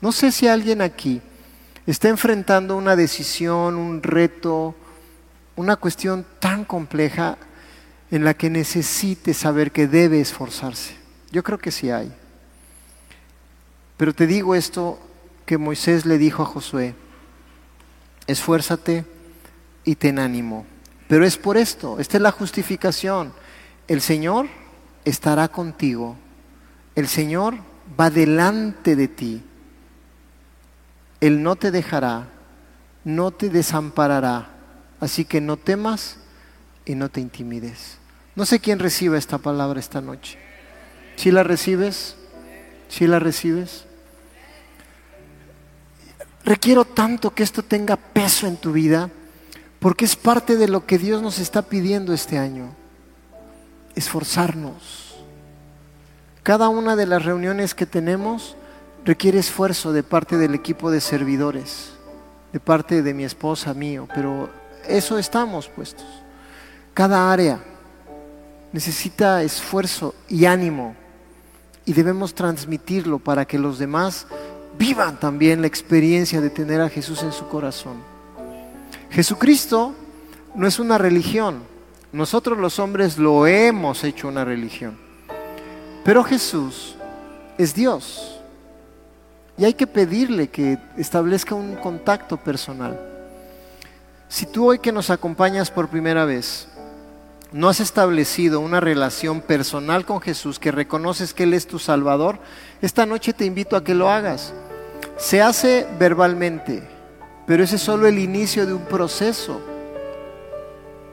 No 0.00 0.10
sé 0.10 0.32
si 0.32 0.48
alguien 0.48 0.80
aquí 0.80 1.20
está 1.86 2.08
enfrentando 2.08 2.76
una 2.76 2.96
decisión, 2.96 3.76
un 3.76 4.02
reto, 4.02 4.74
una 5.56 5.76
cuestión 5.76 6.26
tan 6.38 6.64
compleja 6.64 7.38
en 8.10 8.24
la 8.24 8.34
que 8.34 8.50
necesite 8.50 9.34
saber 9.34 9.72
que 9.72 9.88
debe 9.88 10.20
esforzarse. 10.20 10.94
Yo 11.32 11.42
creo 11.42 11.58
que 11.58 11.72
sí 11.72 11.90
hay. 11.90 12.12
Pero 13.96 14.14
te 14.14 14.26
digo 14.26 14.54
esto 14.54 15.00
que 15.44 15.58
Moisés 15.58 16.06
le 16.06 16.18
dijo 16.18 16.42
a 16.42 16.46
Josué, 16.46 16.94
esfuérzate 18.26 19.04
y 19.84 19.96
ten 19.96 20.18
ánimo. 20.18 20.66
Pero 21.08 21.24
es 21.24 21.36
por 21.36 21.56
esto, 21.56 21.98
esta 21.98 22.16
es 22.18 22.22
la 22.22 22.32
justificación. 22.32 23.32
El 23.88 24.00
Señor 24.00 24.48
estará 25.04 25.48
contigo. 25.48 26.16
El 26.94 27.08
Señor 27.08 27.54
va 27.98 28.10
delante 28.10 28.96
de 28.96 29.08
ti. 29.08 29.42
Él 31.20 31.42
no 31.42 31.56
te 31.56 31.70
dejará, 31.70 32.28
no 33.04 33.30
te 33.30 33.48
desamparará. 33.48 34.55
Así 35.06 35.24
que 35.24 35.40
no 35.40 35.56
temas 35.56 36.16
y 36.84 36.96
no 36.96 37.08
te 37.08 37.20
intimides. 37.20 37.98
No 38.34 38.44
sé 38.44 38.58
quién 38.58 38.80
reciba 38.80 39.16
esta 39.16 39.38
palabra 39.38 39.78
esta 39.78 40.00
noche. 40.00 40.36
Si 41.14 41.30
la 41.30 41.44
recibes, 41.44 42.16
si 42.88 43.06
la 43.06 43.20
recibes. 43.20 43.84
Requiero 46.44 46.84
tanto 46.84 47.32
que 47.32 47.44
esto 47.44 47.62
tenga 47.62 47.94
peso 47.94 48.48
en 48.48 48.56
tu 48.56 48.72
vida 48.72 49.08
porque 49.78 50.04
es 50.04 50.16
parte 50.16 50.56
de 50.56 50.66
lo 50.66 50.86
que 50.86 50.98
Dios 50.98 51.22
nos 51.22 51.38
está 51.38 51.62
pidiendo 51.62 52.12
este 52.12 52.36
año. 52.36 52.74
Esforzarnos. 53.94 55.18
Cada 56.42 56.68
una 56.68 56.96
de 56.96 57.06
las 57.06 57.24
reuniones 57.24 57.76
que 57.76 57.86
tenemos 57.86 58.56
requiere 59.04 59.38
esfuerzo 59.38 59.92
de 59.92 60.02
parte 60.02 60.36
del 60.36 60.56
equipo 60.56 60.90
de 60.90 61.00
servidores, 61.00 61.92
de 62.52 62.58
parte 62.58 63.04
de 63.04 63.14
mi 63.14 63.22
esposa, 63.22 63.72
mío, 63.72 64.08
pero 64.12 64.65
eso 64.88 65.18
estamos 65.18 65.68
puestos. 65.68 66.06
Cada 66.94 67.30
área 67.32 67.60
necesita 68.72 69.42
esfuerzo 69.42 70.14
y 70.28 70.44
ánimo 70.44 70.94
y 71.84 71.92
debemos 71.92 72.34
transmitirlo 72.34 73.18
para 73.18 73.44
que 73.44 73.58
los 73.58 73.78
demás 73.78 74.26
vivan 74.78 75.18
también 75.18 75.60
la 75.60 75.66
experiencia 75.66 76.40
de 76.40 76.50
tener 76.50 76.80
a 76.80 76.88
Jesús 76.88 77.22
en 77.22 77.32
su 77.32 77.46
corazón. 77.48 77.96
Jesucristo 79.10 79.94
no 80.54 80.66
es 80.66 80.78
una 80.78 80.98
religión. 80.98 81.62
Nosotros 82.12 82.58
los 82.58 82.78
hombres 82.78 83.18
lo 83.18 83.46
hemos 83.46 84.04
hecho 84.04 84.28
una 84.28 84.44
religión. 84.44 84.98
Pero 86.04 86.24
Jesús 86.24 86.96
es 87.58 87.74
Dios. 87.74 88.40
Y 89.58 89.64
hay 89.64 89.74
que 89.74 89.86
pedirle 89.86 90.48
que 90.48 90.78
establezca 90.96 91.54
un 91.54 91.76
contacto 91.76 92.36
personal. 92.36 93.15
Si 94.28 94.44
tú 94.44 94.68
hoy 94.68 94.80
que 94.80 94.92
nos 94.92 95.10
acompañas 95.10 95.70
por 95.70 95.88
primera 95.88 96.24
vez 96.24 96.68
no 97.52 97.68
has 97.68 97.78
establecido 97.78 98.60
una 98.60 98.80
relación 98.80 99.40
personal 99.40 100.04
con 100.04 100.20
Jesús, 100.20 100.58
que 100.58 100.72
reconoces 100.72 101.32
que 101.32 101.44
Él 101.44 101.54
es 101.54 101.68
tu 101.68 101.78
Salvador, 101.78 102.38
esta 102.82 103.06
noche 103.06 103.32
te 103.32 103.44
invito 103.44 103.76
a 103.76 103.84
que 103.84 103.94
lo 103.94 104.10
hagas. 104.10 104.52
Se 105.16 105.40
hace 105.40 105.86
verbalmente, 105.98 106.82
pero 107.46 107.62
ese 107.62 107.76
es 107.76 107.82
solo 107.82 108.08
el 108.08 108.18
inicio 108.18 108.66
de 108.66 108.74
un 108.74 108.84
proceso 108.84 109.60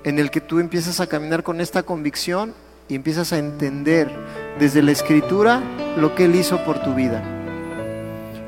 en 0.04 0.18
el 0.18 0.32
que 0.32 0.42
tú 0.42 0.60
empiezas 0.60 1.00
a 1.00 1.08
caminar 1.08 1.44
con 1.44 1.62
esta 1.62 1.84
convicción 1.84 2.54
y 2.90 2.96
empiezas 2.96 3.32
a 3.32 3.38
entender 3.38 4.10
desde 4.60 4.82
la 4.82 4.92
escritura 4.92 5.62
lo 5.98 6.16
que 6.16 6.26
Él 6.26 6.36
hizo 6.36 6.64
por 6.66 6.82
tu 6.84 6.96
vida. 6.96 7.24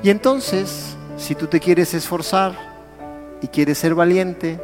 Y 0.01 0.09
entonces, 0.09 0.95
si 1.17 1.35
tú 1.35 1.47
te 1.47 1.59
quieres 1.59 1.93
esforzar 1.93 2.64
quieres 3.47 3.77
ser 3.77 3.95
valiente, 3.95 4.59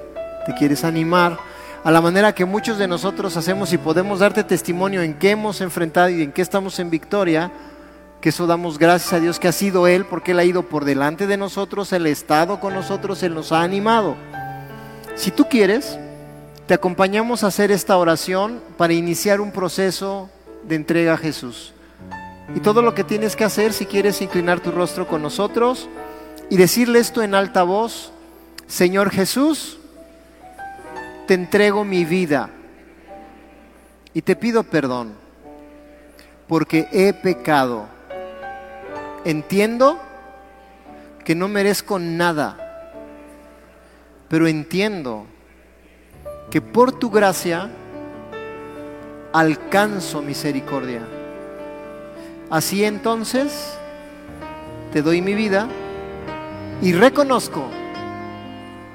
te 0.45 0.53
quieres 0.53 0.83
animar, 0.83 1.37
a 1.83 1.91
la 1.91 2.01
manera 2.01 2.35
que 2.35 2.45
muchos 2.45 2.77
de 2.77 2.87
nosotros 2.87 3.35
hacemos 3.37 3.73
y 3.73 3.77
podemos 3.77 4.19
darte 4.19 4.43
testimonio 4.43 5.01
en 5.01 5.15
qué 5.15 5.31
hemos 5.31 5.61
enfrentado 5.61 6.09
y 6.09 6.21
en 6.21 6.31
qué 6.31 6.41
estamos 6.41 6.77
en 6.79 6.89
victoria, 6.89 7.51
que 8.21 8.29
eso 8.29 8.45
damos 8.45 8.77
gracias 8.77 9.13
a 9.13 9.19
Dios 9.19 9.39
que 9.39 9.47
ha 9.47 9.51
sido 9.51 9.87
Él, 9.87 10.05
porque 10.05 10.31
Él 10.31 10.39
ha 10.39 10.43
ido 10.43 10.63
por 10.63 10.85
delante 10.85 11.25
de 11.25 11.37
nosotros, 11.37 11.91
Él 11.91 12.05
ha 12.05 12.09
estado 12.09 12.59
con 12.59 12.75
nosotros, 12.75 13.23
Él 13.23 13.33
nos 13.33 13.51
ha 13.51 13.63
animado. 13.63 14.15
Si 15.15 15.31
tú 15.31 15.49
quieres, 15.49 15.97
te 16.67 16.75
acompañamos 16.75 17.43
a 17.43 17.47
hacer 17.47 17.71
esta 17.71 17.97
oración 17.97 18.61
para 18.77 18.93
iniciar 18.93 19.41
un 19.41 19.51
proceso 19.51 20.29
de 20.63 20.75
entrega 20.75 21.13
a 21.13 21.17
Jesús. 21.17 21.73
Y 22.55 22.59
todo 22.59 22.81
lo 22.81 22.93
que 22.93 23.03
tienes 23.03 23.35
que 23.35 23.43
hacer 23.43 23.73
si 23.73 23.85
quieres 23.85 24.21
inclinar 24.21 24.59
tu 24.59 24.71
rostro 24.71 25.07
con 25.07 25.21
nosotros 25.21 25.89
y 26.49 26.57
decirle 26.57 26.99
esto 26.99 27.23
en 27.23 27.33
alta 27.33 27.63
voz, 27.63 28.11
Señor 28.71 29.11
Jesús, 29.11 29.77
te 31.27 31.33
entrego 31.33 31.83
mi 31.83 32.05
vida 32.05 32.49
y 34.13 34.21
te 34.21 34.37
pido 34.37 34.63
perdón 34.63 35.11
porque 36.47 36.87
he 36.93 37.11
pecado. 37.11 37.89
Entiendo 39.25 39.99
que 41.25 41.35
no 41.35 41.49
merezco 41.49 41.99
nada, 41.99 42.87
pero 44.29 44.47
entiendo 44.47 45.25
que 46.49 46.61
por 46.61 46.93
tu 46.93 47.09
gracia 47.09 47.69
alcanzo 49.33 50.21
misericordia. 50.21 51.01
Así 52.49 52.85
entonces 52.85 53.77
te 54.93 55.01
doy 55.01 55.21
mi 55.21 55.33
vida 55.33 55.67
y 56.81 56.93
reconozco 56.93 57.69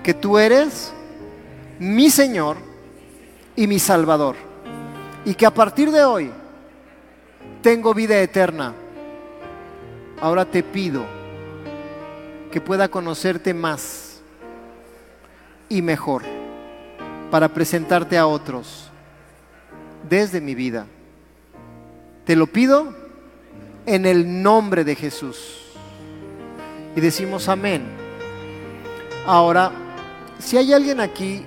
que 0.06 0.14
tú 0.14 0.38
eres 0.38 0.92
mi 1.80 2.10
Señor 2.10 2.58
y 3.56 3.66
mi 3.66 3.80
Salvador. 3.80 4.36
Y 5.24 5.34
que 5.34 5.44
a 5.44 5.50
partir 5.50 5.90
de 5.90 6.04
hoy 6.04 6.30
tengo 7.60 7.92
vida 7.92 8.16
eterna. 8.20 8.72
Ahora 10.20 10.44
te 10.44 10.62
pido 10.62 11.04
que 12.52 12.60
pueda 12.60 12.86
conocerte 12.86 13.52
más 13.52 14.20
y 15.68 15.82
mejor 15.82 16.22
para 17.32 17.48
presentarte 17.48 18.16
a 18.16 18.28
otros 18.28 18.92
desde 20.08 20.40
mi 20.40 20.54
vida. 20.54 20.86
Te 22.24 22.36
lo 22.36 22.46
pido 22.46 22.94
en 23.86 24.06
el 24.06 24.40
nombre 24.40 24.84
de 24.84 24.94
Jesús. 24.94 25.72
Y 26.94 27.00
decimos 27.00 27.48
amén. 27.48 27.82
Ahora, 29.26 29.72
si 30.38 30.56
hay 30.56 30.72
alguien 30.72 31.00
aquí 31.00 31.44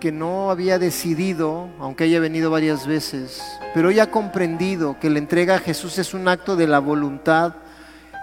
que 0.00 0.12
no 0.12 0.50
había 0.50 0.78
decidido, 0.78 1.68
aunque 1.80 2.04
haya 2.04 2.20
venido 2.20 2.50
varias 2.50 2.86
veces, 2.86 3.42
pero 3.74 3.88
hoy 3.88 3.98
ha 3.98 4.10
comprendido 4.10 4.98
que 5.00 5.10
la 5.10 5.18
entrega 5.18 5.56
a 5.56 5.58
Jesús 5.58 5.98
es 5.98 6.14
un 6.14 6.28
acto 6.28 6.56
de 6.56 6.66
la 6.66 6.78
voluntad, 6.78 7.54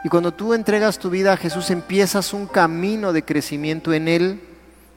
y 0.04 0.10
cuando 0.10 0.34
tú 0.34 0.54
entregas 0.54 1.00
tu 1.00 1.10
vida 1.10 1.34
a 1.34 1.38
Jesús 1.38 1.70
empiezas 1.70 2.34
un 2.34 2.46
camino 2.46 3.14
de 3.14 3.24
crecimiento 3.24 3.94
en 3.94 4.08
Él, 4.08 4.42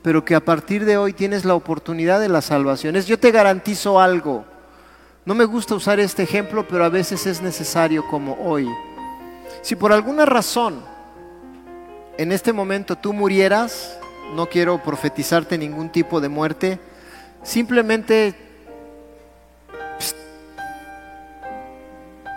pero 0.03 0.24
que 0.24 0.34
a 0.34 0.44
partir 0.44 0.84
de 0.84 0.97
hoy 0.97 1.12
tienes 1.12 1.44
la 1.44 1.55
oportunidad 1.55 2.20
de 2.20 2.28
las 2.28 2.47
salvaciones. 2.47 3.07
Yo 3.07 3.18
te 3.18 3.30
garantizo 3.30 4.01
algo, 4.01 4.44
no 5.24 5.34
me 5.34 5.44
gusta 5.44 5.74
usar 5.74 5.99
este 5.99 6.22
ejemplo, 6.22 6.66
pero 6.68 6.84
a 6.84 6.88
veces 6.88 7.26
es 7.26 7.42
necesario 7.42 8.07
como 8.09 8.34
hoy. 8.34 8.68
Si 9.62 9.74
por 9.74 9.92
alguna 9.92 10.24
razón 10.24 10.80
en 12.18 12.32
este 12.32 12.53
momento 12.53 12.97
tú 12.97 13.12
murieras, 13.12 13.99
no 14.35 14.49
quiero 14.49 14.83
profetizarte 14.83 15.59
ningún 15.59 15.91
tipo 15.91 16.20
de 16.20 16.29
muerte, 16.29 16.81
simplemente, 17.43 18.35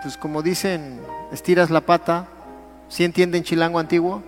pues 0.02 0.16
como 0.16 0.42
dicen, 0.42 1.00
estiras 1.32 1.70
la 1.70 1.80
pata, 1.80 2.28
si 2.88 3.04
entienden 3.04 3.44
chilango 3.44 3.78
antiguo? 3.78 4.22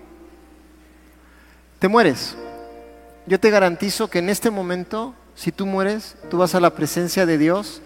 Te 1.78 1.88
mueres. 1.88 2.36
Yo 3.26 3.38
te 3.38 3.50
garantizo 3.50 4.08
que 4.08 4.18
en 4.18 4.28
este 4.28 4.50
momento, 4.50 5.14
si 5.34 5.52
tú 5.52 5.66
mueres, 5.66 6.16
tú 6.30 6.38
vas 6.38 6.54
a 6.54 6.60
la 6.60 6.74
presencia 6.74 7.26
de 7.26 7.38
Dios 7.38 7.82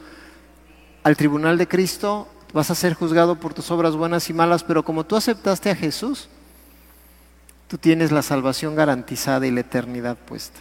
al 1.03 1.17
tribunal 1.17 1.57
de 1.59 1.69
Cristo, 1.69 2.29
vas 2.53 2.71
a 2.71 2.75
ser 2.75 2.95
juzgado 2.95 3.39
por 3.39 3.55
tus 3.55 3.71
obras 3.71 3.95
buenas 3.97 4.29
y 4.29 4.33
malas, 4.33 4.65
pero 4.65 4.85
como 4.85 5.05
tú 5.05 5.17
aceptaste 5.17 5.71
a 5.71 5.77
Jesús, 5.77 6.29
tú 7.69 7.79
tienes 7.79 8.13
la 8.13 8.23
salvación 8.23 8.75
garantizada 8.75 9.47
y 9.47 9.51
la 9.51 9.61
eternidad 9.61 10.17
puesta. 10.17 10.61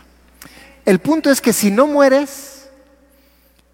El 0.86 1.00
punto 1.00 1.30
es 1.30 1.42
que 1.42 1.54
si 1.54 1.72
no 1.72 1.88
mueres, 1.88 2.70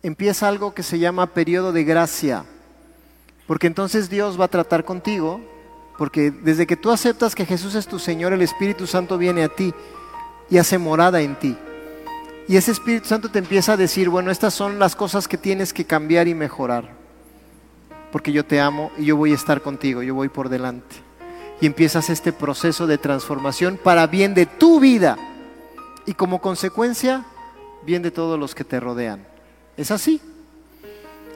empieza 0.03 0.47
algo 0.47 0.73
que 0.73 0.83
se 0.83 0.99
llama 0.99 1.27
periodo 1.27 1.73
de 1.73 1.83
gracia, 1.83 2.45
porque 3.47 3.67
entonces 3.67 4.09
Dios 4.09 4.39
va 4.39 4.45
a 4.45 4.49
tratar 4.49 4.85
contigo, 4.85 5.41
porque 5.97 6.31
desde 6.31 6.65
que 6.65 6.77
tú 6.77 6.89
aceptas 6.91 7.35
que 7.35 7.45
Jesús 7.45 7.75
es 7.75 7.87
tu 7.87 7.99
Señor, 7.99 8.33
el 8.33 8.41
Espíritu 8.41 8.87
Santo 8.87 9.17
viene 9.17 9.43
a 9.43 9.49
ti 9.49 9.73
y 10.49 10.57
hace 10.57 10.77
morada 10.77 11.21
en 11.21 11.35
ti. 11.35 11.57
Y 12.47 12.57
ese 12.57 12.71
Espíritu 12.71 13.07
Santo 13.07 13.29
te 13.29 13.39
empieza 13.39 13.73
a 13.73 13.77
decir, 13.77 14.09
bueno, 14.09 14.31
estas 14.31 14.53
son 14.53 14.79
las 14.79 14.95
cosas 14.95 15.27
que 15.27 15.37
tienes 15.37 15.73
que 15.73 15.85
cambiar 15.85 16.27
y 16.27 16.33
mejorar. 16.33 16.89
Porque 18.11 18.31
yo 18.31 18.43
te 18.45 18.59
amo 18.59 18.91
y 18.97 19.05
yo 19.05 19.15
voy 19.15 19.31
a 19.31 19.35
estar 19.35 19.61
contigo, 19.61 20.01
yo 20.01 20.15
voy 20.15 20.27
por 20.27 20.49
delante. 20.49 21.10
Y 21.61 21.67
empiezas 21.67 22.09
este 22.09 22.33
proceso 22.33 22.87
de 22.87 22.97
transformación 22.97 23.79
para 23.81 24.07
bien 24.07 24.33
de 24.33 24.45
tu 24.45 24.79
vida 24.79 25.17
y 26.05 26.13
como 26.13 26.41
consecuencia, 26.41 27.23
bien 27.85 28.01
de 28.01 28.11
todos 28.11 28.37
los 28.39 28.55
que 28.55 28.63
te 28.63 28.79
rodean. 28.79 29.25
Es 29.77 29.91
así. 29.91 30.19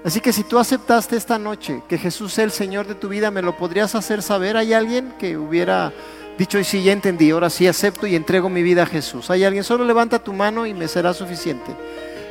Así 0.04 0.20
que 0.20 0.34
si 0.34 0.44
tú 0.44 0.60
aceptaste 0.60 1.16
esta 1.16 1.40
noche 1.40 1.84
que 1.88 1.98
Jesús 1.98 2.34
es 2.34 2.40
el 2.40 2.52
Señor 2.52 2.88
de 2.88 2.96
tu 2.96 3.08
vida, 3.08 3.32
¿me 3.32 3.42
lo 3.42 3.56
podrías 3.56 3.96
hacer 3.96 4.22
saber? 4.22 4.58
¿Hay 4.58 4.74
alguien 4.74 5.14
que 5.20 5.38
hubiera 5.38 5.94
Dicho 6.38 6.60
y 6.60 6.66
sí, 6.66 6.84
ya 6.84 6.92
entendí, 6.92 7.32
ahora 7.32 7.50
sí 7.50 7.66
acepto 7.66 8.08
y 8.08 8.16
entrego 8.16 8.50
mi 8.50 8.62
vida 8.62 8.84
a 8.84 8.86
Jesús. 8.86 9.30
Hay 9.30 9.46
alguien, 9.46 9.64
solo 9.64 9.86
levanta 9.86 10.20
tu 10.20 10.34
mano 10.34 10.66
y 10.66 10.74
me 10.74 10.90
será 10.90 11.14
suficiente 11.14 11.72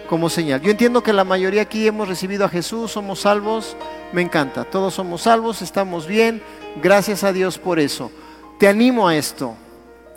como 0.09 0.29
señal. 0.29 0.61
Yo 0.61 0.71
entiendo 0.71 1.03
que 1.03 1.13
la 1.13 1.25
mayoría 1.25 1.63
aquí 1.63 1.87
hemos 1.87 2.09
recibido 2.09 2.45
a 2.45 2.49
Jesús, 2.49 2.93
somos 2.93 3.21
salvos, 3.21 3.77
me 4.13 4.23
encanta, 4.23 4.65
todos 4.65 4.95
somos 4.95 5.23
salvos, 5.23 5.63
estamos 5.63 6.07
bien, 6.07 6.43
gracias 6.83 7.25
a 7.25 7.33
Dios 7.33 7.59
por 7.59 7.79
eso. 7.79 8.11
Te 8.59 8.69
animo 8.69 9.09
a 9.09 9.17
esto, 9.17 9.55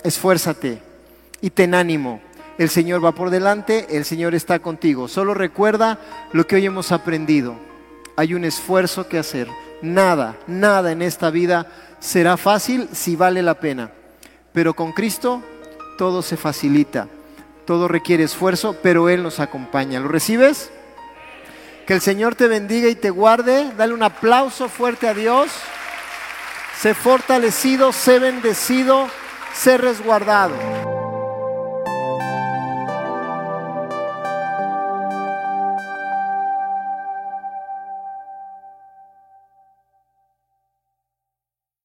esfuérzate 0.03 0.81
y 1.41 1.49
ten 1.49 1.73
ánimo. 1.73 2.21
El 2.57 2.69
Señor 2.69 3.03
va 3.03 3.11
por 3.11 3.29
delante, 3.29 3.85
el 3.97 4.03
Señor 4.03 4.33
está 4.33 4.59
contigo. 4.59 5.07
Solo 5.07 5.33
recuerda 5.33 5.99
lo 6.33 6.47
que 6.47 6.55
hoy 6.55 6.65
hemos 6.65 6.91
aprendido. 6.91 7.55
Hay 8.15 8.33
un 8.33 8.45
esfuerzo 8.45 9.07
que 9.07 9.19
hacer. 9.19 9.47
Nada, 9.83 10.37
nada 10.47 10.91
en 10.91 11.03
esta 11.03 11.29
vida 11.29 11.67
será 11.99 12.35
fácil 12.35 12.89
si 12.91 13.15
vale 13.15 13.43
la 13.43 13.59
pena. 13.59 13.91
Pero 14.53 14.75
con 14.75 14.91
Cristo 14.91 15.43
todo 15.99 16.23
se 16.23 16.35
facilita, 16.35 17.07
todo 17.67 17.89
requiere 17.89 18.23
esfuerzo, 18.23 18.77
pero 18.81 19.09
Él 19.09 19.21
nos 19.21 19.41
acompaña. 19.41 19.99
¿Lo 19.99 20.07
recibes? 20.07 20.71
Que 21.85 21.93
el 21.93 22.01
Señor 22.01 22.33
te 22.33 22.47
bendiga 22.47 22.87
y 22.87 22.95
te 22.95 23.09
guarde. 23.09 23.71
Dale 23.77 23.93
un 23.93 24.03
aplauso 24.03 24.69
fuerte 24.69 25.07
a 25.07 25.13
Dios. 25.13 25.51
Sé 26.79 26.93
fortalecido, 26.93 27.91
sé 27.91 28.19
bendecido, 28.19 29.09
sé 29.53 29.77
resguardado. 29.77 30.96